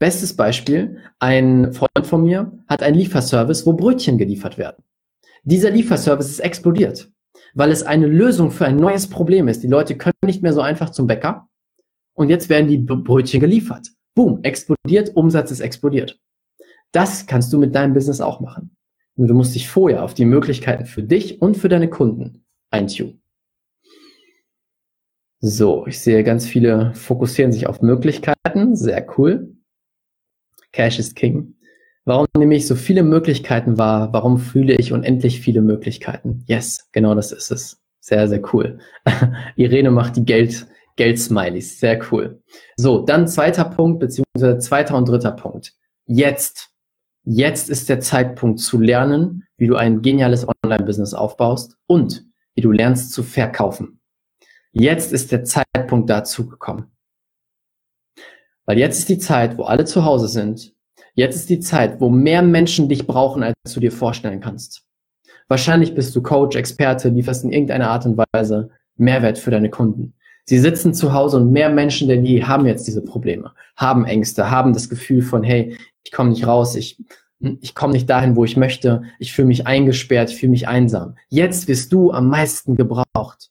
Bestes 0.00 0.34
Beispiel, 0.34 0.98
ein 1.20 1.72
Freund 1.72 2.06
von 2.06 2.22
mir 2.22 2.58
hat 2.66 2.82
einen 2.82 2.96
Lieferservice, 2.96 3.66
wo 3.66 3.72
Brötchen 3.74 4.18
geliefert 4.18 4.58
werden. 4.58 4.82
Dieser 5.44 5.70
Lieferservice 5.70 6.30
ist 6.30 6.40
explodiert, 6.40 7.12
weil 7.56 7.70
es 7.70 7.82
eine 7.82 8.06
Lösung 8.06 8.50
für 8.50 8.66
ein 8.66 8.76
neues 8.76 9.08
Problem 9.08 9.48
ist. 9.48 9.62
Die 9.62 9.66
Leute 9.66 9.96
können 9.96 10.12
nicht 10.24 10.42
mehr 10.42 10.52
so 10.52 10.60
einfach 10.60 10.90
zum 10.90 11.06
Bäcker 11.06 11.48
und 12.12 12.28
jetzt 12.28 12.50
werden 12.50 12.68
die 12.68 12.76
Brötchen 12.76 13.40
geliefert. 13.40 13.88
Boom, 14.14 14.42
explodiert, 14.42 15.16
Umsatz 15.16 15.50
ist 15.50 15.60
explodiert. 15.60 16.20
Das 16.92 17.26
kannst 17.26 17.52
du 17.52 17.58
mit 17.58 17.74
deinem 17.74 17.94
Business 17.94 18.20
auch 18.20 18.40
machen. 18.40 18.76
Nur 19.16 19.28
du 19.28 19.34
musst 19.34 19.54
dich 19.54 19.68
vorher 19.68 20.04
auf 20.04 20.12
die 20.12 20.26
Möglichkeiten 20.26 20.84
für 20.84 21.02
dich 21.02 21.40
und 21.40 21.56
für 21.56 21.70
deine 21.70 21.88
Kunden 21.88 22.44
eintun. 22.70 23.22
So, 25.40 25.86
ich 25.86 25.98
sehe 26.00 26.24
ganz 26.24 26.46
viele 26.46 26.92
fokussieren 26.94 27.52
sich 27.52 27.66
auf 27.66 27.80
Möglichkeiten. 27.80 28.76
Sehr 28.76 29.06
cool. 29.16 29.56
Cash 30.72 30.98
is 30.98 31.14
King. 31.14 31.55
Warum 32.08 32.28
nehme 32.38 32.54
ich 32.54 32.68
so 32.68 32.76
viele 32.76 33.02
Möglichkeiten 33.02 33.78
wahr? 33.78 34.12
Warum 34.12 34.38
fühle 34.38 34.76
ich 34.76 34.92
unendlich 34.92 35.40
viele 35.40 35.60
Möglichkeiten? 35.60 36.44
Yes, 36.46 36.88
genau 36.92 37.16
das 37.16 37.32
ist 37.32 37.50
es. 37.50 37.82
Sehr, 37.98 38.28
sehr 38.28 38.40
cool. 38.54 38.78
Irene 39.56 39.90
macht 39.90 40.14
die 40.14 40.24
Geld, 40.24 40.68
Geld-Smileys. 40.94 41.80
Sehr 41.80 42.00
cool. 42.12 42.40
So, 42.76 43.00
dann 43.04 43.26
zweiter 43.26 43.64
Punkt, 43.64 43.98
beziehungsweise 43.98 44.58
zweiter 44.58 44.96
und 44.96 45.08
dritter 45.08 45.32
Punkt. 45.32 45.74
Jetzt. 46.06 46.70
Jetzt 47.24 47.68
ist 47.68 47.88
der 47.88 47.98
Zeitpunkt 47.98 48.60
zu 48.60 48.78
lernen, 48.80 49.42
wie 49.56 49.66
du 49.66 49.74
ein 49.74 50.00
geniales 50.00 50.46
Online-Business 50.46 51.12
aufbaust 51.12 51.76
und 51.88 52.24
wie 52.54 52.60
du 52.60 52.70
lernst 52.70 53.12
zu 53.12 53.24
verkaufen. 53.24 53.98
Jetzt 54.70 55.12
ist 55.12 55.32
der 55.32 55.42
Zeitpunkt 55.42 56.08
dazu 56.08 56.46
gekommen. 56.46 56.92
Weil 58.64 58.78
jetzt 58.78 59.00
ist 59.00 59.08
die 59.08 59.18
Zeit, 59.18 59.58
wo 59.58 59.64
alle 59.64 59.86
zu 59.86 60.04
Hause 60.04 60.28
sind. 60.28 60.75
Jetzt 61.16 61.36
ist 61.36 61.48
die 61.48 61.60
Zeit, 61.60 61.98
wo 61.98 62.10
mehr 62.10 62.42
Menschen 62.42 62.90
dich 62.90 63.06
brauchen, 63.06 63.42
als 63.42 63.54
du 63.72 63.80
dir 63.80 63.90
vorstellen 63.90 64.40
kannst. 64.40 64.84
Wahrscheinlich 65.48 65.94
bist 65.94 66.14
du 66.14 66.22
Coach, 66.22 66.56
Experte, 66.56 67.08
lieferst 67.08 67.42
in 67.42 67.52
irgendeiner 67.52 67.88
Art 67.88 68.04
und 68.04 68.18
Weise 68.18 68.68
Mehrwert 68.96 69.38
für 69.38 69.50
deine 69.50 69.70
Kunden. 69.70 70.12
Sie 70.44 70.58
sitzen 70.58 70.92
zu 70.92 71.14
Hause 71.14 71.38
und 71.38 71.52
mehr 71.52 71.70
Menschen 71.70 72.06
denn 72.08 72.24
je 72.24 72.44
haben 72.44 72.66
jetzt 72.66 72.86
diese 72.86 73.02
Probleme, 73.02 73.52
haben 73.76 74.04
Ängste, 74.04 74.50
haben 74.50 74.74
das 74.74 74.90
Gefühl 74.90 75.22
von, 75.22 75.42
hey, 75.42 75.78
ich 76.04 76.12
komme 76.12 76.30
nicht 76.30 76.46
raus, 76.46 76.76
ich, 76.76 77.02
ich 77.60 77.74
komme 77.74 77.94
nicht 77.94 78.10
dahin, 78.10 78.36
wo 78.36 78.44
ich 78.44 78.58
möchte, 78.58 79.02
ich 79.18 79.32
fühle 79.32 79.48
mich 79.48 79.66
eingesperrt, 79.66 80.30
ich 80.30 80.36
fühle 80.36 80.50
mich 80.50 80.68
einsam. 80.68 81.16
Jetzt 81.30 81.66
wirst 81.66 81.92
du 81.94 82.12
am 82.12 82.28
meisten 82.28 82.76
gebraucht. 82.76 83.50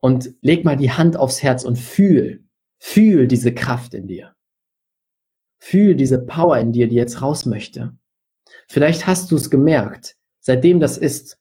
Und 0.00 0.32
leg 0.40 0.64
mal 0.64 0.78
die 0.78 0.92
Hand 0.92 1.18
aufs 1.18 1.42
Herz 1.42 1.62
und 1.62 1.76
fühl, 1.78 2.44
fühl 2.78 3.28
diese 3.28 3.52
Kraft 3.52 3.92
in 3.92 4.06
dir. 4.06 4.32
Fühl 5.60 5.94
diese 5.94 6.18
Power 6.18 6.58
in 6.58 6.72
dir, 6.72 6.88
die 6.88 6.96
jetzt 6.96 7.22
raus 7.22 7.46
möchte. 7.46 7.96
Vielleicht 8.68 9.06
hast 9.06 9.30
du 9.30 9.36
es 9.36 9.50
gemerkt, 9.50 10.16
seitdem 10.40 10.80
das 10.80 10.98
ist, 10.98 11.38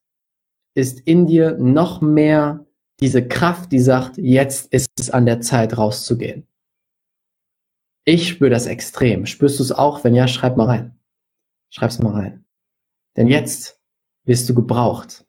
ist 0.75 0.99
in 0.99 1.25
dir 1.25 1.57
noch 1.57 2.01
mehr 2.01 2.65
diese 2.99 3.25
Kraft, 3.25 3.71
die 3.71 3.79
sagt, 3.79 4.17
jetzt 4.17 4.71
ist 4.73 4.89
es 4.99 5.09
an 5.09 5.25
der 5.25 5.39
Zeit 5.39 5.77
rauszugehen. 5.77 6.47
Ich 8.03 8.27
spüre 8.27 8.49
das 8.49 8.65
extrem. 8.65 9.25
Spürst 9.25 9.59
du 9.59 9.63
es 9.63 9.71
auch? 9.71 10.03
Wenn 10.03 10.15
ja, 10.15 10.27
schreib 10.27 10.57
mal 10.57 10.65
rein. 10.65 10.99
Schreib's 11.69 11.99
mal 11.99 12.13
rein. 12.13 12.45
Denn 13.15 13.27
jetzt 13.27 13.79
wirst 14.25 14.49
du 14.49 14.53
gebraucht. 14.53 15.25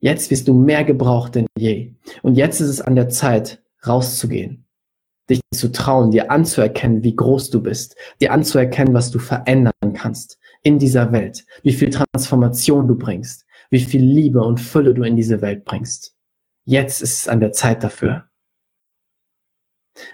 Jetzt 0.00 0.30
wirst 0.30 0.48
du 0.48 0.54
mehr 0.54 0.84
gebraucht 0.84 1.36
denn 1.36 1.46
je. 1.56 1.94
Und 2.22 2.34
jetzt 2.34 2.60
ist 2.60 2.68
es 2.68 2.80
an 2.80 2.96
der 2.96 3.08
Zeit, 3.08 3.62
rauszugehen. 3.86 4.63
Dich 5.30 5.40
zu 5.54 5.72
trauen, 5.72 6.10
dir 6.10 6.30
anzuerkennen, 6.30 7.02
wie 7.02 7.16
groß 7.16 7.50
du 7.50 7.62
bist. 7.62 7.96
Dir 8.20 8.32
anzuerkennen, 8.32 8.92
was 8.92 9.10
du 9.10 9.18
verändern 9.18 9.72
kannst 9.94 10.38
in 10.62 10.78
dieser 10.78 11.12
Welt. 11.12 11.44
Wie 11.62 11.72
viel 11.72 11.90
Transformation 11.90 12.86
du 12.86 12.96
bringst. 12.96 13.46
Wie 13.70 13.80
viel 13.80 14.02
Liebe 14.02 14.42
und 14.42 14.60
Fülle 14.60 14.94
du 14.94 15.02
in 15.02 15.16
diese 15.16 15.40
Welt 15.40 15.64
bringst. 15.64 16.14
Jetzt 16.66 17.02
ist 17.02 17.20
es 17.20 17.28
an 17.28 17.40
der 17.40 17.52
Zeit 17.52 17.82
dafür. 17.82 18.28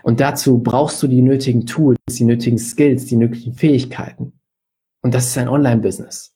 Und 0.02 0.20
dazu 0.20 0.58
brauchst 0.58 1.02
du 1.02 1.06
die 1.06 1.22
nötigen 1.22 1.66
Tools, 1.66 1.98
die 2.08 2.24
nötigen 2.24 2.58
Skills, 2.58 3.06
die 3.06 3.16
nötigen 3.16 3.54
Fähigkeiten. 3.54 4.40
Und 5.02 5.14
das 5.14 5.26
ist 5.26 5.38
ein 5.38 5.48
Online-Business. 5.48 6.34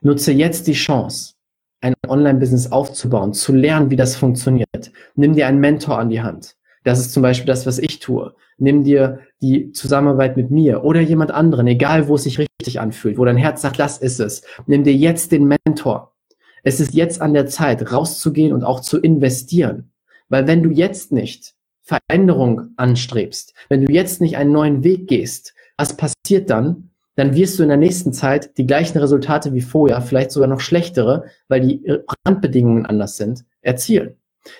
Nutze 0.00 0.32
jetzt 0.32 0.66
die 0.66 0.72
Chance, 0.72 1.34
ein 1.80 1.94
Online-Business 2.06 2.72
aufzubauen, 2.72 3.34
zu 3.34 3.52
lernen, 3.52 3.90
wie 3.90 3.96
das 3.96 4.16
funktioniert. 4.16 4.92
Nimm 5.14 5.34
dir 5.34 5.46
einen 5.46 5.60
Mentor 5.60 5.98
an 5.98 6.08
die 6.08 6.22
Hand. 6.22 6.55
Das 6.86 7.00
ist 7.00 7.12
zum 7.12 7.24
Beispiel 7.24 7.48
das, 7.48 7.66
was 7.66 7.80
ich 7.80 7.98
tue. 7.98 8.32
Nimm 8.58 8.84
dir 8.84 9.18
die 9.42 9.72
Zusammenarbeit 9.72 10.36
mit 10.36 10.52
mir 10.52 10.84
oder 10.84 11.00
jemand 11.00 11.32
anderen, 11.32 11.66
egal 11.66 12.06
wo 12.06 12.14
es 12.14 12.22
sich 12.22 12.38
richtig 12.38 12.78
anfühlt, 12.78 13.18
wo 13.18 13.24
dein 13.24 13.36
Herz 13.36 13.60
sagt, 13.60 13.80
das 13.80 13.98
ist 13.98 14.20
es. 14.20 14.42
Nimm 14.68 14.84
dir 14.84 14.94
jetzt 14.94 15.32
den 15.32 15.48
Mentor. 15.48 16.14
Es 16.62 16.78
ist 16.78 16.94
jetzt 16.94 17.20
an 17.20 17.34
der 17.34 17.46
Zeit, 17.46 17.90
rauszugehen 17.90 18.52
und 18.52 18.62
auch 18.62 18.78
zu 18.78 19.00
investieren. 19.00 19.90
Weil 20.28 20.46
wenn 20.46 20.62
du 20.62 20.70
jetzt 20.70 21.10
nicht 21.10 21.54
Veränderung 21.82 22.68
anstrebst, 22.76 23.52
wenn 23.68 23.84
du 23.84 23.92
jetzt 23.92 24.20
nicht 24.20 24.36
einen 24.36 24.52
neuen 24.52 24.84
Weg 24.84 25.08
gehst, 25.08 25.54
was 25.76 25.96
passiert 25.96 26.50
dann? 26.50 26.90
Dann 27.16 27.34
wirst 27.34 27.58
du 27.58 27.64
in 27.64 27.68
der 27.68 27.78
nächsten 27.78 28.12
Zeit 28.12 28.56
die 28.58 28.66
gleichen 28.66 28.98
Resultate 28.98 29.54
wie 29.54 29.60
vorher, 29.60 30.00
vielleicht 30.02 30.30
sogar 30.30 30.48
noch 30.48 30.60
schlechtere, 30.60 31.24
weil 31.48 31.62
die 31.62 31.84
Randbedingungen 32.24 32.86
anders 32.86 33.16
sind, 33.16 33.44
erzielen. 33.60 34.18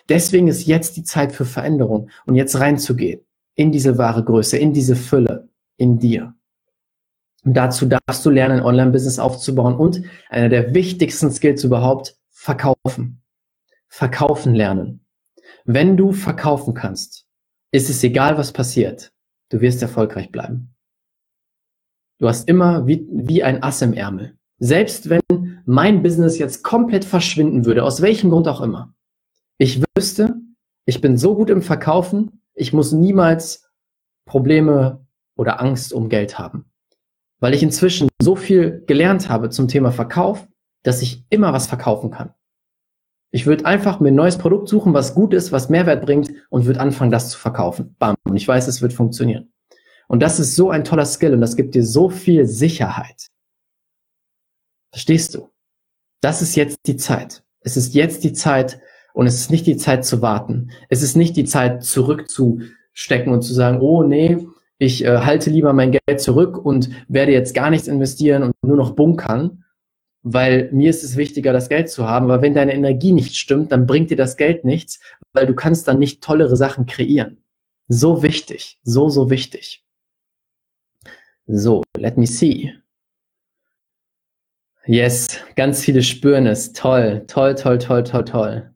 Deswegen 0.08 0.48
ist 0.48 0.66
jetzt 0.66 0.96
die 0.96 1.04
Zeit 1.04 1.32
für 1.32 1.44
Veränderung 1.44 2.10
und 2.26 2.34
jetzt 2.34 2.58
reinzugehen 2.58 3.20
in 3.54 3.72
diese 3.72 3.98
wahre 3.98 4.24
Größe, 4.24 4.58
in 4.58 4.72
diese 4.72 4.96
Fülle 4.96 5.48
in 5.76 5.98
dir. 5.98 6.34
Und 7.44 7.54
dazu 7.54 7.86
darfst 7.86 8.26
du 8.26 8.30
lernen, 8.30 8.58
ein 8.58 8.64
Online-Business 8.64 9.18
aufzubauen 9.18 9.76
und 9.76 10.02
einer 10.28 10.48
der 10.48 10.74
wichtigsten 10.74 11.30
Skills 11.30 11.62
überhaupt, 11.64 12.16
verkaufen. 12.30 13.22
Verkaufen 13.88 14.54
lernen. 14.54 15.06
Wenn 15.64 15.96
du 15.96 16.12
verkaufen 16.12 16.74
kannst, 16.74 17.26
ist 17.70 17.88
es 17.88 18.02
egal, 18.02 18.36
was 18.36 18.52
passiert. 18.52 19.12
Du 19.48 19.60
wirst 19.60 19.80
erfolgreich 19.80 20.32
bleiben. 20.32 20.74
Du 22.18 22.28
hast 22.28 22.48
immer 22.48 22.86
wie, 22.86 23.06
wie 23.10 23.44
ein 23.44 23.62
Ass 23.62 23.82
im 23.82 23.92
Ärmel. 23.92 24.36
Selbst 24.58 25.08
wenn 25.08 25.60
mein 25.66 26.02
Business 26.02 26.38
jetzt 26.38 26.64
komplett 26.64 27.04
verschwinden 27.04 27.64
würde, 27.64 27.84
aus 27.84 28.00
welchem 28.00 28.30
Grund 28.30 28.48
auch 28.48 28.60
immer. 28.60 28.94
Ich 29.58 29.82
wüsste, 29.96 30.36
ich 30.84 31.00
bin 31.00 31.16
so 31.16 31.34
gut 31.34 31.50
im 31.50 31.62
Verkaufen, 31.62 32.42
ich 32.54 32.72
muss 32.72 32.92
niemals 32.92 33.70
Probleme 34.26 35.06
oder 35.36 35.60
Angst 35.60 35.92
um 35.92 36.08
Geld 36.08 36.38
haben 36.38 36.70
weil 37.40 37.54
ich 37.54 37.62
inzwischen 37.62 38.08
so 38.20 38.36
viel 38.36 38.82
gelernt 38.86 39.28
habe 39.28 39.50
zum 39.50 39.68
Thema 39.68 39.92
Verkauf, 39.92 40.46
dass 40.82 41.02
ich 41.02 41.24
immer 41.30 41.52
was 41.52 41.66
verkaufen 41.66 42.10
kann. 42.10 42.34
Ich 43.30 43.46
würde 43.46 43.66
einfach 43.66 44.00
mir 44.00 44.08
ein 44.08 44.14
neues 44.14 44.38
Produkt 44.38 44.68
suchen, 44.68 44.94
was 44.94 45.14
gut 45.14 45.34
ist, 45.34 45.52
was 45.52 45.68
Mehrwert 45.68 46.04
bringt 46.04 46.30
und 46.48 46.64
würde 46.64 46.80
anfangen, 46.80 47.10
das 47.10 47.30
zu 47.30 47.38
verkaufen. 47.38 47.94
Bam. 47.98 48.14
Und 48.24 48.36
ich 48.36 48.46
weiß, 48.46 48.68
es 48.68 48.80
wird 48.80 48.92
funktionieren. 48.92 49.52
Und 50.08 50.20
das 50.20 50.38
ist 50.38 50.54
so 50.54 50.70
ein 50.70 50.84
toller 50.84 51.04
Skill 51.04 51.34
und 51.34 51.40
das 51.40 51.56
gibt 51.56 51.74
dir 51.74 51.84
so 51.84 52.08
viel 52.08 52.46
Sicherheit. 52.46 53.28
Verstehst 54.92 55.34
du? 55.34 55.50
Das 56.22 56.40
ist 56.40 56.54
jetzt 56.54 56.78
die 56.86 56.96
Zeit. 56.96 57.44
Es 57.60 57.76
ist 57.76 57.94
jetzt 57.94 58.24
die 58.24 58.32
Zeit 58.32 58.80
und 59.16 59.26
es 59.26 59.36
ist 59.36 59.50
nicht 59.50 59.66
die 59.66 59.78
Zeit 59.78 60.04
zu 60.04 60.20
warten. 60.20 60.70
Es 60.90 61.02
ist 61.02 61.16
nicht 61.16 61.38
die 61.38 61.46
Zeit 61.46 61.82
zurückzustecken 61.82 63.32
und 63.32 63.40
zu 63.40 63.54
sagen, 63.54 63.80
oh 63.80 64.02
nee, 64.02 64.46
ich 64.76 65.06
äh, 65.06 65.20
halte 65.20 65.48
lieber 65.48 65.72
mein 65.72 65.92
Geld 65.92 66.20
zurück 66.20 66.62
und 66.62 66.90
werde 67.08 67.32
jetzt 67.32 67.54
gar 67.54 67.70
nichts 67.70 67.88
investieren 67.88 68.42
und 68.42 68.52
nur 68.60 68.76
noch 68.76 68.90
bunkern, 68.90 69.64
weil 70.22 70.68
mir 70.70 70.90
ist 70.90 71.02
es 71.02 71.16
wichtiger, 71.16 71.54
das 71.54 71.70
Geld 71.70 71.88
zu 71.88 72.06
haben. 72.06 72.26
Aber 72.26 72.42
wenn 72.42 72.52
deine 72.52 72.74
Energie 72.74 73.12
nicht 73.12 73.38
stimmt, 73.38 73.72
dann 73.72 73.86
bringt 73.86 74.10
dir 74.10 74.18
das 74.18 74.36
Geld 74.36 74.66
nichts, 74.66 75.00
weil 75.32 75.46
du 75.46 75.54
kannst 75.54 75.88
dann 75.88 75.98
nicht 75.98 76.22
tollere 76.22 76.56
Sachen 76.58 76.84
kreieren. 76.84 77.38
So 77.88 78.22
wichtig, 78.22 78.78
so, 78.82 79.08
so 79.08 79.30
wichtig. 79.30 79.82
So, 81.46 81.82
let 81.96 82.18
me 82.18 82.26
see. 82.26 82.74
Yes, 84.84 85.40
ganz 85.54 85.80
viele 85.80 86.02
spüren 86.02 86.46
es. 86.46 86.74
Toll, 86.74 87.24
toll, 87.26 87.54
toll, 87.54 87.78
toll, 87.78 88.04
toll, 88.04 88.24
toll. 88.26 88.75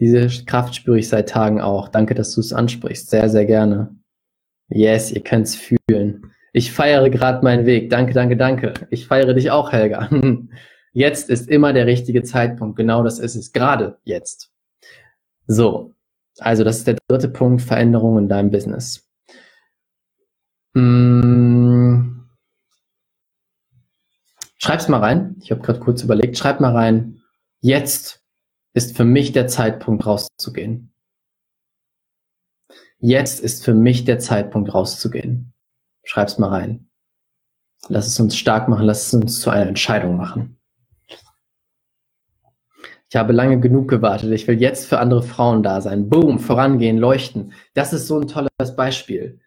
Diese 0.00 0.26
Kraft 0.46 0.74
spüre 0.74 0.98
ich 0.98 1.08
seit 1.08 1.28
Tagen 1.28 1.60
auch. 1.60 1.88
Danke, 1.88 2.14
dass 2.14 2.34
du 2.34 2.40
es 2.40 2.52
ansprichst. 2.52 3.10
Sehr, 3.10 3.28
sehr 3.28 3.44
gerne. 3.44 3.94
Yes, 4.68 5.12
ihr 5.12 5.22
könnt 5.22 5.46
es 5.46 5.56
fühlen. 5.56 6.32
Ich 6.52 6.72
feiere 6.72 7.10
gerade 7.10 7.44
meinen 7.44 7.66
Weg. 7.66 7.90
Danke, 7.90 8.14
danke, 8.14 8.36
danke. 8.36 8.74
Ich 8.88 9.06
feiere 9.06 9.34
dich 9.34 9.50
auch, 9.50 9.72
Helga. 9.72 10.08
Jetzt 10.92 11.30
ist 11.30 11.48
immer 11.48 11.72
der 11.72 11.86
richtige 11.86 12.22
Zeitpunkt. 12.22 12.76
Genau 12.76 13.04
das 13.04 13.18
ist 13.20 13.36
es. 13.36 13.52
Gerade 13.52 13.98
jetzt. 14.04 14.50
So, 15.46 15.94
also 16.38 16.64
das 16.64 16.78
ist 16.78 16.88
der 16.88 16.96
dritte 17.06 17.28
Punkt, 17.28 17.62
Veränderung 17.62 18.18
in 18.18 18.28
deinem 18.28 18.50
Business. 18.50 19.08
Hm. 20.74 22.28
Schreib's 24.58 24.88
mal 24.88 24.98
rein. 24.98 25.36
Ich 25.40 25.52
habe 25.52 25.60
gerade 25.60 25.78
kurz 25.78 26.02
überlegt. 26.02 26.36
Schreib 26.36 26.60
mal 26.60 26.74
rein. 26.74 27.22
Jetzt 27.60 28.19
ist 28.72 28.96
für 28.96 29.04
mich 29.04 29.32
der 29.32 29.46
Zeitpunkt 29.46 30.06
rauszugehen. 30.06 30.92
Jetzt 32.98 33.40
ist 33.40 33.64
für 33.64 33.74
mich 33.74 34.04
der 34.04 34.18
Zeitpunkt 34.18 34.74
rauszugehen. 34.74 35.52
Schreib's 36.04 36.38
mal 36.38 36.48
rein. 36.48 36.90
Lass 37.88 38.06
es 38.06 38.20
uns 38.20 38.36
stark 38.36 38.68
machen. 38.68 38.84
Lass 38.84 39.06
es 39.06 39.14
uns 39.14 39.40
zu 39.40 39.50
einer 39.50 39.66
Entscheidung 39.68 40.16
machen. 40.16 40.58
Ich 43.08 43.16
habe 43.16 43.32
lange 43.32 43.58
genug 43.58 43.88
gewartet. 43.88 44.30
Ich 44.32 44.46
will 44.46 44.60
jetzt 44.60 44.86
für 44.86 45.00
andere 45.00 45.22
Frauen 45.22 45.64
da 45.64 45.80
sein. 45.80 46.08
Boom, 46.08 46.38
vorangehen, 46.38 46.96
leuchten. 46.96 47.52
Das 47.74 47.92
ist 47.92 48.06
so 48.06 48.20
ein 48.20 48.28
tolles 48.28 48.76
Beispiel. 48.76 49.40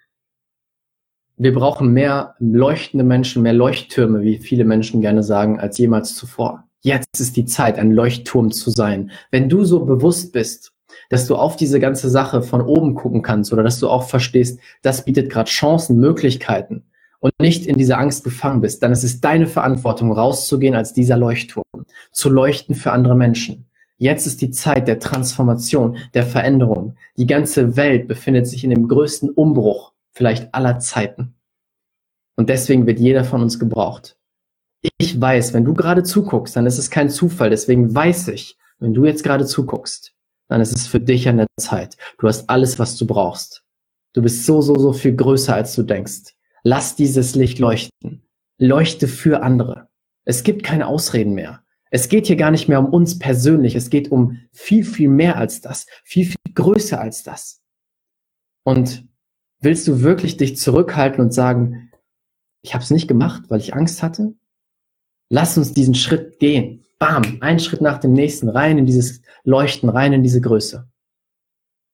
Wir 1.37 1.53
brauchen 1.53 1.93
mehr 1.93 2.35
leuchtende 2.39 3.05
Menschen, 3.05 3.41
mehr 3.41 3.53
Leuchttürme, 3.53 4.21
wie 4.21 4.37
viele 4.37 4.65
Menschen 4.65 4.99
gerne 4.99 5.23
sagen, 5.23 5.59
als 5.59 5.77
jemals 5.77 6.15
zuvor. 6.15 6.67
Jetzt 6.85 7.21
ist 7.21 7.37
die 7.37 7.45
Zeit, 7.45 7.79
ein 7.79 7.91
Leuchtturm 7.91 8.51
zu 8.51 8.69
sein. 8.69 9.11
Wenn 9.31 9.47
du 9.47 9.63
so 9.63 9.85
bewusst 9.85 10.33
bist, 10.33 10.73
dass 11.09 11.27
du 11.27 11.37
auf 11.37 11.55
diese 11.55 11.79
ganze 11.79 12.09
Sache 12.09 12.41
von 12.41 12.61
oben 12.61 12.93
gucken 12.93 13.21
kannst 13.21 13.53
oder 13.53 13.63
dass 13.63 13.79
du 13.79 13.87
auch 13.87 14.03
verstehst, 14.03 14.59
das 14.81 15.05
bietet 15.05 15.31
gerade 15.31 15.49
Chancen, 15.49 15.97
Möglichkeiten 15.97 16.83
und 17.19 17.31
nicht 17.39 17.67
in 17.67 17.77
dieser 17.77 17.99
Angst 17.99 18.25
gefangen 18.25 18.59
bist, 18.59 18.83
dann 18.83 18.91
ist 18.91 19.05
es 19.05 19.21
deine 19.21 19.47
Verantwortung, 19.47 20.11
rauszugehen 20.11 20.75
als 20.75 20.91
dieser 20.91 21.17
Leuchtturm, 21.17 21.63
zu 22.11 22.29
leuchten 22.29 22.75
für 22.75 22.91
andere 22.91 23.15
Menschen. 23.15 23.65
Jetzt 23.97 24.27
ist 24.27 24.41
die 24.41 24.51
Zeit 24.51 24.89
der 24.89 24.99
Transformation, 24.99 25.95
der 26.13 26.25
Veränderung. 26.25 26.97
Die 27.15 27.27
ganze 27.27 27.77
Welt 27.77 28.09
befindet 28.09 28.45
sich 28.45 28.65
in 28.65 28.71
dem 28.71 28.89
größten 28.89 29.29
Umbruch 29.29 29.93
vielleicht 30.11 30.53
aller 30.53 30.79
Zeiten. 30.79 31.35
Und 32.35 32.49
deswegen 32.49 32.85
wird 32.87 32.99
jeder 32.99 33.23
von 33.23 33.41
uns 33.41 33.57
gebraucht. 33.57 34.17
Ich 34.99 35.19
weiß, 35.19 35.53
wenn 35.53 35.63
du 35.63 35.73
gerade 35.73 36.03
zuguckst, 36.03 36.55
dann 36.55 36.65
ist 36.65 36.77
es 36.77 36.89
kein 36.89 37.09
Zufall. 37.09 37.49
Deswegen 37.49 37.93
weiß 37.93 38.27
ich, 38.29 38.57
wenn 38.79 38.93
du 38.93 39.05
jetzt 39.05 39.23
gerade 39.23 39.45
zuguckst, 39.45 40.13
dann 40.49 40.59
ist 40.59 40.75
es 40.75 40.87
für 40.87 40.99
dich 40.99 41.27
an 41.29 41.37
der 41.37 41.47
Zeit. 41.59 41.97
Du 42.19 42.27
hast 42.27 42.49
alles, 42.49 42.79
was 42.79 42.97
du 42.97 43.07
brauchst. 43.07 43.63
Du 44.13 44.21
bist 44.21 44.45
so, 44.45 44.61
so, 44.61 44.75
so 44.75 44.93
viel 44.93 45.15
größer, 45.15 45.55
als 45.55 45.73
du 45.75 45.83
denkst. 45.83 46.35
Lass 46.63 46.95
dieses 46.95 47.33
Licht 47.35 47.59
leuchten. 47.59 48.27
Leuchte 48.59 49.07
für 49.07 49.41
andere. 49.41 49.87
Es 50.25 50.43
gibt 50.43 50.63
keine 50.63 50.87
Ausreden 50.87 51.33
mehr. 51.33 51.63
Es 51.89 52.09
geht 52.09 52.27
hier 52.27 52.35
gar 52.35 52.51
nicht 52.51 52.67
mehr 52.67 52.79
um 52.79 52.87
uns 52.87 53.19
persönlich. 53.19 53.75
Es 53.75 53.89
geht 53.89 54.11
um 54.11 54.39
viel, 54.51 54.83
viel 54.83 55.09
mehr 55.09 55.37
als 55.37 55.61
das. 55.61 55.85
Viel, 56.03 56.25
viel 56.25 56.53
größer 56.53 56.99
als 56.99 57.23
das. 57.23 57.61
Und 58.63 59.05
willst 59.59 59.87
du 59.87 60.01
wirklich 60.01 60.37
dich 60.37 60.57
zurückhalten 60.57 61.23
und 61.23 61.33
sagen, 61.33 61.91
ich 62.61 62.73
habe 62.73 62.83
es 62.83 62.91
nicht 62.91 63.07
gemacht, 63.07 63.43
weil 63.49 63.59
ich 63.59 63.73
Angst 63.73 64.03
hatte? 64.03 64.33
Lass 65.33 65.57
uns 65.57 65.73
diesen 65.73 65.95
Schritt 65.95 66.37
gehen. 66.37 66.85
Bam, 66.99 67.39
ein 67.41 67.59
Schritt 67.59 67.81
nach 67.81 67.97
dem 67.97 68.13
nächsten, 68.13 68.49
rein 68.49 68.77
in 68.77 68.85
dieses 68.85 69.23
Leuchten, 69.43 69.89
rein 69.89 70.13
in 70.13 70.21
diese 70.21 70.39
Größe. 70.39 70.87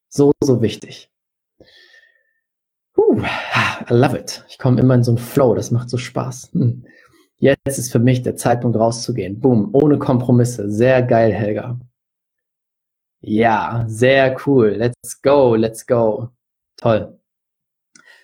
So, 0.10 0.34
so 0.44 0.62
wichtig. 0.62 1.10
Uh, 2.98 3.22
I 3.90 3.94
love 3.94 4.18
it. 4.18 4.44
Ich 4.50 4.58
komme 4.58 4.82
immer 4.82 4.96
in 4.96 5.06
so 5.06 5.12
einen 5.12 5.20
Flow, 5.20 5.56
das 5.56 5.72
macht 5.72 5.90
so 5.90 5.98
Spaß. 5.98 6.50
Hm. 6.52 6.86
Jetzt 7.38 7.78
ist 7.80 7.94
für 7.94 8.00
mich 8.00 8.24
der 8.24 8.36
Zeitpunkt 8.36 8.78
rauszugehen. 8.78 9.40
Boom, 9.40 9.70
ohne 9.72 9.98
Kompromisse. 9.98 10.70
Sehr 10.70 11.02
geil, 11.02 11.32
Helga. 11.32 11.80
Ja, 13.22 13.86
sehr 13.88 14.36
cool. 14.46 14.72
Let's 14.72 15.22
go, 15.22 15.56
let's 15.56 15.88
go. 15.88 16.28
Toll. 16.76 17.18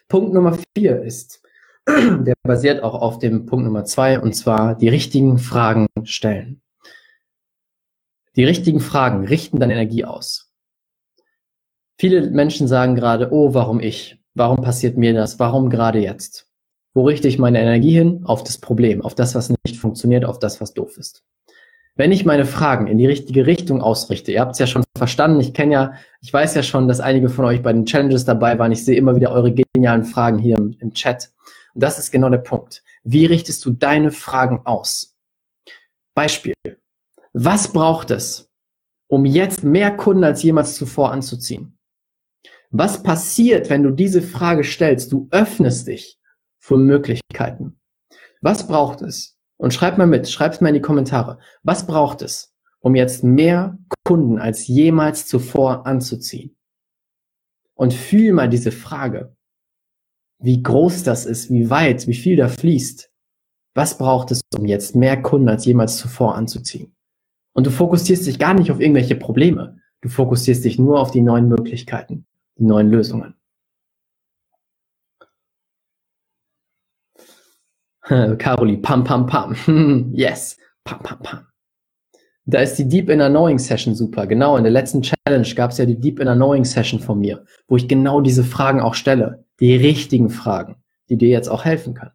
Punkt 0.09 0.33
Nummer 0.33 0.57
vier 0.75 1.01
ist, 1.03 1.41
der 1.87 2.33
basiert 2.43 2.83
auch 2.83 2.95
auf 2.95 3.19
dem 3.19 3.45
Punkt 3.45 3.65
Nummer 3.65 3.85
zwei, 3.85 4.19
und 4.19 4.33
zwar 4.33 4.75
die 4.75 4.89
richtigen 4.89 5.37
Fragen 5.37 5.87
stellen. 6.03 6.61
Die 8.35 8.43
richtigen 8.43 8.79
Fragen 8.79 9.25
richten 9.25 9.59
deine 9.59 9.73
Energie 9.73 10.03
aus. 10.03 10.51
Viele 11.97 12.29
Menschen 12.29 12.67
sagen 12.67 12.95
gerade, 12.95 13.31
oh, 13.31 13.53
warum 13.53 13.79
ich? 13.79 14.19
Warum 14.33 14.61
passiert 14.61 14.97
mir 14.97 15.13
das? 15.13 15.39
Warum 15.39 15.69
gerade 15.69 15.99
jetzt? 15.99 16.49
Wo 16.93 17.05
richte 17.05 17.27
ich 17.27 17.39
meine 17.39 17.61
Energie 17.61 17.93
hin? 17.93 18.21
Auf 18.25 18.43
das 18.43 18.57
Problem, 18.57 19.01
auf 19.01 19.15
das, 19.15 19.35
was 19.35 19.49
nicht 19.49 19.77
funktioniert, 19.77 20.25
auf 20.25 20.39
das, 20.39 20.59
was 20.59 20.73
doof 20.73 20.97
ist. 20.97 21.23
Wenn 21.97 22.11
ich 22.11 22.25
meine 22.25 22.45
Fragen 22.45 22.87
in 22.87 22.97
die 22.97 23.05
richtige 23.05 23.45
Richtung 23.45 23.81
ausrichte, 23.81 24.33
ihr 24.33 24.41
habt 24.41 24.53
es 24.53 24.59
ja 24.59 24.67
schon 24.67 24.83
verstanden, 24.97 25.39
ich 25.39 25.53
kenne 25.53 25.73
ja, 25.73 25.93
ich 26.21 26.33
weiß 26.33 26.55
ja 26.55 26.63
schon, 26.63 26.89
dass 26.89 26.99
einige 26.99 27.29
von 27.29 27.45
euch 27.45 27.61
bei 27.63 27.71
den 27.71 27.85
Challenges 27.85 28.25
dabei 28.25 28.59
waren. 28.59 28.73
Ich 28.73 28.83
sehe 28.83 28.97
immer 28.97 29.15
wieder 29.15 29.31
eure 29.31 29.53
genialen 29.53 30.03
Fragen 30.03 30.37
hier 30.37 30.57
im, 30.57 30.75
im 30.79 30.93
Chat. 30.93 31.29
Und 31.75 31.83
das 31.83 31.99
ist 31.99 32.11
genau 32.11 32.29
der 32.29 32.39
Punkt. 32.39 32.83
Wie 33.03 33.25
richtest 33.25 33.63
du 33.65 33.71
deine 33.71 34.11
Fragen 34.11 34.65
aus? 34.65 35.15
Beispiel. 36.15 36.53
Was 37.33 37.71
braucht 37.71 38.11
es, 38.11 38.49
um 39.07 39.25
jetzt 39.25 39.63
mehr 39.63 39.95
Kunden 39.95 40.23
als 40.23 40.41
jemals 40.41 40.75
zuvor 40.75 41.11
anzuziehen? 41.11 41.77
Was 42.71 43.03
passiert, 43.03 43.69
wenn 43.69 43.83
du 43.83 43.91
diese 43.91 44.21
Frage 44.21 44.63
stellst? 44.63 45.11
Du 45.11 45.27
öffnest 45.31 45.87
dich 45.87 46.17
für 46.57 46.77
Möglichkeiten. 46.77 47.79
Was 48.41 48.67
braucht 48.67 49.01
es? 49.01 49.37
Und 49.57 49.73
schreib 49.73 49.97
mal 49.97 50.07
mit, 50.07 50.29
schreib 50.29 50.53
es 50.53 50.61
mal 50.61 50.69
in 50.69 50.75
die 50.75 50.81
Kommentare. 50.81 51.39
Was 51.63 51.85
braucht 51.85 52.21
es, 52.21 52.53
um 52.79 52.95
jetzt 52.95 53.23
mehr 53.23 53.77
Kunden 54.05 54.39
als 54.39 54.67
jemals 54.67 55.27
zuvor 55.27 55.85
anzuziehen? 55.85 56.57
Und 57.73 57.93
fühl 57.93 58.31
mal 58.31 58.49
diese 58.49 58.71
Frage. 58.71 59.35
Wie 60.45 60.61
groß 60.61 61.01
das 61.01 61.25
ist, 61.25 61.51
wie 61.51 61.71
weit, 61.71 62.05
wie 62.05 62.13
viel 62.13 62.35
da 62.35 62.47
fließt. 62.47 63.09
Was 63.73 63.97
braucht 63.97 64.29
es, 64.29 64.41
um 64.55 64.65
jetzt 64.65 64.95
mehr 64.95 65.19
Kunden 65.19 65.49
als 65.49 65.65
jemals 65.65 65.97
zuvor 65.97 66.35
anzuziehen? 66.35 66.95
Und 67.53 67.65
du 67.65 67.71
fokussierst 67.71 68.27
dich 68.27 68.37
gar 68.37 68.53
nicht 68.53 68.69
auf 68.69 68.79
irgendwelche 68.79 69.15
Probleme. 69.15 69.79
Du 70.01 70.09
fokussierst 70.09 70.63
dich 70.63 70.77
nur 70.77 70.99
auf 70.99 71.09
die 71.09 71.21
neuen 71.21 71.47
Möglichkeiten 71.47 72.27
die 72.59 72.63
neuen 72.63 72.91
Lösungen. 72.91 73.33
Caroli, 78.37 78.77
pam, 78.77 79.03
pam, 79.03 79.25
pam. 79.25 79.55
yes, 80.13 80.57
pam, 80.83 81.01
pam, 81.01 81.19
pam. 81.23 81.47
Da 82.45 82.59
ist 82.59 82.75
die 82.75 82.87
Deep 82.87 83.09
Inner 83.09 83.31
Knowing 83.31 83.57
Session 83.57 83.95
super. 83.95 84.27
Genau, 84.27 84.57
in 84.57 84.63
der 84.63 84.71
letzten 84.71 85.01
Challenge 85.01 85.55
gab 85.55 85.71
es 85.71 85.79
ja 85.79 85.87
die 85.87 85.99
Deep 85.99 86.19
Inner 86.19 86.35
Knowing 86.35 86.65
Session 86.65 86.99
von 86.99 87.19
mir, 87.19 87.43
wo 87.67 87.77
ich 87.77 87.87
genau 87.87 88.21
diese 88.21 88.43
Fragen 88.43 88.79
auch 88.79 88.93
stelle. 88.93 89.44
Die 89.59 89.75
richtigen 89.75 90.29
Fragen, 90.29 90.83
die 91.09 91.17
dir 91.17 91.29
jetzt 91.29 91.47
auch 91.47 91.65
helfen 91.65 91.93
können. 91.93 92.11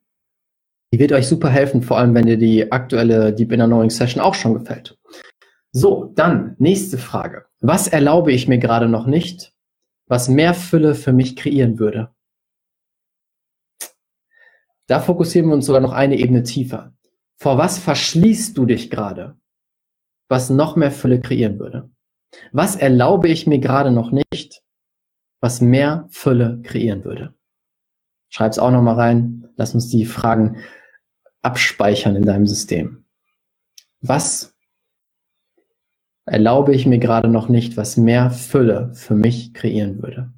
Die 0.94 1.00
wird 1.00 1.14
euch 1.14 1.28
super 1.28 1.50
helfen, 1.50 1.82
vor 1.82 1.98
allem 1.98 2.14
wenn 2.14 2.26
dir 2.26 2.38
die 2.38 2.70
aktuelle 2.72 3.34
Deep 3.34 3.52
Inner 3.52 3.68
Knowing 3.68 3.90
Session 3.90 4.22
auch 4.22 4.36
schon 4.36 4.54
gefällt. 4.54 5.00
So, 5.72 6.12
dann 6.16 6.56
nächste 6.60 6.98
Frage. 6.98 7.46
Was 7.62 7.88
erlaube 7.88 8.32
ich 8.32 8.48
mir 8.48 8.58
gerade 8.58 8.90
noch 8.90 9.06
nicht, 9.06 9.54
was 10.08 10.28
mehr 10.28 10.54
Fülle 10.54 10.96
für 10.96 11.14
mich 11.14 11.36
kreieren 11.36 11.80
würde? 11.80 12.14
Da 14.88 15.00
fokussieren 15.00 15.48
wir 15.48 15.56
uns 15.56 15.66
sogar 15.66 15.82
noch 15.82 15.94
eine 15.94 16.18
Ebene 16.18 16.44
tiefer. 16.44 16.94
Vor 17.38 17.58
was 17.58 17.80
verschließt 17.80 18.58
du 18.58 18.66
dich 18.66 18.90
gerade, 18.90 19.40
was 20.28 20.50
noch 20.50 20.76
mehr 20.76 20.92
Fülle 20.92 21.22
kreieren 21.22 21.60
würde? 21.60 21.90
Was 22.52 22.76
erlaube 22.76 23.30
ich 23.30 23.48
mir 23.48 23.60
gerade 23.60 23.92
noch 23.92 24.12
nicht, 24.12 24.62
was 25.40 25.62
mehr 25.62 26.08
Fülle 26.12 26.62
kreieren 26.64 27.06
würde? 27.06 27.34
Schreib's 28.30 28.60
auch 28.60 28.72
nochmal 28.72 28.96
rein. 28.96 29.50
Lass 29.56 29.74
uns 29.74 29.90
die 29.90 30.06
Fragen 30.06 30.58
abspeichern 31.42 32.16
in 32.16 32.24
deinem 32.24 32.48
System. 32.48 33.06
Was 34.02 34.51
erlaube 36.26 36.74
ich 36.74 36.86
mir 36.86 37.00
gerade 37.00 37.28
noch 37.28 37.50
nicht, 37.50 37.78
was 37.78 37.98
mehr 37.98 38.32
Fülle 38.32 38.94
für 38.94 39.16
mich 39.16 39.54
kreieren 39.54 40.02
würde. 40.02 40.32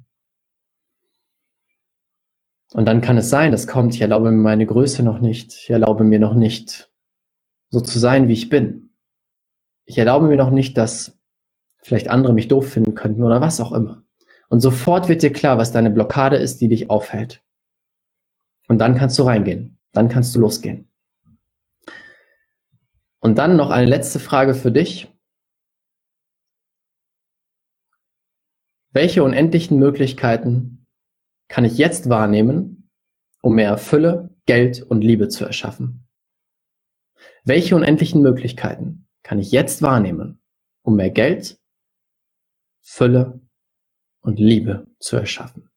Und 2.72 2.86
dann 2.86 3.00
kann 3.00 3.16
es 3.16 3.30
sein, 3.30 3.52
das 3.52 3.66
kommt, 3.66 3.94
ich 3.94 4.00
erlaube 4.00 4.30
mir 4.30 4.42
meine 4.42 4.66
Größe 4.66 5.02
noch 5.02 5.20
nicht, 5.20 5.52
ich 5.54 5.70
erlaube 5.70 6.02
mir 6.02 6.18
noch 6.18 6.34
nicht, 6.34 6.90
so 7.70 7.80
zu 7.80 7.98
sein, 7.98 8.28
wie 8.28 8.32
ich 8.32 8.48
bin. 8.48 8.90
Ich 9.84 9.98
erlaube 9.98 10.26
mir 10.26 10.36
noch 10.36 10.50
nicht, 10.50 10.76
dass 10.76 11.18
vielleicht 11.82 12.08
andere 12.08 12.32
mich 12.32 12.48
doof 12.48 12.68
finden 12.68 12.94
könnten 12.94 13.22
oder 13.22 13.40
was 13.40 13.60
auch 13.60 13.72
immer. 13.72 14.02
Und 14.48 14.60
sofort 14.60 15.08
wird 15.08 15.22
dir 15.22 15.32
klar, 15.32 15.58
was 15.58 15.72
deine 15.72 15.90
Blockade 15.90 16.36
ist, 16.36 16.60
die 16.60 16.68
dich 16.68 16.90
aufhält. 16.90 17.42
Und 18.68 18.78
dann 18.78 18.94
kannst 18.94 19.18
du 19.18 19.24
reingehen. 19.24 19.78
Dann 19.92 20.08
kannst 20.08 20.34
du 20.34 20.40
losgehen. 20.40 20.88
Und 23.20 23.38
dann 23.38 23.56
noch 23.56 23.70
eine 23.70 23.86
letzte 23.86 24.18
Frage 24.18 24.54
für 24.54 24.72
dich. 24.72 25.13
Welche 28.94 29.24
unendlichen 29.24 29.80
Möglichkeiten 29.80 30.86
kann 31.48 31.64
ich 31.64 31.78
jetzt 31.78 32.08
wahrnehmen, 32.08 32.88
um 33.42 33.56
mehr 33.56 33.76
Fülle, 33.76 34.30
Geld 34.46 34.82
und 34.82 35.02
Liebe 35.02 35.26
zu 35.26 35.44
erschaffen? 35.44 36.08
Welche 37.42 37.74
unendlichen 37.74 38.22
Möglichkeiten 38.22 39.08
kann 39.24 39.40
ich 39.40 39.50
jetzt 39.50 39.82
wahrnehmen, 39.82 40.40
um 40.82 40.94
mehr 40.94 41.10
Geld, 41.10 41.60
Fülle 42.82 43.40
und 44.20 44.38
Liebe 44.38 44.86
zu 45.00 45.16
erschaffen? 45.16 45.68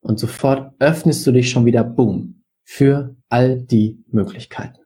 Und 0.00 0.20
sofort 0.20 0.72
öffnest 0.78 1.26
du 1.26 1.32
dich 1.32 1.50
schon 1.50 1.66
wieder, 1.66 1.82
boom, 1.82 2.44
für 2.62 3.16
all 3.28 3.60
die 3.60 4.04
Möglichkeiten. 4.06 4.78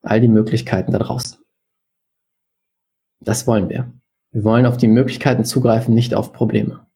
All 0.00 0.22
die 0.22 0.28
Möglichkeiten 0.28 0.92
da 0.92 0.98
draußen. 0.98 1.44
Das 3.20 3.46
wollen 3.46 3.68
wir. 3.68 3.92
Wir 4.32 4.44
wollen 4.44 4.64
auf 4.64 4.78
die 4.78 4.88
Möglichkeiten 4.88 5.44
zugreifen, 5.44 5.94
nicht 5.94 6.14
auf 6.14 6.32
Probleme. 6.32 6.86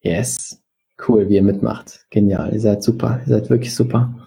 Yes. 0.00 0.62
Cool, 1.06 1.28
wie 1.28 1.34
ihr 1.34 1.42
mitmacht. 1.42 2.06
Genial. 2.10 2.52
Ihr 2.52 2.60
seid 2.60 2.84
super. 2.84 3.20
Ihr 3.26 3.34
seid 3.34 3.50
wirklich 3.50 3.74
super. 3.74 4.26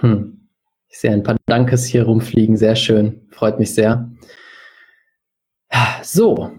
Hm. 0.00 0.48
Ich 0.88 0.98
sehe 0.98 1.12
ein 1.12 1.22
paar 1.22 1.36
Dankes 1.46 1.84
hier 1.84 2.04
rumfliegen. 2.04 2.56
Sehr 2.56 2.74
schön. 2.74 3.28
Freut 3.30 3.58
mich 3.58 3.74
sehr. 3.74 4.10
So. 6.02 6.50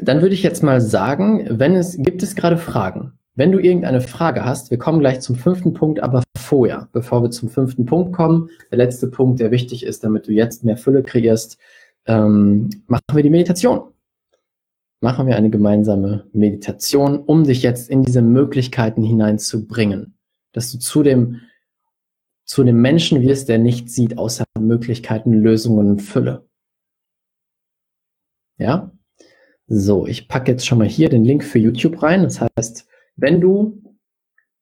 Dann 0.00 0.22
würde 0.22 0.34
ich 0.34 0.42
jetzt 0.42 0.62
mal 0.62 0.80
sagen, 0.80 1.46
wenn 1.50 1.74
es, 1.74 1.96
gibt 1.98 2.22
es 2.22 2.36
gerade 2.36 2.58
Fragen? 2.58 3.18
Wenn 3.34 3.50
du 3.50 3.58
irgendeine 3.58 4.00
Frage 4.00 4.44
hast, 4.44 4.70
wir 4.70 4.78
kommen 4.78 5.00
gleich 5.00 5.20
zum 5.20 5.34
fünften 5.34 5.74
Punkt, 5.74 6.00
aber 6.00 6.22
vorher, 6.36 6.88
bevor 6.92 7.22
wir 7.22 7.30
zum 7.30 7.48
fünften 7.48 7.84
Punkt 7.86 8.12
kommen, 8.12 8.50
der 8.70 8.78
letzte 8.78 9.08
Punkt, 9.08 9.40
der 9.40 9.50
wichtig 9.50 9.84
ist, 9.84 10.04
damit 10.04 10.28
du 10.28 10.32
jetzt 10.32 10.62
mehr 10.62 10.76
Fülle 10.76 11.02
kreierst, 11.02 11.58
ähm, 12.06 12.70
machen 12.86 13.14
wir 13.14 13.22
die 13.22 13.30
Meditation. 13.30 13.92
Machen 15.00 15.26
wir 15.26 15.36
eine 15.36 15.50
gemeinsame 15.50 16.26
Meditation, 16.32 17.18
um 17.18 17.44
dich 17.44 17.62
jetzt 17.62 17.90
in 17.90 18.02
diese 18.02 18.22
Möglichkeiten 18.22 19.02
hineinzubringen, 19.02 20.16
dass 20.52 20.72
du 20.72 20.78
zu 20.78 21.02
dem, 21.02 21.42
zu 22.44 22.64
dem 22.64 22.80
Menschen 22.80 23.20
wirst, 23.20 23.48
der 23.48 23.58
nichts 23.58 23.94
sieht 23.94 24.16
außer 24.16 24.44
Möglichkeiten, 24.58 25.34
Lösungen 25.34 25.90
und 25.90 26.00
Fülle. 26.00 26.48
Ja? 28.58 28.92
So, 29.66 30.06
ich 30.06 30.28
packe 30.28 30.52
jetzt 30.52 30.66
schon 30.66 30.78
mal 30.78 30.88
hier 30.88 31.08
den 31.08 31.24
Link 31.24 31.44
für 31.44 31.58
YouTube 31.58 32.02
rein. 32.02 32.22
Das 32.22 32.40
heißt, 32.40 32.86
wenn 33.16 33.40
du 33.40 33.82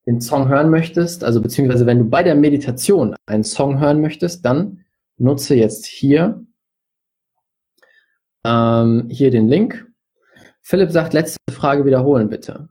den 0.07 0.20
Song 0.20 0.49
hören 0.49 0.70
möchtest, 0.70 1.24
also 1.24 1.40
beziehungsweise 1.40 1.86
wenn 1.86 1.99
du 1.99 2.05
bei 2.05 2.22
der 2.22 2.34
Meditation 2.34 3.14
einen 3.26 3.45
Song 3.45 3.78
hören 3.78 4.01
möchtest, 4.01 4.45
dann 4.45 4.84
nutze 5.18 5.55
jetzt 5.55 5.86
hier 5.86 6.45
ähm, 8.45 9.09
hier 9.11 9.30
den 9.30 9.49
Link. 9.49 9.86
Philipp 10.62 10.90
sagt, 10.90 11.12
letzte 11.12 11.38
Frage 11.51 11.84
wiederholen 11.84 12.28
bitte. 12.28 12.68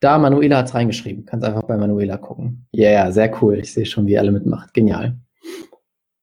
Da, 0.00 0.18
Manuela 0.18 0.58
hat's 0.58 0.74
reingeschrieben. 0.74 1.26
Kannst 1.26 1.44
einfach 1.44 1.62
bei 1.64 1.76
Manuela 1.76 2.16
gucken. 2.16 2.66
Ja, 2.72 2.90
yeah, 2.90 3.12
sehr 3.12 3.42
cool. 3.42 3.58
Ich 3.58 3.72
sehe 3.72 3.84
schon, 3.84 4.06
wie 4.06 4.12
ihr 4.12 4.20
alle 4.20 4.32
mitmacht. 4.32 4.72
Genial. 4.72 5.18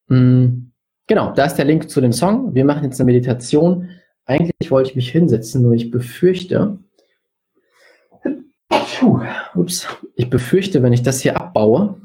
Mhm. 0.08 0.72
Genau, 1.06 1.32
da 1.32 1.46
ist 1.46 1.56
der 1.56 1.66
Link 1.66 1.90
zu 1.90 2.02
dem 2.02 2.12
Song. 2.12 2.54
Wir 2.54 2.66
machen 2.66 2.84
jetzt 2.84 3.00
eine 3.00 3.06
Meditation. 3.06 3.90
Eigentlich 4.26 4.72
wollte 4.72 4.90
ich 4.90 4.96
mich 4.96 5.10
hinsetzen, 5.10 5.62
nur 5.62 5.74
ich 5.74 5.90
befürchte, 5.90 6.80
Puh, 8.70 9.22
ups, 9.56 9.88
ich 10.16 10.30
befürchte, 10.30 10.82
wenn 10.82 10.94
ich 10.94 11.04
das 11.04 11.22
hier 11.22 11.40
abbaue, 11.40 12.02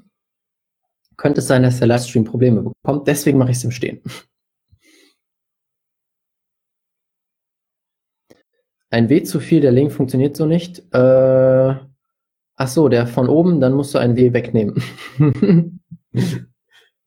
könnte 1.16 1.40
es 1.40 1.46
sein, 1.46 1.62
dass 1.62 1.78
der 1.78 1.88
Livestream 1.88 2.24
Probleme 2.24 2.62
bekommt. 2.62 3.08
Deswegen 3.08 3.38
mache 3.38 3.50
ich 3.50 3.56
es 3.56 3.64
im 3.64 3.70
Stehen. 3.70 4.00
Ein 8.92 9.08
W 9.08 9.22
zu 9.22 9.40
viel, 9.40 9.62
der 9.62 9.72
Link 9.72 9.90
funktioniert 9.90 10.36
so 10.36 10.44
nicht. 10.44 10.80
Äh, 10.92 11.74
ach 12.56 12.68
so, 12.68 12.90
der 12.90 13.06
von 13.06 13.26
oben, 13.26 13.58
dann 13.58 13.72
musst 13.72 13.94
du 13.94 13.98
ein 13.98 14.16
W 14.16 14.34
wegnehmen. 14.34 14.82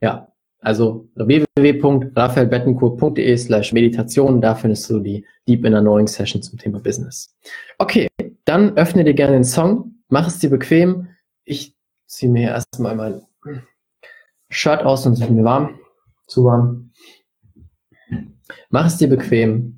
ja, 0.02 0.34
also 0.62 1.08
www.raphaelbettencourt.de 1.14 3.38
slash 3.38 3.72
Meditation, 3.72 4.42
da 4.42 4.56
findest 4.56 4.90
du 4.90 5.00
die 5.00 5.24
Deep 5.48 5.64
Inner 5.64 5.82
Knowing 5.82 6.08
Session 6.08 6.42
zum 6.42 6.58
Thema 6.58 6.80
Business. 6.80 7.38
Okay, 7.78 8.08
dann 8.46 8.76
öffne 8.78 9.04
dir 9.04 9.14
gerne 9.14 9.34
den 9.34 9.44
Song, 9.44 9.94
mach 10.10 10.26
es 10.26 10.40
dir 10.40 10.50
bequem. 10.50 11.10
Ich 11.44 11.76
ziehe 12.08 12.32
mir 12.32 12.50
erstmal 12.50 12.96
mein 12.96 13.22
Shirt 14.50 14.82
aus 14.82 15.06
und 15.06 15.14
es 15.14 15.20
wird 15.20 15.30
mir 15.30 15.44
warm, 15.44 15.80
zu 16.26 16.46
warm. 16.46 16.90
Mach 18.72 18.88
es 18.88 18.98
dir 18.98 19.08
bequem, 19.08 19.75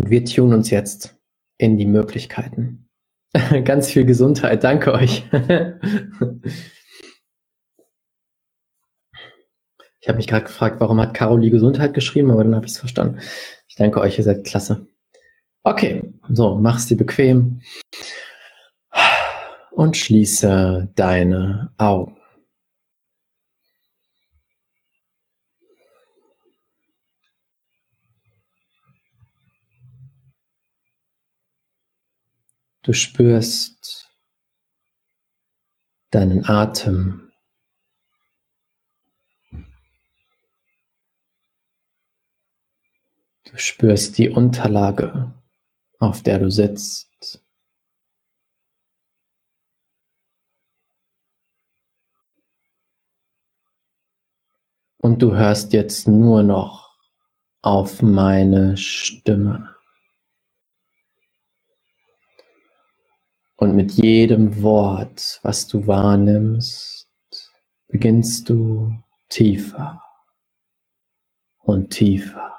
Und 0.00 0.08
wir 0.08 0.24
tun 0.24 0.54
uns 0.54 0.70
jetzt 0.70 1.14
in 1.58 1.76
die 1.76 1.84
Möglichkeiten. 1.84 2.88
Ganz 3.64 3.90
viel 3.90 4.06
Gesundheit. 4.06 4.64
Danke 4.64 4.94
euch. 4.94 5.28
ich 10.00 10.08
habe 10.08 10.16
mich 10.16 10.26
gerade 10.26 10.46
gefragt, 10.46 10.80
warum 10.80 10.98
hat 11.02 11.12
Caroli 11.12 11.50
Gesundheit 11.50 11.92
geschrieben, 11.92 12.30
aber 12.30 12.44
dann 12.44 12.54
habe 12.54 12.64
ich 12.64 12.72
es 12.72 12.78
verstanden. 12.78 13.18
Ich 13.68 13.76
danke 13.76 14.00
euch, 14.00 14.16
ihr 14.16 14.24
seid 14.24 14.44
klasse. 14.44 14.86
Okay, 15.64 16.14
so, 16.30 16.54
mach's 16.54 16.86
dir 16.86 16.96
bequem 16.96 17.60
und 19.72 19.98
schließe 19.98 20.88
deine 20.94 21.74
Augen. 21.76 22.19
Du 32.90 32.94
spürst 32.94 34.10
deinen 36.10 36.44
Atem. 36.44 37.30
Du 43.44 43.56
spürst 43.58 44.18
die 44.18 44.28
Unterlage, 44.28 45.32
auf 46.00 46.24
der 46.24 46.40
du 46.40 46.50
sitzt. 46.50 47.40
Und 54.96 55.22
du 55.22 55.36
hörst 55.36 55.72
jetzt 55.74 56.08
nur 56.08 56.42
noch 56.42 56.98
auf 57.62 58.02
meine 58.02 58.76
Stimme. 58.76 59.79
Und 63.60 63.76
mit 63.76 63.92
jedem 63.92 64.62
Wort, 64.62 65.38
was 65.42 65.66
du 65.66 65.86
wahrnimmst, 65.86 67.06
beginnst 67.88 68.48
du 68.48 68.90
tiefer 69.28 70.02
und 71.58 71.90
tiefer 71.90 72.56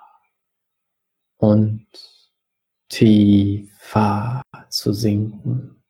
und 1.38 1.88
tiefer 2.88 4.43
zu 4.70 4.93
sinken 4.93 5.84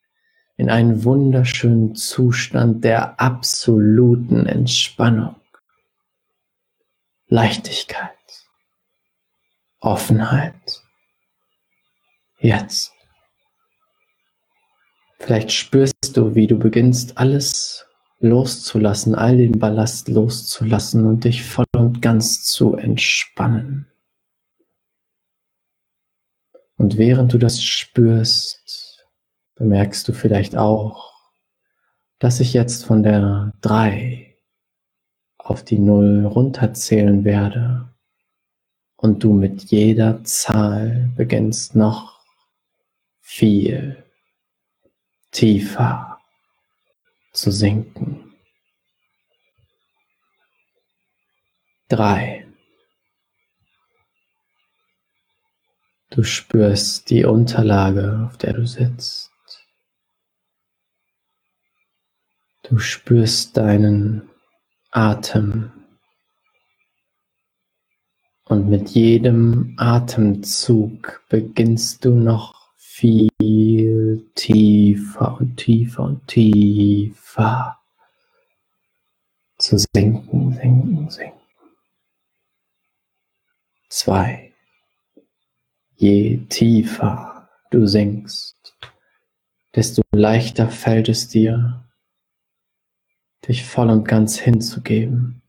in 0.56 0.70
einen 0.70 1.04
wunderschönen 1.04 1.94
Zustand 1.94 2.86
der 2.86 3.20
absoluten 3.20 4.46
Entspannung, 4.46 5.36
Leichtigkeit, 7.28 8.16
Offenheit. 9.82 10.82
Jetzt. 12.40 12.91
Vielleicht 15.22 15.52
spürst 15.52 16.18
du, 16.18 16.34
wie 16.34 16.48
du 16.48 16.58
beginnst, 16.58 17.20
alles 17.20 17.86
loszulassen, 18.22 19.14
all 19.14 19.38
den 19.38 19.60
Ballast 19.60 20.08
loszulassen 20.08 21.06
und 21.06 21.26
dich 21.26 21.44
voll 21.44 21.66
und 21.76 22.02
ganz 22.02 22.44
zu 22.44 22.74
entspannen. 22.74 23.86
Und 26.76 26.98
während 26.98 27.32
du 27.34 27.38
das 27.38 27.62
spürst, 27.62 29.06
bemerkst 29.54 30.08
du 30.08 30.14
vielleicht 30.14 30.58
auch, 30.58 31.14
dass 32.18 32.38
sich 32.38 32.54
jetzt 32.54 32.84
von 32.86 33.04
der 33.04 33.54
drei 33.62 34.36
auf 35.38 35.64
die 35.64 35.78
Null 35.78 36.26
runterzählen 36.26 37.24
werde 37.24 37.94
und 38.96 39.24
du 39.24 39.34
mit 39.34 39.66
jeder 39.66 40.24
Zahl 40.24 41.12
beginnst 41.16 41.76
noch 41.76 42.20
viel 43.20 44.01
tiefer 45.32 46.20
zu 47.34 47.52
sinken. 47.52 48.34
Drei. 51.88 52.48
Du 56.10 56.24
spürst 56.24 57.10
die 57.10 57.24
Unterlage, 57.24 58.28
auf 58.28 58.38
der 58.38 58.54
du 58.54 58.68
sitzt. 58.68 59.32
Du 62.64 62.80
spürst 62.80 63.58
deinen 63.58 64.30
Atem. 64.92 65.72
Und 68.46 68.70
mit 68.70 68.90
jedem 68.90 69.76
Atemzug 69.78 71.26
beginnst 71.30 72.04
du 72.04 72.12
noch 72.12 72.61
viel 72.94 74.30
tiefer 74.36 75.38
und 75.40 75.56
tiefer 75.56 76.04
und 76.04 76.28
tiefer 76.28 77.80
zu 79.58 79.78
sinken, 79.78 80.54
sinken, 80.54 81.10
sinken. 81.10 81.40
Zwei. 83.90 84.54
Je 85.96 86.46
tiefer 86.50 87.50
du 87.70 87.88
sinkst, 87.88 88.76
desto 89.74 90.02
leichter 90.12 90.70
fällt 90.70 91.08
es 91.08 91.30
dir, 91.30 91.90
dich 93.48 93.64
voll 93.64 93.90
und 93.90 94.06
ganz 94.06 94.38
hinzugeben. 94.38 95.42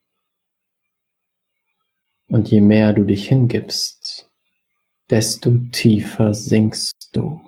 Und 2.28 2.50
je 2.50 2.60
mehr 2.60 2.92
du 2.92 3.04
dich 3.04 3.28
hingibst, 3.28 4.30
desto 5.10 5.58
tiefer 5.72 6.34
sinkst 6.34 7.01
du. 7.12 7.40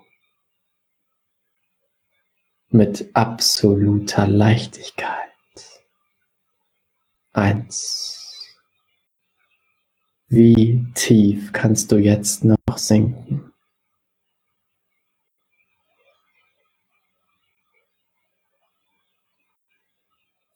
Mit 2.69 3.11
absoluter 3.15 4.27
Leichtigkeit. 4.27 5.31
Eins. 7.33 8.25
Wie 10.29 10.87
tief 10.95 11.53
kannst 11.53 11.93
du 11.93 11.97
jetzt 11.97 12.45
noch 12.45 12.59
sinken? 12.77 13.53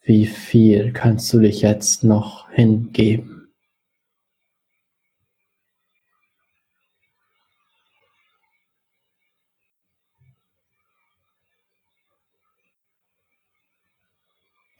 Wie 0.03 0.27
viel 0.27 0.93
kannst 0.95 1.33
du 1.35 1.39
dich 1.41 1.61
jetzt 1.61 2.03
noch 2.03 2.49
hingeben? 2.51 3.38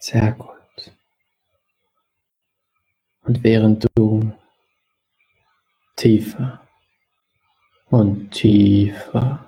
Sehr 0.09 0.31
gut. 0.31 0.91
Und 3.21 3.43
während 3.43 3.85
du 3.93 4.33
tiefer 5.97 6.67
und 7.91 8.31
tiefer 8.31 9.47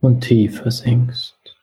und 0.00 0.20
tiefer 0.20 0.70
sinkst, 0.70 1.56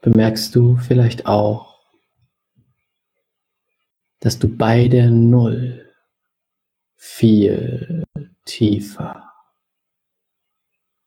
bemerkst 0.00 0.52
du 0.56 0.76
vielleicht 0.76 1.26
auch, 1.26 1.78
dass 4.18 4.40
du 4.40 4.48
bei 4.48 4.88
der 4.88 5.08
Null 5.08 5.88
viel 6.96 8.02
tiefer 8.44 9.32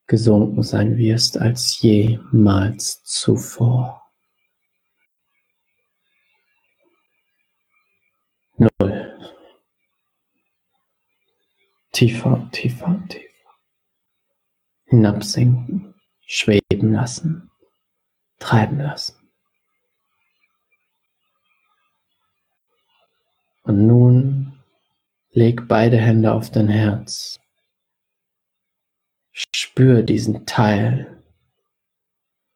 gesunken 0.07 0.63
sein 0.63 0.95
wirst 0.95 1.37
als 1.37 1.81
jemals 1.81 3.03
zuvor. 3.03 4.04
Null. 8.57 9.19
Tiefer, 11.91 12.49
tiefer, 12.51 13.03
tiefer. 13.09 13.25
Hinabsinken, 14.85 15.95
schweben 16.25 16.93
lassen 16.93 17.51
treiben 18.39 18.79
lassen. 18.79 19.31
Und 23.63 23.87
nun 23.87 24.63
leg 25.31 25.67
beide 25.67 25.97
Hände 25.97 26.31
auf 26.31 26.51
dein 26.51 26.67
Herz. 26.67 27.39
Spür 29.31 30.03
diesen 30.03 30.45
Teil. 30.45 31.23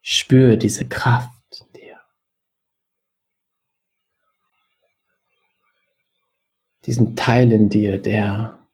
Spür 0.01 0.55
diese 0.55 0.87
Kraft 0.87 1.31
in 1.59 1.73
dir. 1.73 1.99
Diesen 6.89 7.15
Teil 7.15 7.51
in 7.51 7.69
dir, 7.69 8.01
der 8.01 8.67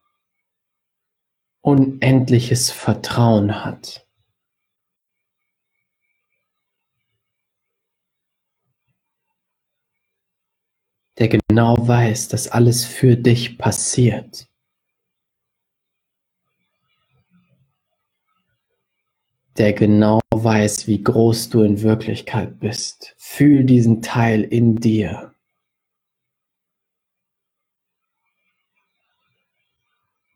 unendliches 1.59 2.71
Vertrauen 2.71 3.65
hat. 3.65 4.07
der 11.17 11.27
genau 11.29 11.75
weiß, 11.77 12.29
dass 12.29 12.47
alles 12.47 12.85
für 12.85 13.17
dich 13.17 13.57
passiert. 13.57 14.47
Der 19.57 19.73
genau 19.73 20.21
weiß, 20.33 20.87
wie 20.87 21.03
groß 21.03 21.49
du 21.49 21.63
in 21.63 21.81
Wirklichkeit 21.81 22.59
bist. 22.59 23.13
Fühl 23.17 23.65
diesen 23.65 24.01
Teil 24.01 24.43
in 24.43 24.77
dir. 24.77 25.34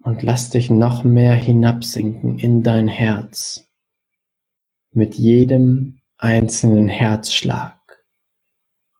Und 0.09 0.23
lass 0.23 0.49
dich 0.49 0.71
noch 0.71 1.03
mehr 1.03 1.35
hinabsinken 1.35 2.39
in 2.39 2.63
dein 2.63 2.87
Herz. 2.87 3.69
Mit 4.89 5.13
jedem 5.13 6.01
einzelnen 6.17 6.87
Herzschlag 6.87 7.79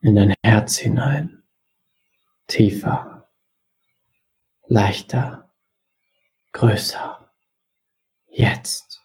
in 0.02 0.14
dein 0.14 0.36
Herz 0.44 0.78
hinein 0.78 1.42
tiefer, 2.46 3.28
leichter, 4.68 5.52
größer. 6.52 7.34
Jetzt. 8.28 9.04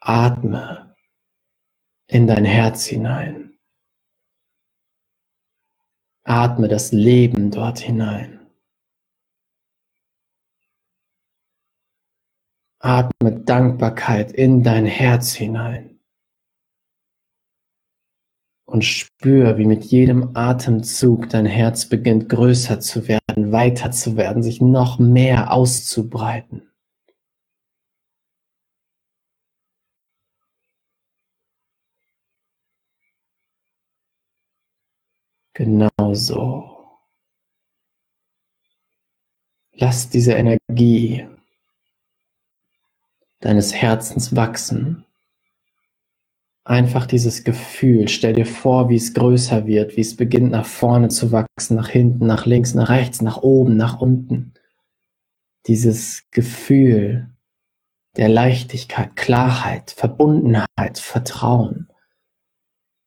Atme 0.00 0.94
in 2.08 2.26
dein 2.26 2.44
Herz 2.44 2.84
hinein. 2.84 3.53
Atme 6.24 6.68
das 6.68 6.90
Leben 6.92 7.50
dort 7.50 7.78
hinein. 7.78 8.40
Atme 12.80 13.40
Dankbarkeit 13.40 14.32
in 14.32 14.62
dein 14.62 14.86
Herz 14.86 15.32
hinein 15.34 15.94
und 18.66 18.84
spür, 18.84 19.58
wie 19.58 19.66
mit 19.66 19.84
jedem 19.84 20.36
Atemzug 20.36 21.28
dein 21.28 21.46
Herz 21.46 21.86
beginnt 21.86 22.28
größer 22.28 22.80
zu 22.80 23.06
werden, 23.06 23.52
weiter 23.52 23.90
zu 23.90 24.16
werden, 24.16 24.42
sich 24.42 24.60
noch 24.60 24.98
mehr 24.98 25.52
auszubreiten. 25.52 26.73
Genau 35.54 36.14
so. 36.14 36.70
Lass 39.72 40.08
diese 40.10 40.34
Energie 40.34 41.26
deines 43.40 43.74
Herzens 43.74 44.36
wachsen 44.36 45.04
einfach 46.64 47.06
dieses 47.06 47.44
Gefühl, 47.44 48.08
stell 48.08 48.32
dir 48.32 48.46
vor, 48.46 48.88
wie 48.88 48.96
es 48.96 49.12
größer 49.14 49.66
wird, 49.66 49.96
wie 49.96 50.00
es 50.00 50.16
beginnt 50.16 50.50
nach 50.50 50.66
vorne 50.66 51.08
zu 51.08 51.30
wachsen, 51.30 51.76
nach 51.76 51.88
hinten, 51.88 52.26
nach 52.26 52.46
links, 52.46 52.74
nach 52.74 52.88
rechts, 52.88 53.20
nach 53.20 53.42
oben, 53.42 53.76
nach 53.76 54.00
unten. 54.00 54.54
Dieses 55.66 56.24
Gefühl 56.30 57.30
der 58.16 58.28
Leichtigkeit, 58.28 59.16
Klarheit, 59.16 59.90
Verbundenheit, 59.90 60.98
Vertrauen 60.98 61.88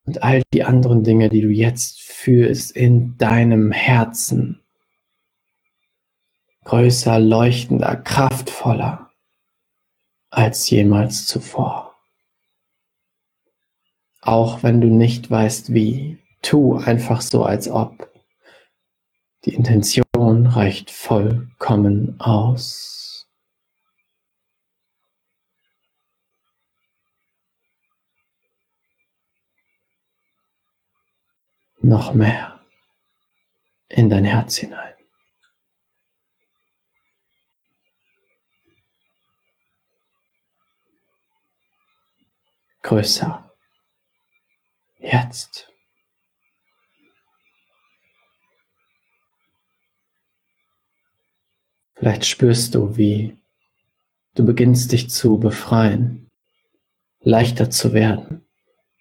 und 0.08 0.22
all 0.22 0.42
die 0.54 0.64
anderen 0.64 1.04
Dinge, 1.04 1.28
die 1.28 1.42
du 1.42 1.50
jetzt 1.50 2.00
fühlst 2.00 2.74
in 2.74 3.18
deinem 3.18 3.72
Herzen. 3.72 4.62
Größer, 6.64 7.20
leuchtender, 7.20 7.94
kraftvoller 7.94 9.10
als 10.30 10.70
jemals 10.70 11.26
zuvor. 11.26 11.94
Auch 14.22 14.62
wenn 14.62 14.80
du 14.80 14.86
nicht 14.86 15.30
weißt 15.30 15.74
wie, 15.74 16.16
tu 16.40 16.76
einfach 16.78 17.20
so, 17.20 17.44
als 17.44 17.68
ob. 17.68 18.10
Die 19.44 19.52
Intention 19.52 20.46
reicht 20.46 20.90
vollkommen 20.90 22.18
aus. 22.18 23.07
Noch 31.88 32.12
mehr 32.12 32.60
in 33.88 34.10
dein 34.10 34.26
Herz 34.26 34.58
hinein. 34.58 34.92
Größer. 42.82 43.50
Jetzt. 44.98 45.72
Vielleicht 51.94 52.26
spürst 52.26 52.74
du, 52.74 52.98
wie 52.98 53.38
du 54.34 54.44
beginnst 54.44 54.92
dich 54.92 55.08
zu 55.08 55.38
befreien, 55.38 56.30
leichter 57.20 57.70
zu 57.70 57.94
werden, 57.94 58.46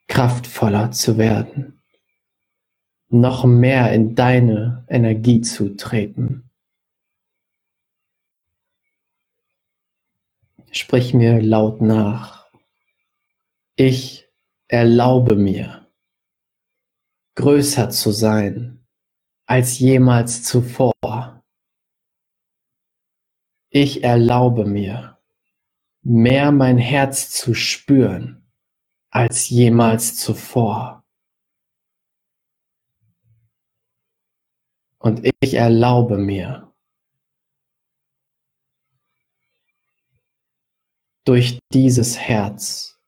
kraftvoller 0.08 0.92
zu 0.92 1.18
werden, 1.18 1.77
noch 3.10 3.45
mehr 3.45 3.93
in 3.93 4.16
deine 4.16 4.86
Energie 4.89 5.41
zu 5.41 5.76
treten. 5.76 6.49
Sprich 10.72 11.14
mir 11.14 11.41
laut 11.41 11.82
nach. 11.82 12.47
Ich 13.76 14.28
erlaube 14.68 15.36
mir, 15.36 15.88
größer 17.36 17.89
zu 17.89 18.12
sein 18.12 18.86
als 19.45 19.80
jemals 19.80 20.43
zuvor. 20.43 21.43
Ich 23.70 24.03
erlaube 24.03 24.66
mir, 24.66 25.18
mehr 26.01 26.51
mein 26.51 26.78
Herz 26.78 27.30
zu 27.30 27.53
spüren 27.53 28.51
als 29.10 29.49
jemals 29.49 30.18
zuvor. 30.18 31.07
Und 35.08 35.26
ich 35.39 35.53
erlaube 35.53 36.18
mir, 36.18 36.76
durch 41.24 41.60
dieses 41.72 42.18
Herz, 42.18 42.99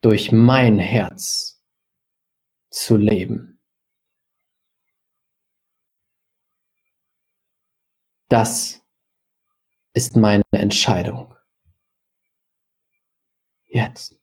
durch 0.00 0.32
mein 0.32 0.78
Herz 0.78 1.62
zu 2.70 2.96
leben. 2.96 3.60
Das 8.30 8.82
ist 9.92 10.16
meine 10.16 10.44
Entscheidung. 10.52 11.34
Jetzt. 13.66 14.17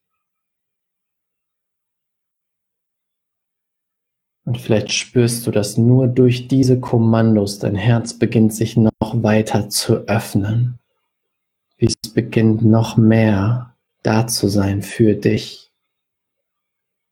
Und 4.46 4.58
vielleicht 4.58 4.92
spürst 4.92 5.44
du, 5.46 5.50
dass 5.50 5.76
nur 5.76 6.06
durch 6.06 6.46
diese 6.46 6.78
Kommandos 6.78 7.58
dein 7.58 7.74
Herz 7.74 8.14
beginnt 8.14 8.54
sich 8.54 8.76
noch 8.76 8.90
weiter 9.00 9.68
zu 9.68 10.06
öffnen. 10.06 10.78
Wie 11.76 11.86
es 11.86 12.12
beginnt 12.12 12.62
noch 12.62 12.96
mehr 12.96 13.74
da 14.04 14.28
zu 14.28 14.46
sein 14.46 14.82
für 14.82 15.14
dich. 15.14 15.72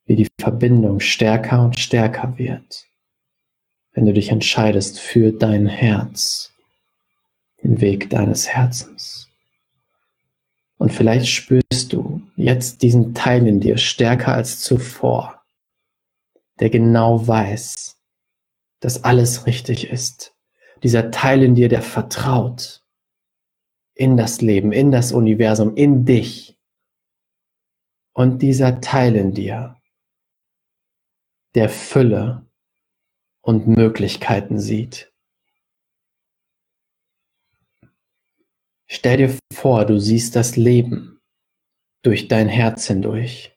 Wie 0.07 0.15
die 0.15 0.29
Verbindung 0.41 1.01
stärker 1.01 1.65
und 1.65 1.79
stärker 1.79 2.39
wird, 2.39 2.87
wenn 3.95 4.07
du 4.07 4.13
dich 4.13 4.29
entscheidest 4.29 5.01
für 5.01 5.33
dein 5.33 5.67
Herz 5.67 6.53
den 7.65 7.81
Weg 7.81 8.11
deines 8.11 8.47
Herzens. 8.47 9.29
Und 10.79 10.93
vielleicht 10.93 11.27
spürst 11.27 11.93
du 11.93 12.23
jetzt 12.37 12.83
diesen 12.83 13.13
Teil 13.13 13.45
in 13.49 13.59
dir 13.59 13.77
stärker 13.77 14.35
als 14.35 14.61
zuvor, 14.61 15.44
der 16.61 16.71
genau 16.71 17.27
weiß, 17.27 18.01
dass 18.81 19.05
alles 19.05 19.47
richtig 19.47 19.89
ist. 19.89 20.37
Dieser 20.83 21.11
Teil 21.11 21.43
in 21.43 21.55
dir, 21.55 21.69
der 21.69 21.83
vertraut 21.83 22.85
in 23.95 24.17
das 24.17 24.41
Leben, 24.41 24.73
in 24.73 24.91
das 24.91 25.13
Universum, 25.13 25.77
in 25.77 26.05
dich. 26.05 26.59
Und 28.13 28.43
dieser 28.43 28.81
Teil 28.81 29.17
in 29.17 29.33
dir, 29.33 29.81
der 31.55 31.69
Fülle 31.69 32.47
und 33.41 33.67
Möglichkeiten 33.67 34.59
sieht. 34.59 35.13
Stell 38.87 39.17
dir 39.17 39.39
vor, 39.53 39.85
du 39.87 39.99
siehst 39.99 40.37
das 40.37 40.57
Leben 40.57 41.21
durch 42.03 42.29
dein 42.29 42.49
Herz 42.49 42.87
hindurch, 42.87 43.54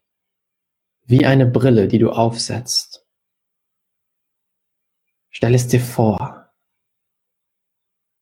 wie 1.08 1.26
eine 1.26 1.46
Brille, 1.46 1.88
die 1.88 2.00
du 2.00 2.12
aufsetzt. 2.12 3.06
Stell 5.30 5.56
es 5.56 5.68
dir 5.68 5.80
vor, 5.80 6.52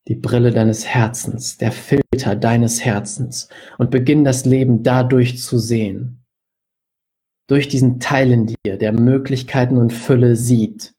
die 0.07 0.15
Brille 0.15 0.51
deines 0.51 0.85
Herzens, 0.85 1.57
der 1.57 1.71
Filter 1.71 2.35
deines 2.35 2.85
Herzens 2.85 3.49
und 3.77 3.91
beginn 3.91 4.23
das 4.23 4.45
Leben 4.45 4.83
dadurch 4.83 5.41
zu 5.41 5.57
sehen. 5.57 6.25
Durch 7.47 7.67
diesen 7.67 7.99
Teil 7.99 8.31
in 8.31 8.47
dir, 8.47 8.77
der 8.77 8.91
Möglichkeiten 8.91 9.77
und 9.77 9.91
Fülle 9.91 10.35
sieht, 10.35 10.95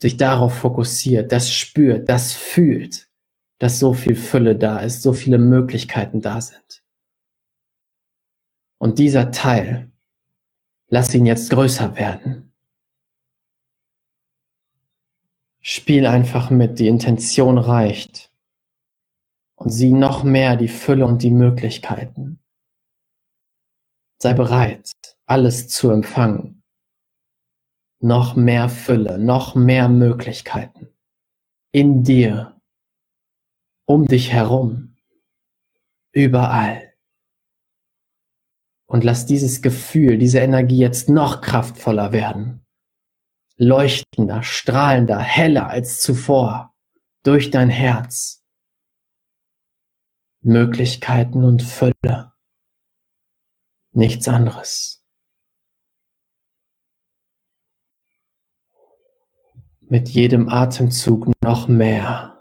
sich 0.00 0.16
darauf 0.16 0.54
fokussiert, 0.54 1.32
das 1.32 1.50
spürt, 1.50 2.08
das 2.08 2.32
fühlt 2.32 3.06
dass 3.58 3.78
so 3.78 3.94
viel 3.94 4.16
Fülle 4.16 4.56
da 4.56 4.80
ist, 4.80 5.02
so 5.02 5.12
viele 5.12 5.38
Möglichkeiten 5.38 6.20
da 6.20 6.40
sind. 6.40 6.82
Und 8.78 8.98
dieser 8.98 9.30
Teil, 9.30 9.90
lass 10.88 11.14
ihn 11.14 11.26
jetzt 11.26 11.50
größer 11.50 11.96
werden. 11.96 12.52
Spiel 15.60 16.06
einfach 16.06 16.50
mit, 16.50 16.78
die 16.78 16.88
Intention 16.88 17.58
reicht. 17.58 18.30
Und 19.56 19.70
sieh 19.70 19.92
noch 19.92 20.22
mehr 20.22 20.56
die 20.56 20.68
Fülle 20.68 21.06
und 21.06 21.22
die 21.22 21.30
Möglichkeiten. 21.30 22.38
Sei 24.18 24.32
bereit, 24.32 24.92
alles 25.24 25.68
zu 25.68 25.90
empfangen. 25.90 26.62
Noch 28.00 28.36
mehr 28.36 28.68
Fülle, 28.68 29.18
noch 29.18 29.54
mehr 29.54 29.88
Möglichkeiten. 29.88 30.88
In 31.72 32.04
dir 32.04 32.60
um 33.86 34.06
dich 34.06 34.32
herum, 34.32 34.96
überall. 36.12 36.85
Und 38.86 39.02
lass 39.02 39.26
dieses 39.26 39.62
Gefühl, 39.62 40.16
diese 40.16 40.38
Energie 40.38 40.78
jetzt 40.78 41.08
noch 41.08 41.40
kraftvoller 41.40 42.12
werden, 42.12 42.64
leuchtender, 43.56 44.42
strahlender, 44.42 45.18
heller 45.18 45.68
als 45.68 46.00
zuvor 46.00 46.74
durch 47.24 47.50
dein 47.50 47.70
Herz. 47.70 48.44
Möglichkeiten 50.40 51.42
und 51.42 51.62
Fülle. 51.62 52.32
Nichts 53.90 54.28
anderes. 54.28 55.04
Mit 59.80 60.08
jedem 60.08 60.48
Atemzug 60.48 61.32
noch 61.42 61.66
mehr 61.66 62.35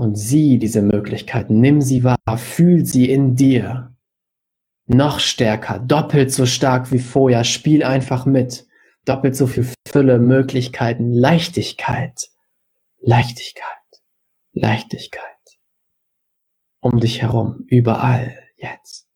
und 0.00 0.14
sieh 0.16 0.56
diese 0.56 0.80
Möglichkeiten, 0.80 1.60
nimm 1.60 1.82
sie 1.82 2.04
wahr, 2.04 2.16
fühl 2.38 2.86
sie 2.86 3.10
in 3.10 3.36
dir. 3.36 3.94
Noch 4.86 5.20
stärker, 5.20 5.78
doppelt 5.78 6.32
so 6.32 6.46
stark 6.46 6.90
wie 6.90 6.98
vorher, 6.98 7.44
spiel 7.44 7.84
einfach 7.84 8.24
mit. 8.24 8.66
Doppelt 9.04 9.36
so 9.36 9.46
viel 9.46 9.68
Fülle, 9.86 10.18
Möglichkeiten, 10.18 11.12
Leichtigkeit, 11.12 12.30
Leichtigkeit, 12.98 13.66
Leichtigkeit. 14.52 15.22
Um 16.80 16.98
dich 16.98 17.20
herum, 17.20 17.64
überall, 17.66 18.38
jetzt. 18.56 19.06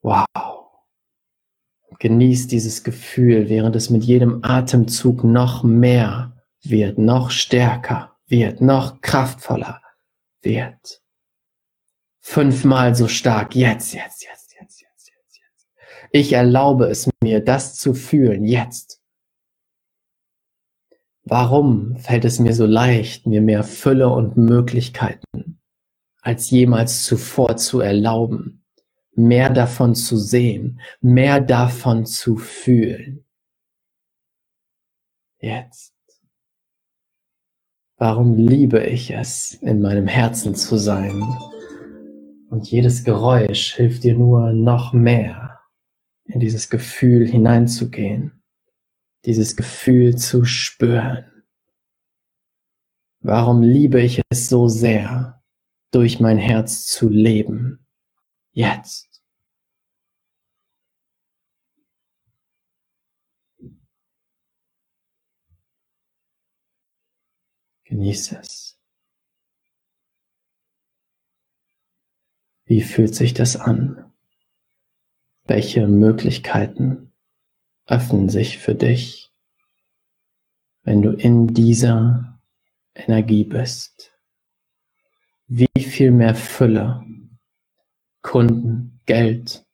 Wow. 0.00 0.24
Genieß 1.98 2.48
dieses 2.48 2.84
Gefühl, 2.84 3.50
während 3.50 3.76
es 3.76 3.90
mit 3.90 4.04
jedem 4.04 4.42
Atemzug 4.42 5.24
noch 5.24 5.62
mehr 5.62 6.42
wird, 6.62 6.96
noch 6.96 7.30
stärker 7.30 8.15
wird, 8.26 8.60
noch 8.60 9.00
kraftvoller 9.00 9.82
wird. 10.42 11.02
Fünfmal 12.20 12.94
so 12.94 13.08
stark, 13.08 13.54
jetzt, 13.54 13.94
jetzt, 13.94 14.24
jetzt, 14.24 14.54
jetzt, 14.60 14.80
jetzt, 14.80 15.08
jetzt, 15.08 15.38
jetzt. 15.38 15.68
Ich 16.10 16.32
erlaube 16.32 16.86
es 16.86 17.08
mir, 17.22 17.40
das 17.40 17.76
zu 17.76 17.94
fühlen, 17.94 18.44
jetzt. 18.44 19.00
Warum 21.22 21.96
fällt 21.96 22.24
es 22.24 22.38
mir 22.38 22.54
so 22.54 22.66
leicht, 22.66 23.26
mir 23.26 23.42
mehr 23.42 23.64
Fülle 23.64 24.08
und 24.08 24.36
Möglichkeiten 24.36 25.60
als 26.22 26.50
jemals 26.50 27.04
zuvor 27.04 27.56
zu 27.56 27.80
erlauben? 27.80 28.66
mehr 29.16 29.50
davon 29.50 29.94
zu 29.94 30.16
sehen, 30.16 30.80
mehr 31.00 31.40
davon 31.40 32.06
zu 32.06 32.36
fühlen. 32.36 33.24
Jetzt. 35.38 35.95
Warum 37.98 38.34
liebe 38.34 38.84
ich 38.84 39.10
es, 39.10 39.54
in 39.54 39.80
meinem 39.80 40.06
Herzen 40.06 40.54
zu 40.54 40.76
sein? 40.76 41.22
Und 42.50 42.70
jedes 42.70 43.04
Geräusch 43.04 43.74
hilft 43.74 44.04
dir 44.04 44.14
nur 44.14 44.52
noch 44.52 44.92
mehr 44.92 45.60
in 46.26 46.38
dieses 46.38 46.68
Gefühl 46.68 47.26
hineinzugehen, 47.26 48.42
dieses 49.24 49.56
Gefühl 49.56 50.16
zu 50.16 50.44
spüren. 50.44 51.24
Warum 53.20 53.62
liebe 53.62 54.02
ich 54.02 54.20
es 54.28 54.50
so 54.50 54.68
sehr, 54.68 55.42
durch 55.90 56.20
mein 56.20 56.36
Herz 56.36 56.86
zu 56.86 57.08
leben? 57.08 57.86
Jetzt. 58.52 59.05
Genieße 67.88 68.38
es. 68.40 68.76
Wie 72.64 72.82
fühlt 72.82 73.14
sich 73.14 73.32
das 73.32 73.56
an? 73.56 74.12
Welche 75.44 75.86
Möglichkeiten 75.86 77.12
öffnen 77.86 78.28
sich 78.28 78.58
für 78.58 78.74
dich, 78.74 79.32
wenn 80.82 81.00
du 81.00 81.12
in 81.12 81.54
dieser 81.54 82.40
Energie 82.96 83.44
bist? 83.44 84.12
Wie 85.46 85.80
viel 85.80 86.10
mehr 86.10 86.34
Fülle, 86.34 87.04
Kunden, 88.20 89.00
Geld 89.06 89.64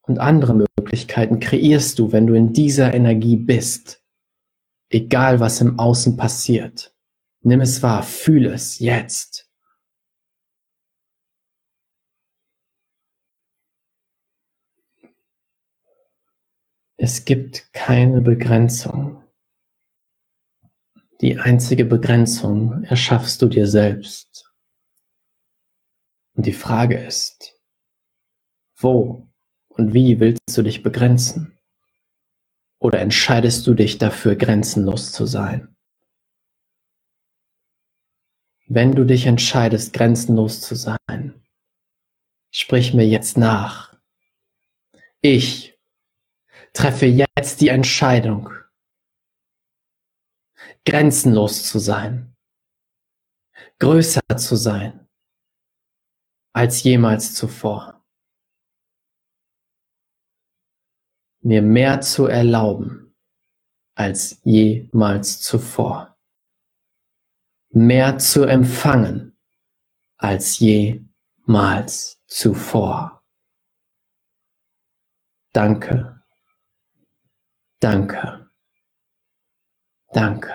und 0.00 0.18
andere 0.18 0.54
Möglichkeiten 0.54 1.38
kreierst 1.38 2.00
du, 2.00 2.10
wenn 2.10 2.26
du 2.26 2.34
in 2.34 2.52
dieser 2.52 2.92
Energie 2.92 3.36
bist? 3.36 4.02
Egal 4.88 5.38
was 5.38 5.60
im 5.60 5.78
Außen 5.78 6.16
passiert. 6.16 6.89
Nimm 7.42 7.60
es 7.62 7.82
wahr, 7.82 8.02
fühle 8.02 8.52
es 8.52 8.78
jetzt. 8.78 9.50
Es 16.98 17.24
gibt 17.24 17.72
keine 17.72 18.20
Begrenzung. 18.20 19.24
Die 21.22 21.38
einzige 21.38 21.86
Begrenzung 21.86 22.82
erschaffst 22.84 23.40
du 23.40 23.46
dir 23.48 23.66
selbst. 23.66 24.52
Und 26.34 26.44
die 26.44 26.52
Frage 26.52 26.98
ist, 26.98 27.58
wo 28.76 29.26
und 29.68 29.94
wie 29.94 30.20
willst 30.20 30.56
du 30.56 30.62
dich 30.62 30.82
begrenzen? 30.82 31.58
Oder 32.78 33.00
entscheidest 33.00 33.66
du 33.66 33.72
dich 33.72 33.96
dafür, 33.96 34.36
grenzenlos 34.36 35.12
zu 35.12 35.24
sein? 35.24 35.69
Wenn 38.72 38.92
du 38.92 39.04
dich 39.04 39.26
entscheidest, 39.26 39.92
grenzenlos 39.92 40.60
zu 40.60 40.76
sein, 40.76 41.44
sprich 42.52 42.94
mir 42.94 43.04
jetzt 43.04 43.36
nach. 43.36 44.00
Ich 45.20 45.76
treffe 46.72 47.06
jetzt 47.06 47.60
die 47.60 47.66
Entscheidung, 47.66 48.50
grenzenlos 50.84 51.64
zu 51.64 51.80
sein, 51.80 52.36
größer 53.80 54.20
zu 54.36 54.54
sein 54.54 55.08
als 56.52 56.84
jemals 56.84 57.34
zuvor, 57.34 58.06
mir 61.40 61.60
mehr 61.60 62.02
zu 62.02 62.26
erlauben 62.26 63.16
als 63.96 64.40
jemals 64.44 65.40
zuvor, 65.40 66.09
mehr 67.70 68.18
zu 68.18 68.44
empfangen 68.44 69.36
als 70.16 70.58
jemals 70.58 72.20
zuvor. 72.26 73.22
Danke 75.52 76.20
Danke. 77.80 78.50
Danke. 80.12 80.52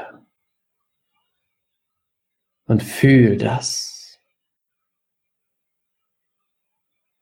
Und 2.68 2.84
fühl 2.84 3.38
das 3.38 4.20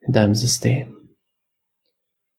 in 0.02 0.12
deinem 0.12 0.36
System. 0.36 1.16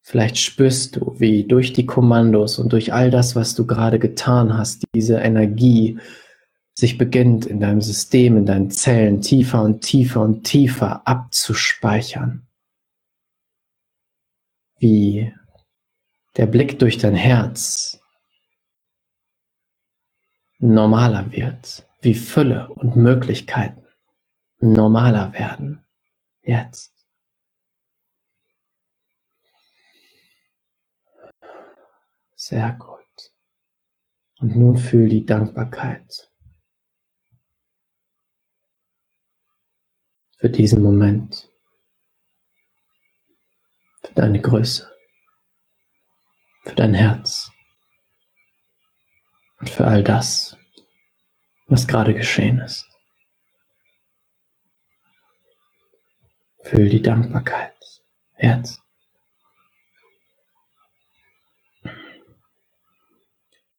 Vielleicht 0.02 0.36
spürst 0.36 0.96
du, 0.96 1.18
wie 1.18 1.44
durch 1.44 1.72
die 1.72 1.86
Kommandos 1.86 2.58
und 2.58 2.72
durch 2.74 2.92
all 2.92 3.10
das, 3.10 3.34
was 3.34 3.54
du 3.54 3.66
gerade 3.66 3.98
getan 3.98 4.56
hast, 4.56 4.84
diese 4.94 5.16
Energie 5.16 5.98
sich 6.74 6.98
beginnt 6.98 7.46
in 7.46 7.60
deinem 7.60 7.80
System, 7.80 8.36
in 8.36 8.46
deinen 8.46 8.70
Zellen 8.70 9.22
tiefer 9.22 9.62
und 9.62 9.80
tiefer 9.80 10.20
und 10.20 10.42
tiefer 10.42 11.06
abzuspeichern. 11.06 12.48
Wie 14.78 15.32
der 16.36 16.46
Blick 16.46 16.80
durch 16.80 16.98
dein 16.98 17.14
Herz 17.14 18.00
normaler 20.58 21.30
wird, 21.30 21.86
wie 22.00 22.14
Fülle 22.14 22.68
und 22.68 22.96
Möglichkeiten 22.96 23.84
normaler 24.58 25.32
werden. 25.32 25.84
Jetzt. 26.42 26.92
Sehr 32.34 32.72
gut. 32.72 33.00
Und 34.40 34.56
nun 34.56 34.76
fühl 34.76 35.08
die 35.08 35.24
Dankbarkeit 35.24 36.33
für 40.44 40.50
diesen 40.50 40.82
Moment, 40.82 41.48
für 44.02 44.12
deine 44.12 44.42
Größe 44.42 44.94
für 46.64 46.74
dein 46.74 46.92
Herz 46.92 47.50
und 49.58 49.70
für 49.70 49.86
all 49.86 50.04
das, 50.04 50.58
was 51.66 51.88
gerade 51.88 52.12
geschehen 52.12 52.58
ist. 52.58 52.86
Fühl 56.62 56.90
die 56.90 57.00
Dankbarkeit 57.00 58.02
jetzt. 58.38 58.82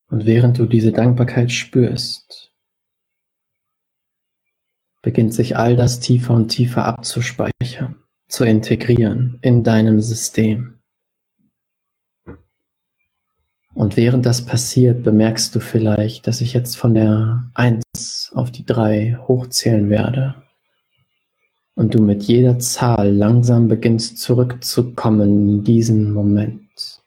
Und 0.07 0.25
während 0.25 0.57
du 0.57 0.65
diese 0.65 0.91
Dankbarkeit 0.91 1.51
spürst, 1.51 2.54
beginnt 5.05 5.35
sich 5.35 5.55
all 5.55 5.75
das 5.75 5.99
tiefer 5.99 6.33
und 6.33 6.47
tiefer 6.47 6.83
abzuspeichern, 6.83 7.95
zu 8.27 8.43
integrieren 8.43 9.37
in 9.43 9.63
deinem 9.63 10.01
System. 10.01 10.79
Und 13.75 13.97
während 13.97 14.25
das 14.25 14.43
passiert, 14.43 15.03
bemerkst 15.03 15.53
du 15.53 15.59
vielleicht, 15.59 16.25
dass 16.25 16.41
ich 16.41 16.53
jetzt 16.53 16.75
von 16.75 16.95
der 16.95 17.51
1 17.53 18.31
auf 18.33 18.49
die 18.49 18.65
3 18.65 19.19
hochzählen 19.27 19.91
werde. 19.91 20.43
Und 21.75 21.93
du 21.93 22.01
mit 22.01 22.23
jeder 22.23 22.57
Zahl 22.57 23.13
langsam 23.13 23.67
beginnst 23.67 24.17
zurückzukommen 24.17 25.49
in 25.49 25.63
diesen 25.63 26.13
Moment. 26.13 27.03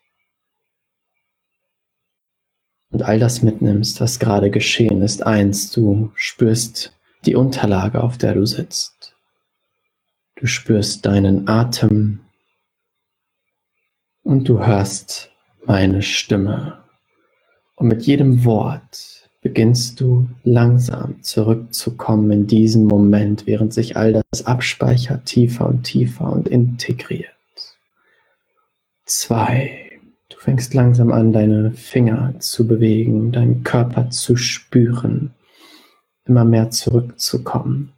Und 2.91 3.03
all 3.03 3.19
das 3.19 3.43
mitnimmst, 3.43 4.01
was 4.01 4.21
gerade 4.21 4.51
geschehen 4.53 5.03
ist. 5.03 5.27
Eins, 5.27 5.73
du 5.73 6.13
spürst 6.15 6.93
die 7.27 7.35
Unterlage, 7.35 8.03
auf 8.03 8.19
der 8.19 8.35
du 8.35 8.47
sitzt. 8.47 9.15
Du 10.37 10.47
spürst 10.47 11.05
deinen 11.05 11.49
Atem 11.49 12.21
und 14.23 14.49
du 14.49 14.65
hörst 14.65 15.31
meine 15.65 16.03
Stimme. 16.03 16.79
Und 17.75 17.89
mit 17.89 18.03
jedem 18.03 18.45
Wort 18.45 19.29
beginnst 19.41 20.01
du 20.01 20.29
langsam 20.45 21.23
zurückzukommen 21.23 22.31
in 22.31 22.47
diesen 22.47 22.85
Moment, 22.85 23.47
während 23.47 23.73
sich 23.73 23.97
all 23.97 24.23
das 24.31 24.47
abspeichert, 24.47 25.27
tiefer 25.27 25.67
und 25.67 25.85
tiefer 25.85 26.33
und 26.33 26.49
integriert. 26.49 27.31
Zwei. 29.05 29.85
Du 30.29 30.37
fängst 30.39 30.75
langsam 30.75 31.11
an, 31.11 31.33
deine 31.33 31.73
Finger 31.73 32.35
zu 32.39 32.67
bewegen, 32.67 33.33
deinen 33.33 33.65
Körper 33.65 34.11
zu 34.11 34.37
spüren, 34.37 35.33
immer 36.29 36.45
mehr 36.45 36.71
zurückzukommen. 36.71 37.93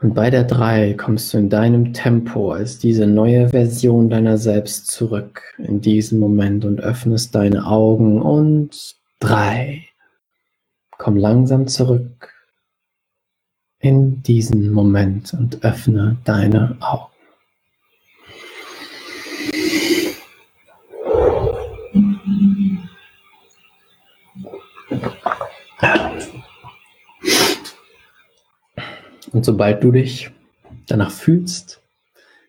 Und 0.00 0.14
bei 0.14 0.30
der 0.30 0.44
3 0.44 0.94
kommst 0.94 1.34
du 1.34 1.38
in 1.38 1.50
deinem 1.50 1.92
Tempo 1.92 2.52
als 2.52 2.78
diese 2.78 3.06
neue 3.06 3.50
Version 3.50 4.08
deiner 4.08 4.38
selbst 4.38 4.86
zurück 4.86 5.42
in 5.58 5.82
diesen 5.82 6.18
Moment 6.18 6.64
und 6.64 6.80
öffnest 6.80 7.34
deine 7.34 7.66
Augen 7.66 8.22
und 8.22 8.96
3. 9.18 9.84
Komm 10.96 11.16
langsam 11.18 11.66
zurück 11.66 12.32
in 13.78 14.22
diesen 14.22 14.72
Moment 14.72 15.34
und 15.34 15.64
öffne 15.64 16.16
deine 16.24 16.76
Augen. 16.80 17.09
Und 29.32 29.44
sobald 29.44 29.82
du 29.82 29.92
dich 29.92 30.30
danach 30.86 31.10
fühlst, 31.10 31.80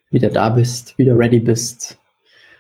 wieder 0.10 0.30
da 0.30 0.50
bist, 0.50 0.98
wieder 0.98 1.18
ready 1.18 1.40
bist, 1.40 1.98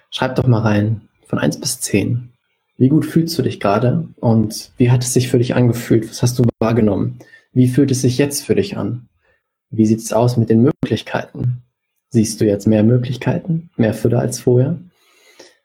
schreib 0.10 0.36
doch 0.36 0.48
mal 0.48 0.62
rein 0.62 1.02
von 1.26 1.40
1 1.40 1.60
bis 1.60 1.82
10. 1.82 2.30
Wie 2.78 2.90
gut 2.90 3.06
fühlst 3.06 3.38
du 3.38 3.42
dich 3.42 3.60
gerade 3.60 4.08
und 4.20 4.72
wie 4.78 4.90
hat 4.90 5.04
es 5.04 5.14
sich 5.14 5.28
für 5.30 5.38
dich 5.38 5.56
angefühlt? 5.56 6.10
Was 6.10 6.22
hast 6.22 6.40
du 6.40 6.44
wahrgenommen? 6.60 7.20
Wie 7.54 7.68
fühlt 7.68 7.92
es 7.92 8.02
sich 8.02 8.18
jetzt 8.18 8.44
für 8.44 8.56
dich 8.56 8.78
an? 8.78 9.08
Wie 9.70 9.86
sieht 9.86 10.00
es 10.00 10.14
aus 10.14 10.38
mit 10.38 10.50
den 10.50 10.62
Möglichkeiten? 10.62 11.64
Siehst 12.10 12.42
du 12.42 12.46
jetzt 12.46 12.68
mehr 12.68 12.84
Möglichkeiten, 12.84 13.70
mehr 13.78 13.94
Fülle 13.94 14.20
als 14.20 14.40
vorher? 14.40 14.78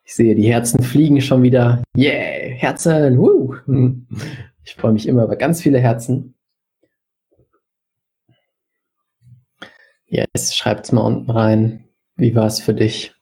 Ich 0.04 0.14
sehe, 0.14 0.34
die 0.34 0.52
Herzen 0.52 0.82
fliegen 0.82 1.20
schon 1.20 1.42
wieder. 1.42 1.82
Yeah, 1.96 2.54
Herzen, 2.54 3.18
woo. 3.18 3.56
Ich 4.66 4.74
freue 4.74 4.92
mich 4.92 5.06
immer 5.06 5.22
über 5.22 5.36
ganz 5.36 5.62
viele 5.62 5.78
Herzen. 5.78 6.34
Yes, 10.06 10.56
schreibt's 10.56 10.90
mal 10.90 11.02
unten 11.02 11.30
rein. 11.30 11.88
Wie 12.16 12.34
war 12.34 12.46
es 12.46 12.60
für 12.60 12.74
dich? 12.74 13.14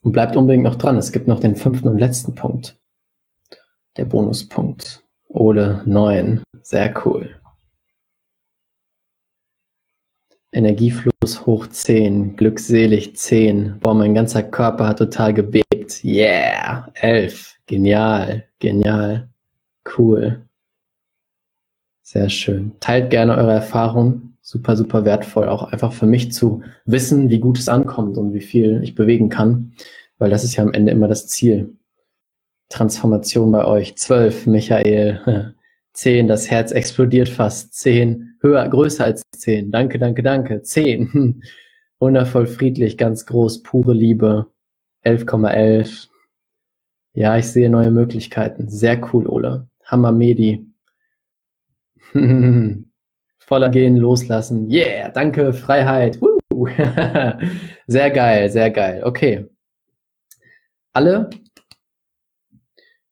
Und 0.00 0.12
bleibt 0.12 0.34
unbedingt 0.34 0.64
noch 0.64 0.76
dran. 0.76 0.96
Es 0.96 1.12
gibt 1.12 1.28
noch 1.28 1.40
den 1.40 1.56
fünften 1.56 1.88
und 1.88 1.98
letzten 1.98 2.34
Punkt. 2.34 2.80
Der 3.98 4.06
Bonuspunkt. 4.06 5.04
Ole 5.28 5.82
9. 5.84 6.42
Sehr 6.62 6.94
cool. 7.04 7.38
Energiefluss 10.52 11.46
hoch 11.46 11.66
10, 11.66 12.36
glückselig 12.36 13.16
10. 13.16 13.78
Boah, 13.80 13.94
mein 13.94 14.14
ganzer 14.14 14.42
Körper 14.42 14.88
hat 14.88 14.98
total 14.98 15.34
gebebt. 15.34 16.02
Yeah, 16.02 16.90
11. 16.94 17.58
Genial, 17.66 18.48
genial, 18.58 19.28
cool. 19.96 20.46
Sehr 22.12 22.28
schön. 22.28 22.72
Teilt 22.78 23.08
gerne 23.08 23.34
eure 23.38 23.52
Erfahrungen. 23.52 24.36
Super, 24.42 24.76
super 24.76 25.06
wertvoll. 25.06 25.48
Auch 25.48 25.62
einfach 25.72 25.94
für 25.94 26.04
mich 26.04 26.30
zu 26.30 26.62
wissen, 26.84 27.30
wie 27.30 27.38
gut 27.38 27.58
es 27.58 27.70
ankommt 27.70 28.18
und 28.18 28.34
wie 28.34 28.42
viel 28.42 28.82
ich 28.82 28.94
bewegen 28.94 29.30
kann. 29.30 29.72
Weil 30.18 30.28
das 30.28 30.44
ist 30.44 30.54
ja 30.56 30.62
am 30.62 30.74
Ende 30.74 30.92
immer 30.92 31.08
das 31.08 31.26
Ziel. 31.26 31.74
Transformation 32.68 33.50
bei 33.50 33.64
euch. 33.64 33.96
12, 33.96 34.46
Michael. 34.46 35.54
10, 35.94 36.28
das 36.28 36.50
Herz 36.50 36.72
explodiert 36.72 37.30
fast. 37.30 37.72
10, 37.76 38.36
höher, 38.42 38.68
größer 38.68 39.04
als 39.04 39.22
10. 39.34 39.70
Danke, 39.70 39.98
danke, 39.98 40.22
danke. 40.22 40.60
10, 40.60 41.42
wundervoll 41.98 42.46
friedlich, 42.46 42.98
ganz 42.98 43.24
groß, 43.24 43.62
pure 43.62 43.94
Liebe. 43.94 44.48
11,11. 45.06 46.08
Ja, 47.14 47.38
ich 47.38 47.46
sehe 47.46 47.70
neue 47.70 47.90
Möglichkeiten. 47.90 48.68
Sehr 48.68 49.00
cool, 49.14 49.26
Ole. 49.26 49.66
Hammer 49.86 50.12
Medi. 50.12 50.71
Voller 53.38 53.68
gehen, 53.70 53.96
loslassen. 53.96 54.70
Yeah, 54.70 55.10
danke, 55.10 55.52
Freiheit. 55.52 56.18
sehr 57.86 58.10
geil, 58.10 58.50
sehr 58.50 58.70
geil. 58.70 59.02
Okay. 59.04 59.46
Alle, 60.92 61.30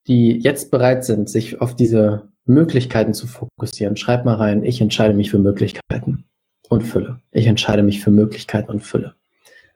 die 0.07 0.39
jetzt 0.39 0.71
bereit 0.71 1.05
sind, 1.05 1.29
sich 1.29 1.61
auf 1.61 1.75
diese 1.75 2.29
Möglichkeiten 2.45 3.15
zu 3.15 3.27
fokussieren, 3.27 3.97
schreib 3.97 4.25
mal 4.25 4.35
rein, 4.35 4.65
ich 4.65 4.81
entscheide 4.81 5.15
mich 5.15 5.31
für 5.31 5.39
Möglichkeiten 5.39 6.25
und 6.69 6.83
Fülle. 6.83 7.21
Ich 7.33 7.47
entscheide 7.47 7.83
mich 7.83 8.01
für 8.01 8.11
Möglichkeiten 8.11 8.71
und 8.71 8.81
Fülle. 8.81 9.15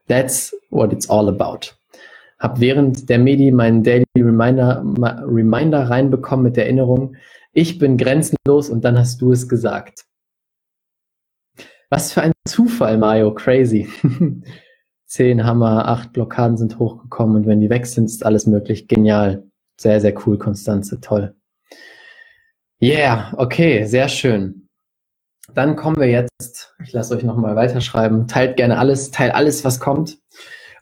That's 0.08 0.54
what 0.70 0.92
it's 0.92 1.08
all 1.08 1.28
about. 1.28 1.74
Hab 2.38 2.60
während 2.60 3.08
der 3.08 3.18
Medi 3.18 3.50
meinen 3.50 3.82
Daily 3.82 4.04
Reminder, 4.16 4.84
Reminder 5.26 5.88
reinbekommen 5.88 6.44
mit 6.44 6.56
der 6.56 6.64
Erinnerung, 6.64 7.16
ich 7.54 7.78
bin 7.78 7.96
grenzenlos 7.96 8.68
und 8.68 8.84
dann 8.84 8.98
hast 8.98 9.20
du 9.20 9.32
es 9.32 9.48
gesagt. 9.48 10.04
Was 11.88 12.12
für 12.12 12.22
ein 12.22 12.32
Zufall, 12.46 12.98
Mario, 12.98 13.32
crazy. 13.32 13.88
Zehn 15.06 15.44
Hammer, 15.44 15.86
acht 15.86 16.12
Blockaden 16.12 16.56
sind 16.56 16.78
hochgekommen 16.78 17.36
und 17.36 17.46
wenn 17.46 17.60
die 17.60 17.70
weg 17.70 17.86
sind, 17.86 18.06
ist 18.06 18.26
alles 18.26 18.46
möglich. 18.46 18.88
Genial. 18.88 19.48
Sehr, 19.80 20.00
sehr 20.00 20.14
cool, 20.26 20.38
Konstanze, 20.38 21.00
toll. 21.00 21.34
Yeah, 22.82 23.32
okay, 23.36 23.84
sehr 23.84 24.08
schön. 24.08 24.68
Dann 25.54 25.76
kommen 25.76 25.96
wir 25.96 26.08
jetzt, 26.08 26.74
ich 26.82 26.92
lasse 26.92 27.14
euch 27.14 27.22
nochmal 27.22 27.54
weiterschreiben, 27.54 28.26
teilt 28.26 28.56
gerne 28.56 28.78
alles, 28.78 29.10
teilt 29.10 29.34
alles, 29.34 29.64
was 29.64 29.78
kommt. 29.78 30.18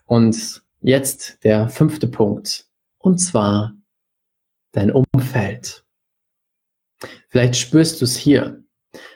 Und 0.05 0.63
jetzt 0.81 1.43
der 1.43 1.69
fünfte 1.69 2.07
Punkt. 2.07 2.65
Und 2.97 3.19
zwar 3.19 3.73
dein 4.71 4.91
Umfeld. 4.91 5.82
Vielleicht 7.33 7.55
spürst 7.55 7.99
du 7.99 8.05
es 8.05 8.15
hier. 8.15 8.61